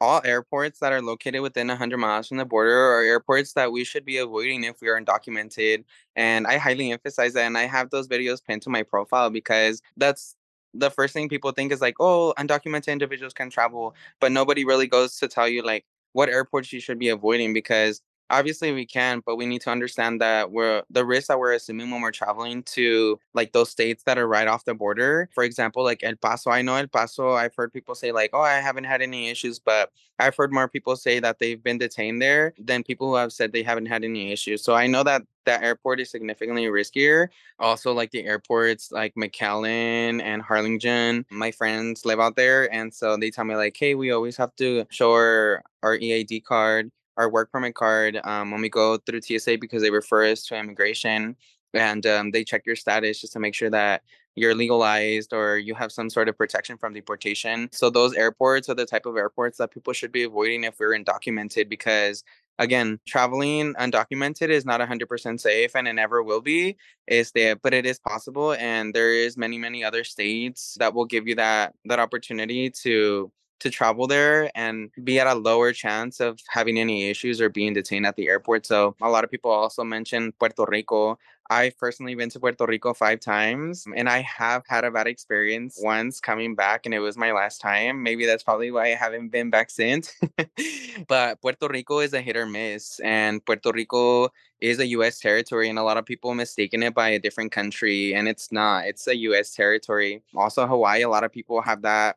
all 0.00 0.22
airports 0.24 0.80
that 0.80 0.92
are 0.92 1.02
located 1.02 1.42
within 1.42 1.68
100 1.68 1.98
miles 1.98 2.28
from 2.28 2.38
the 2.38 2.44
border 2.46 2.72
are 2.76 3.02
airports 3.02 3.54
that 3.54 3.72
we 3.72 3.84
should 3.84 4.04
be 4.04 4.18
avoiding 4.18 4.64
if 4.64 4.80
we 4.82 4.88
are 4.88 5.00
undocumented. 5.00 5.84
And 6.16 6.46
I 6.46 6.58
highly 6.58 6.92
emphasize 6.92 7.34
that. 7.34 7.46
And 7.46 7.58
I 7.58 7.66
have 7.66 7.90
those 7.90 8.08
videos 8.08 8.44
pinned 8.44 8.62
to 8.62 8.70
my 8.70 8.82
profile 8.84 9.30
because 9.30 9.82
that's 9.96 10.36
the 10.74 10.90
first 10.90 11.14
thing 11.14 11.28
people 11.28 11.52
think 11.52 11.72
is 11.72 11.80
like, 11.82 11.96
oh, 12.00 12.34
undocumented 12.38 12.88
individuals 12.92 13.34
can 13.34 13.50
travel. 13.50 13.94
But 14.20 14.32
nobody 14.32 14.64
really 14.64 14.88
goes 14.88 15.18
to 15.18 15.28
tell 15.28 15.48
you 15.48 15.62
like 15.62 15.86
what 16.12 16.28
airports 16.30 16.72
you 16.72 16.80
should 16.80 16.98
be 16.98 17.08
avoiding 17.10 17.54
because 17.54 18.02
obviously 18.30 18.72
we 18.72 18.86
can, 18.86 19.22
but 19.26 19.36
we 19.36 19.46
need 19.46 19.60
to 19.62 19.70
understand 19.70 20.20
that 20.20 20.50
we're 20.50 20.82
the 20.90 21.04
risks 21.04 21.28
that 21.28 21.38
we're 21.38 21.52
assuming 21.52 21.90
when 21.90 22.00
we're 22.00 22.10
traveling 22.10 22.62
to 22.62 23.18
like 23.34 23.52
those 23.52 23.70
states 23.70 24.02
that 24.04 24.18
are 24.18 24.28
right 24.28 24.48
off 24.48 24.64
the 24.64 24.74
border. 24.74 25.28
For 25.34 25.44
example, 25.44 25.84
like 25.84 26.02
El 26.02 26.16
Paso. 26.16 26.50
I 26.50 26.62
know 26.62 26.76
El 26.76 26.86
Paso, 26.88 27.32
I've 27.32 27.54
heard 27.54 27.72
people 27.72 27.94
say 27.94 28.12
like, 28.12 28.30
oh, 28.32 28.40
I 28.40 28.54
haven't 28.54 28.84
had 28.84 29.02
any 29.02 29.28
issues, 29.28 29.58
but 29.58 29.90
I've 30.18 30.36
heard 30.36 30.52
more 30.52 30.68
people 30.68 30.96
say 30.96 31.18
that 31.20 31.38
they've 31.38 31.62
been 31.62 31.78
detained 31.78 32.20
there 32.20 32.54
than 32.58 32.82
people 32.82 33.08
who 33.08 33.16
have 33.16 33.32
said 33.32 33.52
they 33.52 33.62
haven't 33.62 33.86
had 33.86 34.04
any 34.04 34.30
issues. 34.32 34.62
So 34.62 34.74
I 34.74 34.86
know 34.86 35.02
that 35.02 35.22
that 35.46 35.62
airport 35.62 36.00
is 36.00 36.10
significantly 36.10 36.66
riskier. 36.66 37.28
Also, 37.58 37.92
like 37.92 38.10
the 38.10 38.24
airports 38.24 38.92
like 38.92 39.14
McAllen 39.14 40.22
and 40.22 40.42
Harlingen, 40.42 41.24
my 41.30 41.50
friends 41.50 42.04
live 42.04 42.20
out 42.20 42.36
there. 42.36 42.72
And 42.72 42.92
so 42.92 43.16
they 43.16 43.30
tell 43.30 43.44
me, 43.44 43.56
like, 43.56 43.76
hey, 43.76 43.94
we 43.94 44.12
always 44.12 44.36
have 44.36 44.54
to 44.56 44.84
show 44.90 45.12
our, 45.12 45.62
our 45.82 45.96
EAD 45.96 46.44
card, 46.44 46.90
our 47.20 47.28
work 47.28 47.52
permit 47.52 47.74
card 47.74 48.18
um, 48.24 48.50
when 48.50 48.62
we 48.62 48.70
go 48.70 48.96
through 48.96 49.20
TSA 49.20 49.58
because 49.58 49.82
they 49.82 49.90
refer 49.90 50.24
us 50.24 50.42
to 50.46 50.56
immigration 50.56 51.36
and 51.74 52.06
um, 52.06 52.30
they 52.30 52.42
check 52.44 52.62
your 52.64 52.76
status 52.76 53.20
just 53.20 53.34
to 53.34 53.38
make 53.38 53.54
sure 53.54 53.68
that 53.68 54.02
you're 54.36 54.54
legalized 54.54 55.34
or 55.34 55.58
you 55.58 55.74
have 55.74 55.92
some 55.92 56.08
sort 56.08 56.30
of 56.30 56.38
protection 56.38 56.78
from 56.78 56.94
deportation. 56.94 57.68
So 57.72 57.90
those 57.90 58.14
airports 58.14 58.70
are 58.70 58.74
the 58.74 58.86
type 58.86 59.04
of 59.04 59.18
airports 59.18 59.58
that 59.58 59.70
people 59.70 59.92
should 59.92 60.12
be 60.12 60.22
avoiding 60.22 60.64
if 60.64 60.76
we're 60.80 60.98
undocumented 60.98 61.68
because 61.68 62.24
again, 62.58 63.00
traveling 63.06 63.74
undocumented 63.74 64.48
is 64.48 64.64
not 64.64 64.80
100% 64.80 65.40
safe 65.40 65.76
and 65.76 65.86
it 65.86 65.92
never 65.92 66.22
will 66.22 66.40
be. 66.40 66.76
Is 67.06 67.32
there, 67.32 67.56
but 67.56 67.74
it 67.74 67.84
is 67.84 67.98
possible 67.98 68.52
and 68.52 68.94
there 68.94 69.12
is 69.12 69.36
many 69.36 69.58
many 69.58 69.84
other 69.84 70.04
states 70.04 70.76
that 70.78 70.94
will 70.94 71.06
give 71.06 71.28
you 71.28 71.34
that 71.34 71.74
that 71.84 71.98
opportunity 71.98 72.70
to 72.82 73.30
to 73.60 73.70
travel 73.70 74.06
there 74.06 74.50
and 74.54 74.90
be 75.04 75.20
at 75.20 75.26
a 75.26 75.34
lower 75.34 75.72
chance 75.72 76.20
of 76.20 76.40
having 76.48 76.78
any 76.78 77.08
issues 77.08 77.40
or 77.40 77.48
being 77.48 77.72
detained 77.72 78.06
at 78.06 78.16
the 78.16 78.28
airport. 78.28 78.66
So 78.66 78.96
a 79.00 79.08
lot 79.08 79.24
of 79.24 79.30
people 79.30 79.50
also 79.50 79.84
mention 79.84 80.32
Puerto 80.38 80.64
Rico. 80.66 81.18
I've 81.50 81.76
personally 81.76 82.14
been 82.14 82.30
to 82.30 82.38
Puerto 82.38 82.64
Rico 82.64 82.94
five 82.94 83.18
times 83.18 83.84
and 83.96 84.08
I 84.08 84.20
have 84.20 84.62
had 84.68 84.84
a 84.84 84.90
bad 84.90 85.08
experience 85.08 85.80
once 85.82 86.20
coming 86.20 86.54
back 86.54 86.86
and 86.86 86.94
it 86.94 87.00
was 87.00 87.16
my 87.16 87.32
last 87.32 87.60
time. 87.60 88.04
Maybe 88.04 88.24
that's 88.24 88.44
probably 88.44 88.70
why 88.70 88.92
I 88.92 88.94
haven't 88.94 89.30
been 89.30 89.50
back 89.50 89.68
since. 89.68 90.14
but 91.08 91.42
Puerto 91.42 91.66
Rico 91.68 91.98
is 91.98 92.14
a 92.14 92.20
hit 92.20 92.36
or 92.36 92.46
miss 92.46 93.00
and 93.00 93.44
Puerto 93.44 93.72
Rico 93.72 94.28
is 94.60 94.78
a 94.78 94.86
US 94.88 95.18
territory 95.18 95.68
and 95.68 95.78
a 95.78 95.82
lot 95.82 95.96
of 95.96 96.06
people 96.06 96.34
mistaken 96.34 96.84
it 96.84 96.94
by 96.94 97.08
a 97.08 97.18
different 97.18 97.50
country 97.50 98.14
and 98.14 98.28
it's 98.28 98.52
not. 98.52 98.86
It's 98.86 99.08
a 99.08 99.16
US 99.16 99.52
territory. 99.52 100.22
Also 100.36 100.68
Hawaii, 100.68 101.02
a 101.02 101.08
lot 101.08 101.24
of 101.24 101.32
people 101.32 101.60
have 101.62 101.82
that 101.82 102.16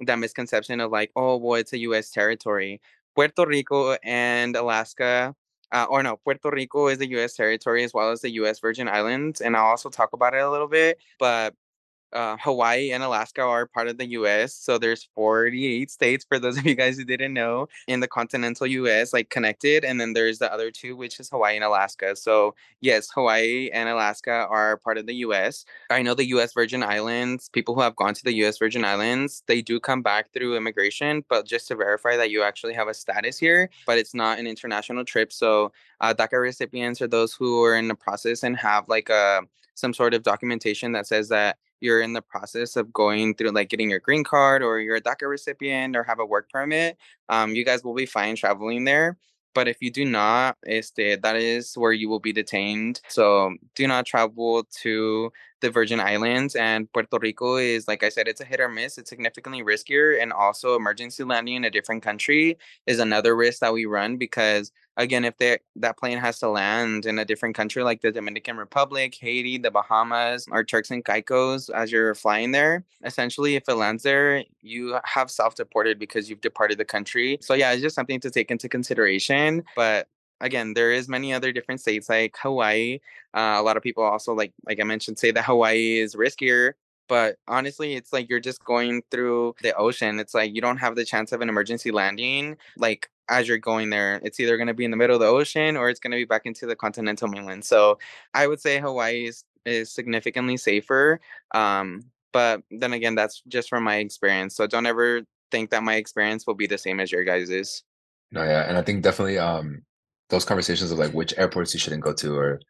that 0.00 0.18
misconception 0.18 0.80
of 0.80 0.90
like, 0.90 1.10
oh, 1.16 1.36
well, 1.36 1.54
it's 1.54 1.72
a 1.72 1.78
US 1.78 2.10
territory. 2.10 2.80
Puerto 3.14 3.46
Rico 3.46 3.96
and 4.02 4.56
Alaska 4.56 5.34
uh, 5.74 5.86
or 5.90 6.04
no, 6.04 6.16
Puerto 6.16 6.50
Rico 6.50 6.86
is 6.86 7.00
a 7.00 7.08
U.S. 7.10 7.34
territory 7.34 7.82
as 7.82 7.92
well 7.92 8.12
as 8.12 8.20
the 8.20 8.30
U.S. 8.34 8.60
Virgin 8.60 8.86
Islands, 8.88 9.40
and 9.40 9.56
I'll 9.56 9.66
also 9.66 9.90
talk 9.90 10.12
about 10.12 10.32
it 10.32 10.38
a 10.38 10.48
little 10.48 10.68
bit. 10.68 10.98
But 11.18 11.54
uh, 12.14 12.36
Hawaii 12.40 12.92
and 12.92 13.02
Alaska 13.02 13.42
are 13.42 13.66
part 13.66 13.88
of 13.88 13.98
the 13.98 14.06
U.S. 14.10 14.54
So 14.54 14.78
there's 14.78 15.08
48 15.14 15.90
states 15.90 16.24
for 16.24 16.38
those 16.38 16.56
of 16.58 16.66
you 16.66 16.74
guys 16.74 16.96
who 16.96 17.04
didn't 17.04 17.34
know 17.34 17.68
in 17.86 18.00
the 18.00 18.08
continental 18.08 18.66
U.S. 18.66 19.12
like 19.12 19.30
connected, 19.30 19.84
and 19.84 20.00
then 20.00 20.12
there's 20.12 20.38
the 20.38 20.52
other 20.52 20.70
two, 20.70 20.96
which 20.96 21.20
is 21.20 21.28
Hawaii 21.30 21.56
and 21.56 21.64
Alaska. 21.64 22.16
So 22.16 22.54
yes, 22.80 23.10
Hawaii 23.14 23.70
and 23.72 23.88
Alaska 23.88 24.46
are 24.48 24.76
part 24.78 24.98
of 24.98 25.06
the 25.06 25.14
U.S. 25.16 25.64
I 25.90 26.02
know 26.02 26.14
the 26.14 26.28
U.S. 26.28 26.52
Virgin 26.52 26.82
Islands. 26.82 27.48
People 27.50 27.74
who 27.74 27.80
have 27.80 27.96
gone 27.96 28.14
to 28.14 28.24
the 28.24 28.34
U.S. 28.36 28.58
Virgin 28.58 28.84
Islands, 28.84 29.42
they 29.46 29.60
do 29.60 29.80
come 29.80 30.02
back 30.02 30.32
through 30.32 30.56
immigration, 30.56 31.24
but 31.28 31.46
just 31.46 31.68
to 31.68 31.74
verify 31.74 32.16
that 32.16 32.30
you 32.30 32.42
actually 32.42 32.74
have 32.74 32.88
a 32.88 32.94
status 32.94 33.38
here, 33.38 33.70
but 33.86 33.98
it's 33.98 34.14
not 34.14 34.38
an 34.38 34.46
international 34.46 35.04
trip. 35.04 35.32
So 35.32 35.72
uh, 36.00 36.14
DACA 36.14 36.40
recipients 36.40 37.02
are 37.02 37.08
those 37.08 37.34
who 37.34 37.62
are 37.64 37.76
in 37.76 37.88
the 37.88 37.94
process 37.94 38.42
and 38.42 38.56
have 38.56 38.88
like 38.88 39.08
a 39.08 39.42
some 39.74 39.92
sort 39.92 40.14
of 40.14 40.22
documentation 40.22 40.92
that 40.92 41.06
says 41.06 41.28
that 41.28 41.58
you're 41.84 42.00
in 42.00 42.14
the 42.14 42.22
process 42.22 42.74
of 42.74 42.92
going 42.92 43.34
through 43.34 43.50
like 43.50 43.68
getting 43.68 43.90
your 43.90 44.00
green 44.00 44.24
card 44.24 44.62
or 44.62 44.80
you're 44.80 44.96
a 44.96 45.00
DACA 45.00 45.28
recipient 45.28 45.94
or 45.94 46.02
have 46.02 46.18
a 46.18 46.26
work 46.26 46.50
permit, 46.50 46.96
um, 47.28 47.54
you 47.54 47.64
guys 47.64 47.84
will 47.84 47.94
be 47.94 48.06
fine 48.06 48.34
traveling 48.34 48.84
there. 48.84 49.18
But 49.54 49.68
if 49.68 49.76
you 49.80 49.92
do 49.92 50.04
not, 50.04 50.56
este, 50.66 51.22
that 51.22 51.36
is 51.36 51.74
where 51.74 51.92
you 51.92 52.08
will 52.08 52.18
be 52.18 52.32
detained. 52.32 53.00
So 53.08 53.54
do 53.76 53.86
not 53.86 54.06
travel 54.06 54.64
to 54.82 55.30
the 55.64 55.70
Virgin 55.70 55.98
Islands 55.98 56.54
and 56.56 56.92
Puerto 56.92 57.18
Rico 57.18 57.56
is 57.56 57.88
like 57.88 58.02
I 58.02 58.10
said, 58.10 58.28
it's 58.28 58.42
a 58.42 58.44
hit 58.44 58.60
or 58.60 58.68
miss. 58.68 58.98
It's 58.98 59.08
significantly 59.08 59.62
riskier, 59.62 60.20
and 60.20 60.30
also 60.30 60.76
emergency 60.76 61.24
landing 61.24 61.56
in 61.56 61.64
a 61.64 61.70
different 61.70 62.02
country 62.02 62.58
is 62.86 62.98
another 62.98 63.34
risk 63.34 63.60
that 63.60 63.72
we 63.72 63.86
run 63.86 64.18
because 64.18 64.70
again, 64.98 65.24
if 65.24 65.34
that 65.38 65.98
plane 65.98 66.18
has 66.18 66.38
to 66.40 66.48
land 66.48 67.06
in 67.06 67.18
a 67.18 67.24
different 67.24 67.54
country 67.54 67.82
like 67.82 68.02
the 68.02 68.12
Dominican 68.12 68.58
Republic, 68.58 69.16
Haiti, 69.18 69.56
the 69.56 69.70
Bahamas, 69.70 70.46
or 70.50 70.62
Turks 70.64 70.90
and 70.90 71.02
Caicos 71.02 71.70
as 71.70 71.90
you're 71.90 72.14
flying 72.14 72.52
there, 72.52 72.84
essentially, 73.04 73.56
if 73.56 73.66
it 73.66 73.74
lands 73.74 74.02
there, 74.02 74.44
you 74.60 74.98
have 75.04 75.30
self 75.30 75.54
deported 75.54 75.98
because 75.98 76.28
you've 76.28 76.42
departed 76.42 76.76
the 76.76 76.84
country. 76.84 77.38
So, 77.40 77.54
yeah, 77.54 77.72
it's 77.72 77.82
just 77.82 77.94
something 77.94 78.20
to 78.20 78.30
take 78.30 78.50
into 78.50 78.68
consideration. 78.68 79.64
But 79.74 80.08
again 80.44 80.74
there 80.74 80.92
is 80.92 81.08
many 81.08 81.32
other 81.32 81.50
different 81.50 81.80
states 81.80 82.08
like 82.08 82.36
hawaii 82.40 83.00
uh, 83.34 83.56
a 83.56 83.62
lot 83.62 83.76
of 83.76 83.82
people 83.82 84.04
also 84.04 84.34
like 84.34 84.52
like 84.66 84.78
i 84.78 84.84
mentioned 84.84 85.18
say 85.18 85.30
that 85.30 85.44
hawaii 85.44 85.98
is 85.98 86.14
riskier 86.14 86.74
but 87.08 87.36
honestly 87.48 87.94
it's 87.94 88.12
like 88.12 88.28
you're 88.28 88.40
just 88.40 88.62
going 88.64 89.02
through 89.10 89.54
the 89.62 89.74
ocean 89.76 90.20
it's 90.20 90.34
like 90.34 90.54
you 90.54 90.60
don't 90.60 90.76
have 90.76 90.94
the 90.94 91.04
chance 91.04 91.32
of 91.32 91.40
an 91.40 91.48
emergency 91.48 91.90
landing 91.90 92.56
like 92.76 93.10
as 93.30 93.48
you're 93.48 93.58
going 93.58 93.88
there 93.88 94.20
it's 94.22 94.38
either 94.38 94.56
going 94.58 94.66
to 94.66 94.74
be 94.74 94.84
in 94.84 94.90
the 94.90 94.96
middle 94.96 95.16
of 95.16 95.20
the 95.20 95.26
ocean 95.26 95.76
or 95.76 95.88
it's 95.88 96.00
going 96.00 96.10
to 96.10 96.16
be 96.16 96.26
back 96.26 96.42
into 96.44 96.66
the 96.66 96.76
continental 96.76 97.26
mainland 97.26 97.64
so 97.64 97.98
i 98.34 98.46
would 98.46 98.60
say 98.60 98.78
hawaii 98.78 99.24
is, 99.24 99.44
is 99.64 99.90
significantly 99.90 100.58
safer 100.58 101.20
um, 101.54 102.02
but 102.32 102.62
then 102.70 102.92
again 102.92 103.14
that's 103.14 103.42
just 103.48 103.70
from 103.70 103.82
my 103.82 103.96
experience 103.96 104.54
so 104.54 104.66
don't 104.66 104.86
ever 104.86 105.22
think 105.50 105.70
that 105.70 105.82
my 105.82 105.94
experience 105.94 106.46
will 106.46 106.54
be 106.54 106.66
the 106.66 106.76
same 106.76 107.00
as 107.00 107.10
your 107.10 107.24
guys's 107.24 107.82
No, 108.32 108.42
yeah, 108.42 108.68
and 108.68 108.76
I 108.76 108.82
think 108.82 109.02
definitely 109.02 109.38
um 109.38 109.82
those 110.30 110.44
conversations 110.44 110.90
of 110.90 110.98
like 110.98 111.12
which 111.12 111.34
airports 111.36 111.74
you 111.74 111.80
shouldn't 111.80 112.02
go 112.02 112.12
to 112.14 112.34
or 112.34 112.60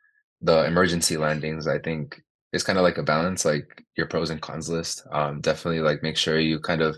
the 0.41 0.65
emergency 0.67 1.17
landings, 1.17 1.67
I 1.67 1.79
think 1.79 2.21
it's 2.53 2.65
kind 2.65 2.79
of 2.79 2.85
like 2.85 2.99
a 2.99 3.03
balance, 3.03 3.45
like 3.45 3.85
your 3.97 4.07
pros 4.07 4.31
and 4.31 4.41
cons 4.41 4.69
list. 4.69 5.03
Um, 5.13 5.41
definitely 5.41 5.81
like 5.81 6.03
make 6.03 6.17
sure 6.17 6.39
you 6.39 6.61
kind 6.61 6.83
of 6.83 6.97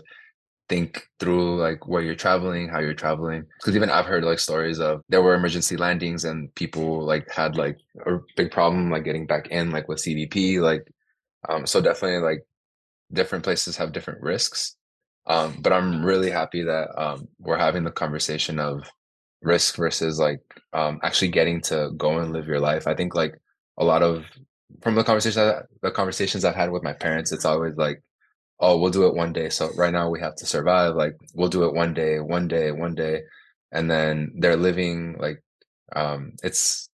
think 0.69 1.07
through 1.19 1.59
like 1.59 1.87
where 1.87 2.01
you're 2.01 2.15
traveling, 2.15 2.67
how 2.67 2.79
you're 2.79 2.93
traveling. 2.93 3.45
Because 3.59 3.75
even 3.75 3.89
I've 3.89 4.05
heard 4.05 4.23
like 4.23 4.39
stories 4.39 4.79
of 4.79 5.01
there 5.09 5.21
were 5.21 5.33
emergency 5.33 5.77
landings 5.77 6.25
and 6.25 6.53
people 6.55 7.05
like 7.05 7.31
had 7.31 7.55
like 7.55 7.77
a 8.05 8.17
big 8.35 8.51
problem 8.51 8.91
like 8.91 9.03
getting 9.05 9.25
back 9.25 9.47
in, 9.47 9.71
like 9.71 9.87
with 9.87 9.99
CBP. 9.99 10.59
Like, 10.61 10.83
um, 11.49 11.65
so 11.65 11.81
definitely 11.81 12.19
like 12.19 12.43
different 13.13 13.43
places 13.43 13.77
have 13.77 13.93
different 13.93 14.21
risks. 14.21 14.75
Um, 15.25 15.57
but 15.61 15.73
I'm 15.73 16.05
really 16.05 16.31
happy 16.31 16.63
that 16.63 16.89
um, 17.01 17.27
we're 17.39 17.57
having 17.57 17.83
the 17.83 17.91
conversation 17.91 18.59
of 18.59 18.89
risk 19.41 19.75
versus 19.77 20.19
like 20.19 20.41
um, 20.73 20.99
actually 21.03 21.29
getting 21.29 21.61
to 21.61 21.91
go 21.97 22.19
and 22.19 22.33
live 22.33 22.47
your 22.47 22.59
life. 22.59 22.87
I 22.87 22.95
think 22.95 23.15
like 23.15 23.35
a 23.77 23.85
lot 23.85 24.03
of 24.03 24.25
from 24.81 24.95
the 24.95 25.03
conversations 25.03 25.35
the 25.81 25.91
conversations 25.91 26.45
I've 26.45 26.55
had 26.55 26.71
with 26.71 26.83
my 26.83 26.93
parents, 26.93 27.31
it's 27.31 27.45
always 27.45 27.75
like, 27.77 28.01
oh, 28.59 28.79
we'll 28.79 28.91
do 28.91 29.07
it 29.07 29.15
one 29.15 29.33
day. 29.33 29.49
So 29.49 29.71
right 29.77 29.93
now 29.93 30.09
we 30.09 30.19
have 30.21 30.35
to 30.37 30.45
survive. 30.45 30.95
Like 30.95 31.15
we'll 31.35 31.49
do 31.49 31.65
it 31.65 31.73
one 31.73 31.93
day, 31.93 32.19
one 32.19 32.47
day, 32.47 32.71
one 32.71 32.95
day. 32.95 33.23
and 33.71 33.91
then 33.91 34.33
they're 34.39 34.57
living 34.57 35.17
like 35.19 35.43
um 35.95 36.33
it's 36.43 36.89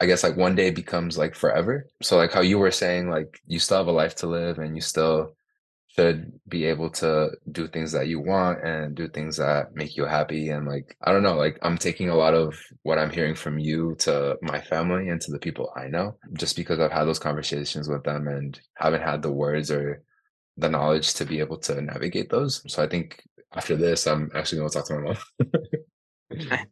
I 0.00 0.06
guess 0.06 0.24
like 0.24 0.36
one 0.36 0.56
day 0.56 0.70
becomes 0.70 1.18
like 1.18 1.34
forever. 1.36 1.86
So 2.02 2.16
like 2.18 2.32
how 2.32 2.42
you 2.42 2.58
were 2.58 2.70
saying, 2.72 3.10
like 3.10 3.40
you 3.46 3.60
still 3.60 3.78
have 3.78 3.88
a 3.88 3.92
life 3.92 4.16
to 4.16 4.28
live 4.28 4.58
and 4.58 4.76
you 4.76 4.82
still 4.82 5.36
should 5.98 6.32
be 6.48 6.64
able 6.64 6.88
to 6.88 7.30
do 7.50 7.66
things 7.66 7.90
that 7.90 8.06
you 8.06 8.20
want 8.20 8.64
and 8.64 8.94
do 8.94 9.08
things 9.08 9.36
that 9.36 9.74
make 9.74 9.96
you 9.96 10.04
happy. 10.04 10.50
And 10.50 10.64
like, 10.64 10.96
I 11.02 11.10
don't 11.10 11.24
know, 11.24 11.34
like 11.34 11.58
I'm 11.62 11.76
taking 11.76 12.08
a 12.08 12.14
lot 12.14 12.34
of 12.34 12.56
what 12.82 12.98
I'm 12.98 13.10
hearing 13.10 13.34
from 13.34 13.58
you 13.58 13.96
to 14.00 14.38
my 14.40 14.60
family 14.60 15.08
and 15.08 15.20
to 15.22 15.32
the 15.32 15.40
people 15.40 15.72
I 15.74 15.88
know, 15.88 16.16
just 16.34 16.54
because 16.54 16.78
I've 16.78 16.92
had 16.92 17.06
those 17.06 17.18
conversations 17.18 17.88
with 17.88 18.04
them 18.04 18.28
and 18.28 18.60
haven't 18.74 19.02
had 19.02 19.22
the 19.22 19.32
words 19.32 19.72
or 19.72 20.04
the 20.56 20.68
knowledge 20.68 21.14
to 21.14 21.24
be 21.24 21.40
able 21.40 21.58
to 21.58 21.80
navigate 21.80 22.30
those. 22.30 22.62
So 22.72 22.80
I 22.80 22.86
think 22.86 23.20
after 23.54 23.74
this, 23.74 24.06
I'm 24.06 24.30
actually 24.36 24.58
going 24.58 24.70
to 24.70 24.74
talk 24.78 24.86
to 24.86 24.98
my 25.00 25.16
mom. 26.40 26.66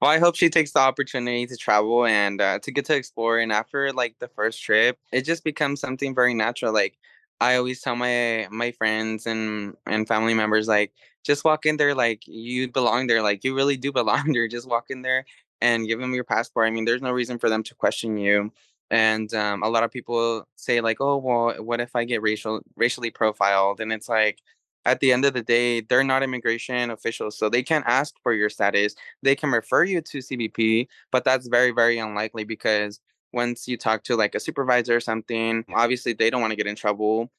Well, 0.00 0.10
I 0.10 0.18
hope 0.18 0.36
she 0.36 0.50
takes 0.50 0.72
the 0.72 0.80
opportunity 0.80 1.46
to 1.46 1.56
travel 1.56 2.04
and 2.06 2.40
uh, 2.40 2.58
to 2.60 2.70
get 2.70 2.84
to 2.86 2.96
explore. 2.96 3.38
And 3.38 3.50
after 3.50 3.92
like 3.92 4.14
the 4.20 4.28
first 4.28 4.62
trip, 4.62 4.98
it 5.12 5.22
just 5.22 5.42
becomes 5.42 5.80
something 5.80 6.14
very 6.14 6.34
natural. 6.34 6.72
Like 6.72 6.96
I 7.40 7.56
always 7.56 7.80
tell 7.82 7.96
my 7.96 8.48
my 8.50 8.72
friends 8.72 9.26
and 9.26 9.74
and 9.86 10.08
family 10.08 10.34
members, 10.34 10.68
like 10.68 10.92
just 11.24 11.44
walk 11.44 11.66
in 11.66 11.76
there, 11.76 11.94
like 11.94 12.22
you 12.26 12.70
belong 12.70 13.06
there, 13.08 13.22
like 13.22 13.44
you 13.44 13.54
really 13.54 13.76
do 13.76 13.92
belong 14.00 14.32
there. 14.32 14.48
Just 14.48 14.68
walk 14.68 14.86
in 14.90 15.02
there 15.02 15.24
and 15.60 15.86
give 15.86 16.00
them 16.00 16.14
your 16.14 16.24
passport. 16.24 16.66
I 16.66 16.70
mean, 16.70 16.84
there's 16.84 17.02
no 17.02 17.12
reason 17.12 17.38
for 17.38 17.48
them 17.50 17.62
to 17.64 17.74
question 17.74 18.16
you. 18.18 18.52
And 18.90 19.32
um, 19.34 19.62
a 19.62 19.68
lot 19.68 19.82
of 19.84 19.90
people 19.90 20.46
say 20.56 20.80
like, 20.80 20.98
oh 21.00 21.16
well, 21.18 21.62
what 21.64 21.80
if 21.80 21.96
I 21.96 22.04
get 22.04 22.22
racial 22.22 22.60
racially 22.76 23.10
profiled? 23.10 23.80
And 23.80 23.92
it's 23.92 24.08
like 24.08 24.40
at 24.84 25.00
the 25.00 25.12
end 25.12 25.24
of 25.24 25.34
the 25.34 25.42
day, 25.42 25.80
they're 25.80 26.04
not 26.04 26.22
immigration 26.22 26.90
officials, 26.90 27.36
so 27.36 27.48
they 27.48 27.62
can't 27.62 27.84
ask 27.86 28.14
for 28.22 28.32
your 28.32 28.48
status. 28.48 28.94
They 29.22 29.34
can 29.36 29.50
refer 29.50 29.82
you 29.84 30.00
to 30.02 30.18
CBP, 30.22 30.86
but 31.10 31.24
that's 31.24 31.48
very, 31.48 31.72
very 31.72 31.98
unlikely 31.98 32.44
because 32.44 33.00
once 33.32 33.68
you 33.68 33.76
talk 33.76 34.04
to 34.04 34.16
like 34.16 34.34
a 34.34 34.40
supervisor 34.40 34.96
or 34.96 35.00
something, 35.00 35.64
obviously 35.74 36.12
they 36.12 36.30
don't 36.30 36.40
want 36.40 36.52
to 36.52 36.56
get 36.56 36.66
in 36.66 36.76
trouble 36.76 37.30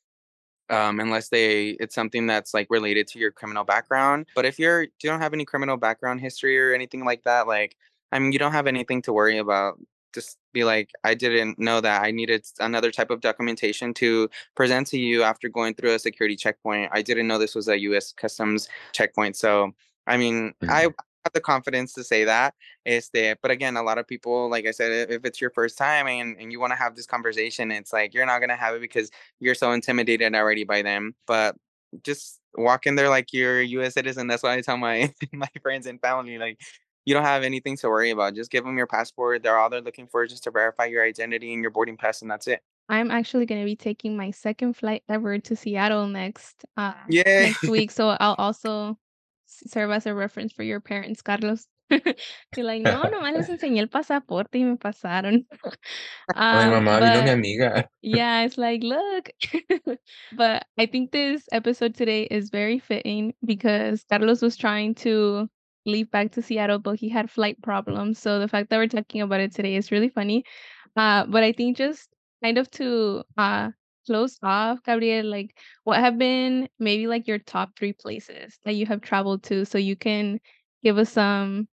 um, 0.70 1.00
unless 1.00 1.30
they 1.30 1.70
it's 1.80 1.96
something 1.96 2.28
that's 2.28 2.54
like 2.54 2.68
related 2.70 3.08
to 3.08 3.20
your 3.20 3.32
criminal 3.32 3.64
background. 3.64 4.28
But 4.36 4.46
if 4.46 4.60
you're 4.60 4.84
you 4.84 4.90
don't 5.04 5.22
have 5.22 5.34
any 5.34 5.46
criminal 5.46 5.78
background 5.78 6.22
history 6.22 6.60
or 6.60 6.74
anything 6.74 7.06
like 7.06 7.24
that, 7.24 7.48
like 7.48 7.76
I 8.12 8.20
mean, 8.20 8.32
you 8.32 8.40
don't 8.40 8.54
have 8.54 8.68
anything 8.68 9.02
to 9.04 9.14
worry 9.14 9.38
about 9.38 9.80
just 10.14 10.38
be 10.54 10.64
like, 10.64 10.92
I 11.04 11.14
didn't 11.14 11.60
know 11.60 11.82
that 11.82 12.02
I 12.02 12.12
needed 12.12 12.46
another 12.60 12.92
type 12.92 13.12
of 13.12 13.22
documentation 13.22 13.94
to 13.96 14.30
present 14.56 14.88
to 14.88 15.00
you 15.00 15.24
after 15.24 15.50
going 15.50 15.76
through 15.76 15.94
a 15.94 16.00
security 16.00 16.36
checkpoint. 16.36 16.90
I 16.94 17.02
didn't 17.02 17.28
know 17.28 17.38
this 17.38 17.56
was 17.56 17.68
a 17.68 17.80
US 17.80 18.14
customs 18.14 18.68
checkpoint. 18.94 19.36
So, 19.36 19.74
I 20.08 20.18
mean, 20.18 20.54
mm-hmm. 20.64 20.72
I 20.72 20.88
have 21.28 21.34
the 21.34 21.42
confidence 21.42 21.94
to 21.94 22.04
say 22.04 22.24
that 22.24 22.54
is 22.86 23.10
there. 23.14 23.36
But 23.42 23.52
again, 23.52 23.78
a 23.78 23.84
lot 23.84 23.98
of 23.98 24.08
people, 24.08 24.50
like 24.50 24.66
I 24.66 24.72
said, 24.72 25.10
if 25.10 25.26
it's 25.26 25.42
your 25.42 25.52
first 25.52 25.78
time 25.78 26.08
and, 26.08 26.38
and 26.40 26.52
you 26.52 26.60
want 26.60 26.72
to 26.72 26.78
have 26.78 26.96
this 26.96 27.06
conversation, 27.06 27.72
it's 27.72 27.94
like 27.94 28.14
you're 28.14 28.26
not 28.26 28.40
going 28.40 28.50
to 28.50 28.56
have 28.56 28.76
it 28.76 28.82
because 28.82 29.12
you're 29.40 29.56
so 29.56 29.72
intimidated 29.74 30.34
already 30.34 30.64
by 30.64 30.82
them. 30.82 31.16
But 31.26 31.56
just 32.04 32.40
walk 32.56 32.86
in 32.86 32.96
there 32.96 33.10
like 33.10 33.34
you're 33.34 33.60
a 33.60 33.66
US 33.66 33.94
citizen. 33.94 34.28
That's 34.28 34.44
why 34.44 34.56
I 34.56 34.62
tell 34.62 34.78
my 34.78 35.14
my 35.34 35.50
friends 35.62 35.86
and 35.86 36.02
family, 36.02 36.38
like 36.38 36.60
you 37.06 37.14
don't 37.14 37.24
have 37.24 37.44
anything 37.44 37.78
to 37.78 37.90
worry 37.90 38.12
about. 38.12 38.36
Just 38.36 38.52
give 38.52 38.64
them 38.64 38.78
your 38.78 38.88
passport. 38.88 39.44
They're 39.44 39.58
all 39.58 39.70
they're 39.70 39.82
looking 39.82 40.08
for 40.08 40.26
just 40.28 40.44
to 40.44 40.52
verify 40.52 40.86
your 40.86 41.04
identity 41.04 41.54
and 41.54 41.62
your 41.62 41.72
boarding 41.72 41.98
pass, 41.98 42.22
and 42.22 42.32
that's 42.32 42.48
it. 42.48 42.62
I'm 42.90 43.12
actually 43.12 43.46
going 43.46 43.62
to 43.62 43.66
be 43.66 43.76
taking 43.76 44.16
my 44.16 44.32
second 44.32 44.78
flight 44.78 45.04
ever 45.10 45.40
to 45.40 45.56
Seattle 45.56 46.08
next 46.08 46.66
uh, 46.78 46.94
yeah. 47.10 47.24
next 47.48 47.64
week. 47.64 47.92
So 47.92 48.10
I'll 48.10 48.36
also 48.38 48.98
serve 49.48 49.92
as 49.92 50.06
a 50.06 50.14
reference 50.14 50.54
for 50.54 50.64
your 50.64 50.80
parents, 50.80 51.22
Carlos. 51.22 51.66
You're 51.90 52.66
like, 52.66 52.82
no, 52.82 53.04
nomás 53.04 53.34
les 53.34 53.50
enseñé 53.50 53.80
el 53.80 53.88
pasaporte 53.88 54.56
y 54.56 54.64
me 54.64 54.76
pasaron. 54.78 55.46
Um, 56.36 56.72
mamá, 56.72 57.00
but, 57.00 57.24
mi 57.24 57.30
amiga. 57.30 57.88
yeah, 58.02 58.42
it's 58.44 58.58
like, 58.58 58.84
look. 58.84 59.30
but 60.36 60.66
I 60.78 60.86
think 60.86 61.12
this 61.12 61.48
episode 61.54 61.96
today 61.96 62.24
is 62.24 62.50
very 62.50 62.80
fitting 62.80 63.34
because 63.46 64.04
Carlos 64.10 64.42
was 64.42 64.58
trying 64.58 64.96
to 64.96 65.50
leave 65.86 66.12
back 66.12 66.34
to 66.34 66.42
Seattle, 66.42 66.80
but 66.80 67.00
he 67.00 67.08
had 67.08 67.32
flight 67.32 67.62
problems. 67.62 68.20
So 68.20 68.40
the 68.40 68.50
fact 68.50 68.70
that 68.70 68.78
we're 68.78 68.88
talking 68.88 69.22
about 69.22 69.40
it 69.40 69.56
today 69.56 69.76
is 69.76 69.92
really 69.92 70.10
funny. 70.10 70.44
Uh, 70.98 71.26
but 71.26 71.44
I 71.44 71.54
think 71.54 71.78
just 71.78 72.10
kind 72.44 72.58
of 72.58 72.70
to 72.72 73.24
uh, 73.38 73.70
close 74.08 74.40
off, 74.42 74.80
Gabriel, 74.84 75.26
like 75.26 75.56
what 75.84 76.00
have 76.00 76.18
been 76.18 76.68
maybe 76.80 77.08
like 77.08 77.28
your 77.28 77.40
top 77.40 77.78
three 77.78 77.94
places 77.94 78.58
that 78.64 78.74
you 78.74 78.86
have 78.86 79.02
traveled 79.02 79.44
to 79.44 79.66
so 79.66 79.78
you 79.78 79.96
can 79.96 80.40
give 80.84 80.98
us 80.98 81.12
some 81.12 81.68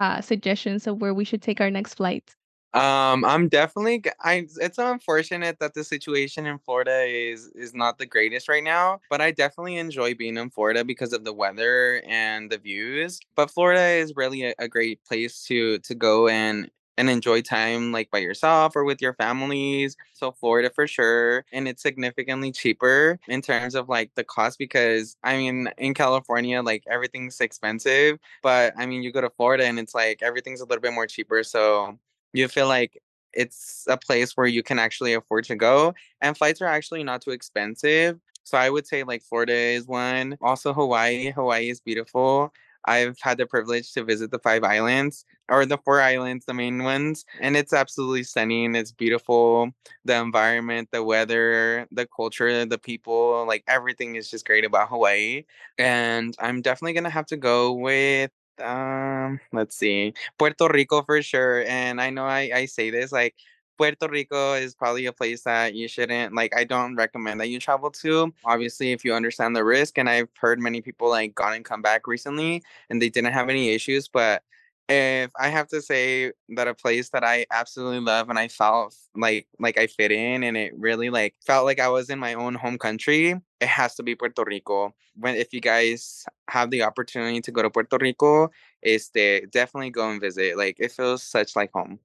uh, 0.00 0.20
suggestions 0.20 0.86
of 0.86 1.00
where 1.00 1.14
we 1.14 1.24
should 1.24 1.40
take 1.40 1.60
our 1.60 1.70
next 1.70 1.94
flight? 1.94 2.34
Um, 2.74 3.24
I'm 3.24 3.48
definitely. 3.48 4.04
I. 4.20 4.46
It's 4.60 4.76
unfortunate 4.76 5.58
that 5.58 5.72
the 5.72 5.82
situation 5.82 6.44
in 6.44 6.58
Florida 6.58 7.04
is 7.04 7.50
is 7.54 7.72
not 7.72 7.96
the 7.96 8.04
greatest 8.04 8.46
right 8.46 8.62
now, 8.62 9.00
but 9.08 9.22
I 9.22 9.30
definitely 9.30 9.78
enjoy 9.78 10.14
being 10.14 10.36
in 10.36 10.50
Florida 10.50 10.84
because 10.84 11.14
of 11.14 11.24
the 11.24 11.32
weather 11.32 12.02
and 12.06 12.50
the 12.50 12.58
views. 12.58 13.20
But 13.34 13.50
Florida 13.50 13.80
is 14.02 14.14
really 14.16 14.44
a, 14.44 14.54
a 14.58 14.68
great 14.68 15.02
place 15.06 15.44
to 15.44 15.78
to 15.78 15.94
go 15.94 16.28
and 16.28 16.70
and 16.98 17.08
enjoy 17.08 17.40
time 17.40 17.92
like 17.92 18.10
by 18.10 18.18
yourself 18.18 18.76
or 18.76 18.84
with 18.84 19.00
your 19.00 19.14
families. 19.14 19.96
So 20.12 20.32
Florida 20.32 20.68
for 20.68 20.86
sure. 20.86 21.44
And 21.52 21.66
it's 21.68 21.80
significantly 21.82 22.52
cheaper 22.52 23.18
in 23.28 23.40
terms 23.40 23.74
of 23.74 23.88
like 23.88 24.10
the 24.16 24.24
cost 24.24 24.58
because 24.58 25.16
I 25.22 25.36
mean 25.36 25.70
in 25.78 25.94
California 25.94 26.60
like 26.60 26.84
everything's 26.90 27.40
expensive, 27.40 28.18
but 28.42 28.74
I 28.76 28.84
mean 28.84 29.02
you 29.02 29.12
go 29.12 29.22
to 29.22 29.30
Florida 29.30 29.64
and 29.64 29.78
it's 29.78 29.94
like 29.94 30.22
everything's 30.22 30.60
a 30.60 30.64
little 30.66 30.82
bit 30.82 30.92
more 30.92 31.06
cheaper. 31.06 31.42
So 31.44 31.98
you 32.34 32.48
feel 32.48 32.68
like 32.68 33.00
it's 33.32 33.84
a 33.88 33.96
place 33.96 34.36
where 34.36 34.46
you 34.46 34.62
can 34.62 34.78
actually 34.78 35.14
afford 35.14 35.44
to 35.44 35.54
go 35.54 35.94
and 36.20 36.36
flights 36.36 36.60
are 36.60 36.66
actually 36.66 37.04
not 37.04 37.22
too 37.22 37.30
expensive. 37.30 38.18
So 38.42 38.58
I 38.58 38.70
would 38.70 38.86
say 38.86 39.04
like 39.04 39.22
Florida 39.22 39.52
is 39.52 39.86
one. 39.86 40.36
Also 40.40 40.72
Hawaii. 40.72 41.30
Hawaii 41.30 41.68
is 41.68 41.80
beautiful. 41.80 42.52
I've 42.88 43.18
had 43.20 43.38
the 43.38 43.46
privilege 43.46 43.92
to 43.92 44.04
visit 44.04 44.30
the 44.30 44.38
five 44.38 44.64
islands 44.64 45.24
or 45.48 45.66
the 45.66 45.78
four 45.78 46.00
islands, 46.00 46.44
the 46.46 46.54
main 46.54 46.82
ones, 46.82 47.24
and 47.40 47.56
it's 47.56 47.72
absolutely 47.72 48.22
stunning. 48.24 48.74
It's 48.74 48.92
beautiful. 48.92 49.70
The 50.04 50.16
environment, 50.16 50.88
the 50.92 51.02
weather, 51.02 51.86
the 51.92 52.06
culture, 52.06 52.64
the 52.64 52.78
people, 52.78 53.44
like 53.46 53.64
everything 53.68 54.16
is 54.16 54.30
just 54.30 54.46
great 54.46 54.64
about 54.64 54.88
Hawaii. 54.88 55.44
And 55.78 56.34
I'm 56.38 56.62
definitely 56.62 56.94
going 56.94 57.04
to 57.04 57.10
have 57.10 57.26
to 57.26 57.36
go 57.36 57.72
with 57.72 58.30
um, 58.60 59.38
let's 59.52 59.76
see, 59.76 60.14
Puerto 60.38 60.68
Rico 60.68 61.02
for 61.02 61.22
sure. 61.22 61.64
And 61.64 62.00
I 62.00 62.10
know 62.10 62.24
I, 62.24 62.50
I 62.52 62.64
say 62.66 62.90
this 62.90 63.12
like 63.12 63.34
Puerto 63.78 64.08
Rico 64.08 64.54
is 64.54 64.74
probably 64.74 65.06
a 65.06 65.12
place 65.12 65.42
that 65.44 65.74
you 65.74 65.88
shouldn't 65.88 66.34
like. 66.34 66.54
I 66.56 66.64
don't 66.64 66.96
recommend 66.96 67.40
that 67.40 67.48
you 67.48 67.60
travel 67.60 67.90
to. 67.92 68.32
Obviously, 68.44 68.92
if 68.92 69.04
you 69.04 69.14
understand 69.14 69.56
the 69.56 69.64
risk, 69.64 69.98
and 69.98 70.08
I've 70.10 70.28
heard 70.38 70.60
many 70.60 70.82
people 70.82 71.08
like 71.10 71.34
gone 71.34 71.54
and 71.54 71.64
come 71.64 71.82
back 71.82 72.06
recently, 72.06 72.62
and 72.90 73.00
they 73.00 73.08
didn't 73.08 73.32
have 73.32 73.48
any 73.48 73.70
issues. 73.70 74.08
But 74.08 74.42
if 74.88 75.30
I 75.38 75.48
have 75.48 75.68
to 75.68 75.82
say 75.82 76.32
that 76.50 76.66
a 76.68 76.74
place 76.74 77.10
that 77.10 77.22
I 77.24 77.46
absolutely 77.50 78.00
love 78.00 78.30
and 78.30 78.38
I 78.38 78.48
felt 78.48 78.96
like 79.14 79.46
like 79.60 79.78
I 79.78 79.86
fit 79.86 80.10
in 80.12 80.42
and 80.42 80.56
it 80.56 80.72
really 80.78 81.10
like 81.10 81.34
felt 81.46 81.66
like 81.66 81.78
I 81.80 81.88
was 81.88 82.08
in 82.10 82.18
my 82.18 82.34
own 82.34 82.54
home 82.54 82.78
country, 82.78 83.36
it 83.60 83.68
has 83.68 83.94
to 83.96 84.02
be 84.02 84.14
Puerto 84.16 84.44
Rico. 84.44 84.94
When 85.14 85.36
if 85.36 85.52
you 85.52 85.60
guys 85.60 86.24
have 86.48 86.70
the 86.70 86.82
opportunity 86.82 87.40
to 87.42 87.52
go 87.52 87.62
to 87.62 87.70
Puerto 87.70 87.98
Rico, 88.00 88.50
este 88.82 89.50
definitely 89.50 89.90
go 89.90 90.10
and 90.10 90.20
visit. 90.20 90.56
Like 90.56 90.76
it 90.80 90.92
feels 90.92 91.22
such 91.22 91.54
like 91.56 91.70
home. 91.72 92.00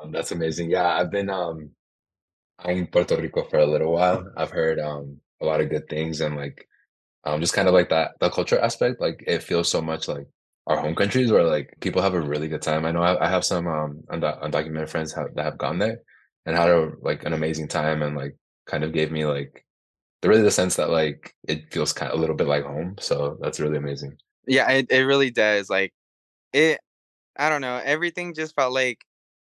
Um, 0.00 0.12
that's 0.12 0.32
amazing. 0.32 0.70
Yeah, 0.70 0.86
I've 0.86 1.10
been 1.10 1.30
um 1.30 1.70
in 2.64 2.86
Puerto 2.86 3.16
Rico 3.16 3.44
for 3.44 3.58
a 3.58 3.66
little 3.66 3.92
while. 3.92 4.24
I've 4.36 4.50
heard 4.50 4.78
um 4.78 5.20
a 5.40 5.46
lot 5.46 5.60
of 5.60 5.70
good 5.70 5.88
things 5.88 6.20
and 6.20 6.36
like 6.36 6.68
um 7.24 7.40
just 7.40 7.54
kind 7.54 7.68
of 7.68 7.74
like 7.74 7.90
that 7.90 8.12
the 8.20 8.30
culture 8.30 8.58
aspect. 8.58 9.00
Like 9.00 9.22
it 9.26 9.42
feels 9.42 9.68
so 9.68 9.80
much 9.82 10.08
like 10.08 10.26
our 10.66 10.76
home 10.78 10.94
countries 10.94 11.32
where 11.32 11.44
like 11.44 11.76
people 11.80 12.02
have 12.02 12.14
a 12.14 12.20
really 12.20 12.48
good 12.48 12.62
time. 12.62 12.84
I 12.84 12.92
know 12.92 13.02
I, 13.02 13.26
I 13.26 13.28
have 13.28 13.44
some 13.44 13.66
um 13.66 14.02
undocumented 14.10 14.88
friends 14.88 15.12
have, 15.14 15.34
that 15.34 15.44
have 15.44 15.58
gone 15.58 15.78
there 15.78 15.98
and 16.46 16.56
had 16.56 16.70
a 16.70 16.92
like 17.00 17.24
an 17.24 17.32
amazing 17.32 17.68
time 17.68 18.02
and 18.02 18.16
like 18.16 18.36
kind 18.66 18.84
of 18.84 18.92
gave 18.92 19.10
me 19.12 19.24
like 19.24 19.64
the 20.22 20.28
really 20.28 20.42
the 20.42 20.50
sense 20.50 20.76
that 20.76 20.90
like 20.90 21.34
it 21.48 21.72
feels 21.72 21.92
kind 21.92 22.12
of 22.12 22.18
a 22.18 22.20
little 22.20 22.36
bit 22.36 22.46
like 22.46 22.64
home. 22.64 22.96
So 23.00 23.38
that's 23.40 23.60
really 23.60 23.78
amazing. 23.78 24.16
Yeah, 24.46 24.70
it, 24.70 24.90
it 24.90 25.02
really 25.02 25.30
does. 25.30 25.68
Like 25.70 25.92
it 26.52 26.80
I 27.36 27.48
don't 27.48 27.62
know, 27.62 27.80
everything 27.84 28.34
just 28.34 28.54
felt 28.54 28.72
like 28.72 28.98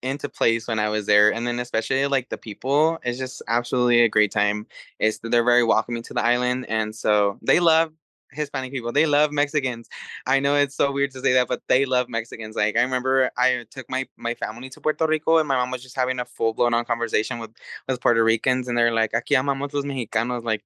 into 0.05 0.29
place 0.29 0.67
when 0.67 0.79
I 0.79 0.89
was 0.89 1.05
there. 1.05 1.33
And 1.33 1.45
then 1.47 1.59
especially 1.59 2.05
like 2.07 2.29
the 2.29 2.37
people, 2.37 2.99
it's 3.03 3.17
just 3.17 3.41
absolutely 3.47 4.03
a 4.03 4.09
great 4.09 4.31
time. 4.31 4.67
It's 4.99 5.19
they're 5.23 5.43
very 5.43 5.63
welcoming 5.63 6.03
to 6.03 6.13
the 6.13 6.23
island. 6.23 6.65
And 6.69 6.95
so 6.95 7.37
they 7.41 7.59
love 7.59 7.91
Hispanic 8.31 8.71
people. 8.71 8.91
They 8.91 9.05
love 9.05 9.31
Mexicans. 9.31 9.89
I 10.27 10.39
know 10.39 10.55
it's 10.55 10.75
so 10.75 10.91
weird 10.91 11.11
to 11.11 11.21
say 11.21 11.33
that, 11.33 11.47
but 11.47 11.61
they 11.67 11.85
love 11.85 12.09
Mexicans. 12.09 12.55
Like 12.55 12.77
I 12.77 12.81
remember 12.81 13.31
I 13.37 13.65
took 13.71 13.89
my 13.89 14.07
my 14.17 14.35
family 14.35 14.69
to 14.71 14.81
Puerto 14.81 15.07
Rico 15.07 15.37
and 15.37 15.47
my 15.47 15.55
mom 15.55 15.71
was 15.71 15.83
just 15.83 15.95
having 15.95 16.19
a 16.19 16.25
full 16.25 16.53
blown 16.53 16.73
on 16.73 16.85
conversation 16.85 17.39
with 17.39 17.51
with 17.87 18.01
Puerto 18.01 18.23
Ricans 18.23 18.67
and 18.67 18.77
they're 18.77 18.93
like, 18.93 19.13
Aquí 19.13 19.35
amamos 19.35 19.73
los 19.73 19.85
mexicanos. 19.85 20.43
Like 20.43 20.63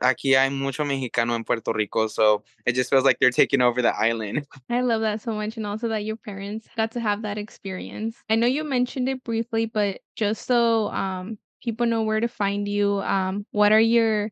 aquí 0.00 0.34
hay 0.34 0.50
mucho 0.50 0.84
mexicano 0.84 1.34
en 1.34 1.44
Puerto 1.44 1.72
Rico, 1.72 2.06
so 2.08 2.42
it 2.66 2.74
just 2.74 2.90
feels 2.90 3.04
like 3.04 3.18
they're 3.20 3.30
taking 3.30 3.60
over 3.60 3.82
the 3.82 3.94
island. 3.96 4.46
I 4.70 4.80
love 4.80 5.00
that 5.02 5.20
so 5.20 5.32
much, 5.32 5.56
and 5.56 5.66
also 5.66 5.88
that 5.88 6.04
your 6.04 6.16
parents 6.16 6.68
got 6.76 6.90
to 6.92 7.00
have 7.00 7.22
that 7.22 7.38
experience. 7.38 8.16
I 8.30 8.36
know 8.36 8.46
you 8.46 8.64
mentioned 8.64 9.08
it 9.08 9.22
briefly, 9.24 9.66
but 9.66 10.00
just 10.16 10.46
so 10.46 10.88
um 10.88 11.38
people 11.62 11.86
know 11.86 12.02
where 12.02 12.20
to 12.20 12.28
find 12.28 12.68
you, 12.68 13.00
um, 13.02 13.44
what 13.50 13.72
are 13.72 13.80
your 13.80 14.30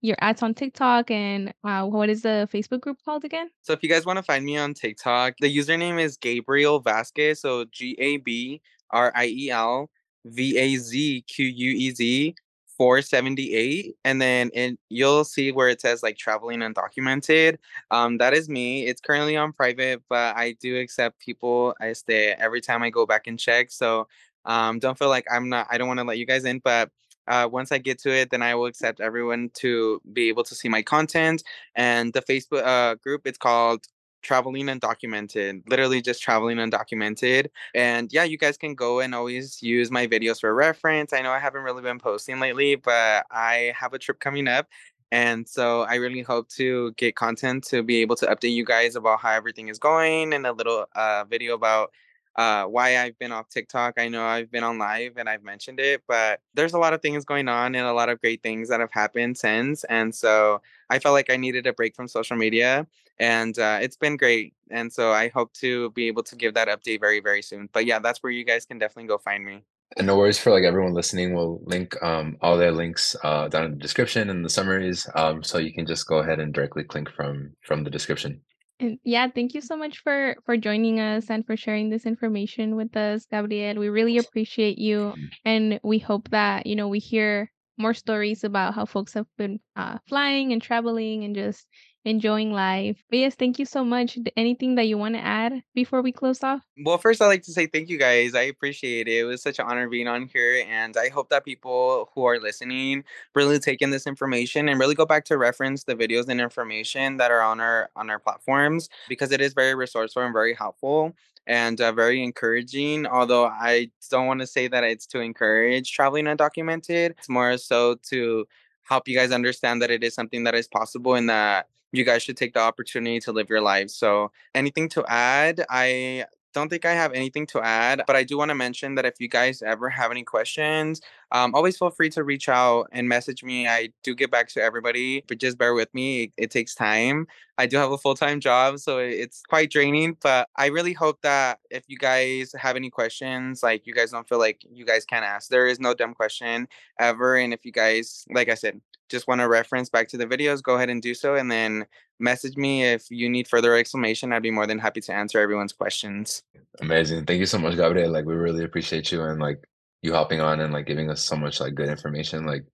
your 0.00 0.16
ads 0.20 0.42
on 0.42 0.54
TikTok 0.54 1.10
and 1.10 1.52
uh, 1.64 1.84
what 1.84 2.08
is 2.08 2.22
the 2.22 2.48
Facebook 2.52 2.80
group 2.80 2.98
called 3.04 3.24
again? 3.24 3.50
So 3.62 3.72
if 3.72 3.82
you 3.82 3.88
guys 3.88 4.06
want 4.06 4.18
to 4.18 4.22
find 4.22 4.44
me 4.44 4.56
on 4.56 4.74
TikTok, 4.74 5.34
the 5.40 5.54
username 5.54 6.00
is 6.00 6.16
Gabriel 6.16 6.82
Vazquez. 6.82 7.38
So 7.38 7.64
G 7.72 7.96
A 7.98 8.18
B 8.18 8.60
R 8.90 9.12
I 9.14 9.26
E 9.26 9.50
L 9.50 9.90
V 10.24 10.56
A 10.56 10.76
Z 10.76 11.24
Q 11.26 11.46
U 11.46 11.70
E 11.70 11.90
Z 11.90 12.34
478 12.78 13.96
and 14.04 14.22
then 14.22 14.50
it, 14.54 14.78
you'll 14.88 15.24
see 15.24 15.52
where 15.52 15.68
it 15.68 15.80
says 15.80 16.02
like 16.02 16.16
traveling 16.16 16.60
undocumented 16.60 17.58
um 17.90 18.18
that 18.18 18.32
is 18.32 18.48
me 18.48 18.86
it's 18.86 19.00
currently 19.00 19.36
on 19.36 19.52
private 19.52 20.00
but 20.08 20.34
i 20.36 20.52
do 20.60 20.78
accept 20.78 21.18
people 21.18 21.74
i 21.80 21.92
stay 21.92 22.34
every 22.38 22.60
time 22.60 22.82
i 22.82 22.88
go 22.88 23.04
back 23.04 23.26
and 23.26 23.38
check 23.38 23.70
so 23.70 24.06
um 24.44 24.78
don't 24.78 24.98
feel 24.98 25.08
like 25.08 25.26
i'm 25.30 25.48
not 25.48 25.66
i 25.70 25.76
don't 25.76 25.88
want 25.88 25.98
to 25.98 26.04
let 26.04 26.18
you 26.18 26.26
guys 26.26 26.44
in 26.44 26.60
but 26.60 26.90
uh, 27.28 27.46
once 27.46 27.70
I 27.70 27.76
get 27.76 27.98
to 28.00 28.10
it, 28.10 28.30
then 28.30 28.40
I 28.40 28.54
will 28.54 28.64
accept 28.64 29.00
everyone 29.00 29.50
to 29.56 30.00
be 30.14 30.28
able 30.28 30.44
to 30.44 30.54
see 30.54 30.70
my 30.70 30.80
content. 30.80 31.42
And 31.74 32.10
the 32.14 32.22
Facebook 32.22 32.64
uh, 32.64 32.94
group, 32.94 33.26
it's 33.26 33.36
called 33.36 33.84
traveling 34.22 34.66
undocumented 34.66 35.62
literally 35.68 36.00
just 36.02 36.22
traveling 36.22 36.58
undocumented 36.58 37.48
and 37.74 38.12
yeah 38.12 38.24
you 38.24 38.36
guys 38.36 38.56
can 38.56 38.74
go 38.74 39.00
and 39.00 39.14
always 39.14 39.62
use 39.62 39.90
my 39.90 40.06
videos 40.06 40.40
for 40.40 40.54
reference 40.54 41.12
i 41.12 41.20
know 41.20 41.30
i 41.30 41.38
haven't 41.38 41.62
really 41.62 41.82
been 41.82 41.98
posting 41.98 42.40
lately 42.40 42.74
but 42.74 43.24
i 43.30 43.72
have 43.76 43.92
a 43.94 43.98
trip 43.98 44.20
coming 44.20 44.48
up 44.48 44.66
and 45.12 45.48
so 45.48 45.82
i 45.82 45.94
really 45.94 46.22
hope 46.22 46.48
to 46.48 46.92
get 46.92 47.16
content 47.16 47.64
to 47.64 47.82
be 47.82 47.98
able 47.98 48.16
to 48.16 48.26
update 48.26 48.52
you 48.52 48.64
guys 48.64 48.96
about 48.96 49.20
how 49.20 49.30
everything 49.30 49.68
is 49.68 49.78
going 49.78 50.32
and 50.32 50.46
a 50.46 50.52
little 50.52 50.86
uh, 50.94 51.24
video 51.24 51.54
about 51.54 51.92
uh, 52.38 52.64
why 52.64 52.96
I've 52.96 53.18
been 53.18 53.32
off 53.32 53.48
TikTok. 53.48 53.94
I 53.98 54.06
know 54.06 54.24
I've 54.24 54.48
been 54.48 54.62
on 54.62 54.78
live 54.78 55.16
and 55.16 55.28
I've 55.28 55.42
mentioned 55.42 55.80
it, 55.80 56.02
but 56.06 56.40
there's 56.54 56.72
a 56.72 56.78
lot 56.78 56.94
of 56.94 57.02
things 57.02 57.24
going 57.24 57.48
on 57.48 57.74
and 57.74 57.84
a 57.84 57.92
lot 57.92 58.08
of 58.08 58.20
great 58.20 58.44
things 58.44 58.68
that 58.68 58.78
have 58.78 58.92
happened 58.92 59.36
since. 59.36 59.82
And 59.84 60.14
so 60.14 60.62
I 60.88 61.00
felt 61.00 61.14
like 61.14 61.30
I 61.30 61.36
needed 61.36 61.66
a 61.66 61.72
break 61.72 61.96
from 61.96 62.06
social 62.06 62.36
media 62.36 62.86
and 63.18 63.58
uh, 63.58 63.78
it's 63.80 63.96
been 63.96 64.16
great. 64.16 64.54
And 64.70 64.92
so 64.92 65.12
I 65.12 65.28
hope 65.28 65.52
to 65.54 65.90
be 65.92 66.08
able 66.08 66.22
to 66.24 66.36
give 66.36 66.54
that 66.54 66.68
update 66.68 67.00
very, 67.00 67.20
very 67.20 67.42
soon. 67.42 67.68
But 67.72 67.86
yeah, 67.86 67.98
that's 67.98 68.22
where 68.22 68.32
you 68.32 68.44
guys 68.44 68.66
can 68.66 68.78
definitely 68.78 69.08
go 69.08 69.18
find 69.18 69.44
me. 69.44 69.64
And 69.96 70.06
no 70.06 70.18
worries 70.18 70.38
for 70.38 70.50
like 70.50 70.64
everyone 70.64 70.92
listening. 70.92 71.34
We'll 71.34 71.60
link 71.64 72.00
um, 72.02 72.36
all 72.42 72.58
their 72.58 72.72
links 72.72 73.16
uh, 73.24 73.48
down 73.48 73.64
in 73.64 73.70
the 73.72 73.78
description 73.78 74.28
and 74.28 74.44
the 74.44 74.50
summaries, 74.50 75.08
um, 75.14 75.42
so 75.42 75.56
you 75.58 75.72
can 75.72 75.86
just 75.86 76.06
go 76.06 76.18
ahead 76.18 76.40
and 76.40 76.52
directly 76.52 76.84
click 76.84 77.08
from 77.10 77.54
from 77.62 77.84
the 77.84 77.90
description. 77.90 78.42
And 78.80 78.98
yeah, 79.02 79.26
thank 79.34 79.54
you 79.54 79.62
so 79.62 79.76
much 79.76 79.98
for 80.04 80.36
for 80.44 80.56
joining 80.58 81.00
us 81.00 81.30
and 81.30 81.44
for 81.44 81.56
sharing 81.56 81.88
this 81.88 82.04
information 82.04 82.76
with 82.76 82.94
us, 82.96 83.26
Gabriel. 83.30 83.78
We 83.78 83.88
really 83.88 84.18
appreciate 84.18 84.78
you, 84.78 85.14
Mm. 85.16 85.30
and 85.44 85.80
we 85.82 85.98
hope 85.98 86.28
that 86.30 86.66
you 86.66 86.76
know 86.76 86.88
we 86.88 86.98
hear 86.98 87.50
more 87.78 87.94
stories 87.94 88.44
about 88.44 88.74
how 88.74 88.84
folks 88.84 89.14
have 89.14 89.26
been 89.38 89.58
uh, 89.74 89.98
flying 90.06 90.52
and 90.52 90.60
traveling 90.60 91.24
and 91.24 91.34
just 91.34 91.66
enjoying 92.08 92.52
life. 92.52 93.02
But 93.10 93.18
yes, 93.18 93.34
thank 93.34 93.58
you 93.58 93.64
so 93.64 93.84
much. 93.84 94.18
Anything 94.36 94.74
that 94.76 94.86
you 94.86 94.98
want 94.98 95.14
to 95.14 95.20
add 95.20 95.62
before 95.74 96.02
we 96.02 96.10
close 96.10 96.42
off? 96.42 96.62
Well, 96.84 96.98
first, 96.98 97.20
I'd 97.20 97.26
like 97.26 97.42
to 97.44 97.52
say 97.52 97.66
thank 97.66 97.88
you 97.88 97.98
guys. 97.98 98.34
I 98.34 98.42
appreciate 98.42 99.06
it. 99.08 99.20
It 99.20 99.24
was 99.24 99.42
such 99.42 99.58
an 99.58 99.66
honor 99.66 99.88
being 99.88 100.08
on 100.08 100.26
here. 100.26 100.64
And 100.68 100.96
I 100.96 101.08
hope 101.08 101.28
that 101.28 101.44
people 101.44 102.10
who 102.14 102.24
are 102.24 102.38
listening 102.38 103.04
really 103.34 103.58
take 103.58 103.82
in 103.82 103.90
this 103.90 104.06
information 104.06 104.68
and 104.68 104.80
really 104.80 104.94
go 104.94 105.06
back 105.06 105.24
to 105.26 105.38
reference 105.38 105.84
the 105.84 105.94
videos 105.94 106.28
and 106.28 106.40
information 106.40 107.18
that 107.18 107.30
are 107.30 107.42
on 107.42 107.60
our 107.60 107.90
on 107.94 108.10
our 108.10 108.18
platforms 108.18 108.88
because 109.08 109.30
it 109.32 109.40
is 109.40 109.52
very 109.52 109.74
resourceful 109.74 110.22
and 110.22 110.32
very 110.32 110.54
helpful 110.54 111.14
and 111.46 111.80
uh, 111.80 111.92
very 111.92 112.22
encouraging. 112.22 113.06
Although 113.06 113.46
I 113.46 113.90
don't 114.10 114.26
want 114.26 114.40
to 114.40 114.46
say 114.46 114.68
that 114.68 114.84
it's 114.84 115.06
to 115.08 115.20
encourage 115.20 115.92
traveling 115.92 116.26
undocumented, 116.26 117.10
it's 117.10 117.28
more 117.28 117.56
so 117.58 117.96
to 118.10 118.46
help 118.88 119.06
you 119.06 119.16
guys 119.16 119.32
understand 119.32 119.82
that 119.82 119.90
it 119.90 120.02
is 120.02 120.14
something 120.14 120.44
that 120.44 120.54
is 120.54 120.66
possible 120.66 121.14
and 121.14 121.28
that 121.28 121.68
you 121.92 122.04
guys 122.04 122.22
should 122.22 122.36
take 122.36 122.54
the 122.54 122.60
opportunity 122.60 123.20
to 123.20 123.32
live 123.32 123.48
your 123.48 123.60
lives. 123.60 123.94
So, 123.94 124.30
anything 124.54 124.88
to 124.90 125.04
add? 125.08 125.64
I 125.70 126.26
don't 126.54 126.68
think 126.68 126.84
I 126.84 126.92
have 126.92 127.12
anything 127.12 127.46
to 127.48 127.60
add, 127.60 128.02
but 128.06 128.16
I 128.16 128.24
do 128.24 128.38
want 128.38 128.50
to 128.50 128.54
mention 128.54 128.94
that 128.96 129.04
if 129.04 129.14
you 129.20 129.28
guys 129.28 129.62
ever 129.62 129.88
have 129.90 130.10
any 130.10 130.24
questions, 130.24 131.00
um, 131.30 131.54
always 131.54 131.76
feel 131.76 131.90
free 131.90 132.10
to 132.10 132.24
reach 132.24 132.48
out 132.48 132.88
and 132.90 133.08
message 133.08 133.44
me. 133.44 133.68
I 133.68 133.90
do 134.02 134.14
get 134.14 134.30
back 134.30 134.48
to 134.50 134.62
everybody, 134.62 135.24
but 135.28 135.38
just 135.38 135.58
bear 135.58 135.74
with 135.74 135.92
me. 135.94 136.24
It, 136.24 136.32
it 136.36 136.50
takes 136.50 136.74
time. 136.74 137.26
I 137.58 137.66
do 137.66 137.76
have 137.76 137.92
a 137.92 137.98
full 137.98 138.14
time 138.14 138.40
job, 138.40 138.78
so 138.78 138.98
it's 138.98 139.42
quite 139.42 139.70
draining, 139.70 140.16
but 140.22 140.48
I 140.56 140.66
really 140.66 140.92
hope 140.92 141.20
that 141.22 141.60
if 141.70 141.84
you 141.86 141.98
guys 141.98 142.52
have 142.58 142.76
any 142.76 142.90
questions, 142.90 143.62
like 143.62 143.86
you 143.86 143.94
guys 143.94 144.10
don't 144.10 144.28
feel 144.28 144.38
like 144.38 144.62
you 144.70 144.84
guys 144.84 145.04
can't 145.04 145.24
ask. 145.24 145.50
There 145.50 145.66
is 145.66 145.80
no 145.80 145.94
dumb 145.94 146.14
question 146.14 146.66
ever. 146.98 147.36
And 147.36 147.52
if 147.52 147.64
you 147.64 147.72
guys, 147.72 148.24
like 148.30 148.48
I 148.48 148.54
said, 148.54 148.80
just 149.08 149.28
want 149.28 149.40
to 149.40 149.48
reference 149.48 149.88
back 149.88 150.08
to 150.08 150.16
the 150.16 150.26
videos, 150.26 150.62
go 150.62 150.76
ahead 150.76 150.90
and 150.90 151.02
do 151.02 151.14
so. 151.14 151.34
And 151.34 151.50
then 151.50 151.86
message 152.18 152.56
me 152.56 152.84
if 152.84 153.10
you 153.10 153.28
need 153.28 153.48
further 153.48 153.74
explanation. 153.76 154.32
I'd 154.32 154.42
be 154.42 154.50
more 154.50 154.66
than 154.66 154.78
happy 154.78 155.00
to 155.02 155.12
answer 155.12 155.40
everyone's 155.40 155.72
questions. 155.72 156.42
Amazing. 156.80 157.26
Thank 157.26 157.40
you 157.40 157.46
so 157.46 157.58
much, 157.58 157.76
Gabriel. 157.76 158.10
Like 158.10 158.24
we 158.24 158.34
really 158.34 158.64
appreciate 158.64 159.10
you 159.12 159.22
and 159.22 159.40
like 159.40 159.62
you 160.02 160.12
hopping 160.12 160.40
on 160.40 160.60
and 160.60 160.72
like 160.72 160.86
giving 160.86 161.10
us 161.10 161.24
so 161.24 161.36
much 161.36 161.60
like 161.60 161.74
good 161.74 161.88
information. 161.88 162.46
Like 162.46 162.64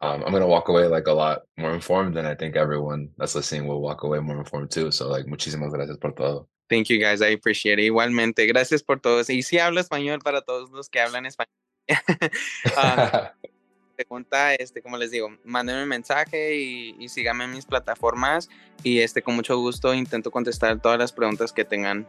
um, 0.00 0.22
I'm 0.24 0.32
gonna 0.32 0.46
walk 0.46 0.68
away 0.68 0.86
like 0.86 1.06
a 1.06 1.12
lot 1.12 1.42
more 1.58 1.74
informed, 1.74 2.16
and 2.16 2.26
I 2.26 2.34
think 2.34 2.56
everyone 2.56 3.10
that's 3.18 3.34
listening 3.34 3.66
will 3.66 3.82
walk 3.82 4.02
away 4.02 4.18
more 4.20 4.38
informed 4.38 4.70
too. 4.70 4.90
So 4.90 5.08
like 5.08 5.26
muchísimas 5.26 5.72
gracias 5.72 5.98
por 5.98 6.12
todo. 6.12 6.48
Thank 6.70 6.88
you 6.88 6.98
guys. 6.98 7.20
I 7.20 7.28
appreciate 7.28 7.78
it. 7.78 7.84
Igualmente. 7.84 8.46
Gracias 8.46 8.82
por 8.82 9.00
todos. 9.00 9.28
Y 9.28 9.42
si 9.42 9.58
hablo 9.58 9.80
español 9.80 10.20
para 10.22 10.40
todos 10.40 10.70
los 10.70 10.88
que 10.88 11.00
hablan 11.00 11.26
español. 11.26 11.50
um, 12.76 13.50
pregunta, 14.04 14.54
este, 14.54 14.82
como 14.82 14.96
les 14.96 15.10
digo, 15.10 15.28
mándenme 15.44 15.82
un 15.82 15.88
mensaje 15.88 16.56
y, 16.56 16.96
y 16.98 17.08
síganme 17.08 17.46
mis 17.46 17.66
plataformas 17.66 18.48
y 18.82 19.00
este, 19.00 19.22
con 19.22 19.36
mucho 19.36 19.58
gusto 19.58 19.92
intento 19.94 20.30
contestar 20.30 20.80
todas 20.80 20.98
las 20.98 21.12
preguntas 21.12 21.52
que 21.52 21.64
tengan. 21.64 22.06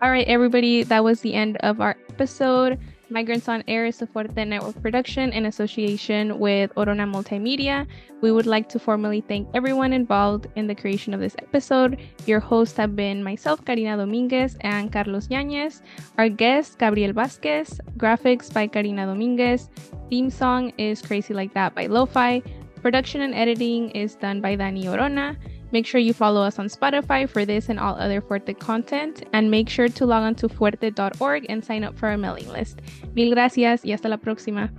All 0.00 0.10
right, 0.10 0.28
everybody, 0.28 0.84
that 0.84 1.02
was 1.02 1.20
the 1.22 1.34
end 1.34 1.56
of 1.62 1.80
our 1.80 1.96
episode. 2.08 2.78
Migrants 3.10 3.48
on 3.48 3.64
Air 3.66 3.86
is 3.86 4.02
a 4.02 4.06
Fuerte 4.06 4.46
Network 4.46 4.80
production 4.82 5.32
in 5.32 5.46
association 5.46 6.38
with 6.38 6.74
Orona 6.74 7.08
Multimedia. 7.08 7.86
We 8.20 8.30
would 8.32 8.44
like 8.44 8.68
to 8.68 8.78
formally 8.78 9.22
thank 9.22 9.48
everyone 9.54 9.94
involved 9.94 10.46
in 10.56 10.66
the 10.66 10.74
creation 10.74 11.14
of 11.14 11.20
this 11.20 11.34
episode. 11.38 11.98
Your 12.26 12.38
hosts 12.38 12.76
have 12.76 12.94
been 12.94 13.24
myself, 13.24 13.64
Karina 13.64 13.96
Dominguez, 13.96 14.58
and 14.60 14.92
Carlos 14.92 15.28
Yañez. 15.28 15.80
Our 16.18 16.28
guest, 16.28 16.78
Gabriel 16.78 17.14
Vazquez. 17.14 17.80
Graphics 17.96 18.52
by 18.52 18.66
Karina 18.66 19.06
Dominguez. 19.06 19.70
Theme 20.10 20.28
song 20.28 20.72
is 20.76 21.00
Crazy 21.00 21.32
Like 21.32 21.54
That 21.54 21.74
by 21.74 21.86
Lo-Fi. 21.86 22.42
Production 22.82 23.22
and 23.22 23.34
editing 23.34 23.90
is 23.92 24.16
done 24.16 24.42
by 24.42 24.54
Dani 24.54 24.84
Orona. 24.84 25.34
Make 25.70 25.86
sure 25.86 26.00
you 26.00 26.12
follow 26.12 26.42
us 26.42 26.58
on 26.58 26.68
Spotify 26.68 27.28
for 27.28 27.44
this 27.44 27.68
and 27.68 27.78
all 27.78 27.94
other 27.96 28.20
Fuerte 28.20 28.58
content, 28.58 29.24
and 29.32 29.50
make 29.50 29.68
sure 29.68 29.88
to 29.88 30.06
log 30.06 30.22
on 30.22 30.34
to 30.36 30.48
fuerte.org 30.48 31.46
and 31.48 31.64
sign 31.64 31.84
up 31.84 31.98
for 31.98 32.08
our 32.08 32.16
mailing 32.16 32.48
list. 32.48 32.80
Mil 33.14 33.34
gracias 33.34 33.84
y 33.84 33.92
hasta 33.92 34.08
la 34.08 34.16
próxima. 34.16 34.70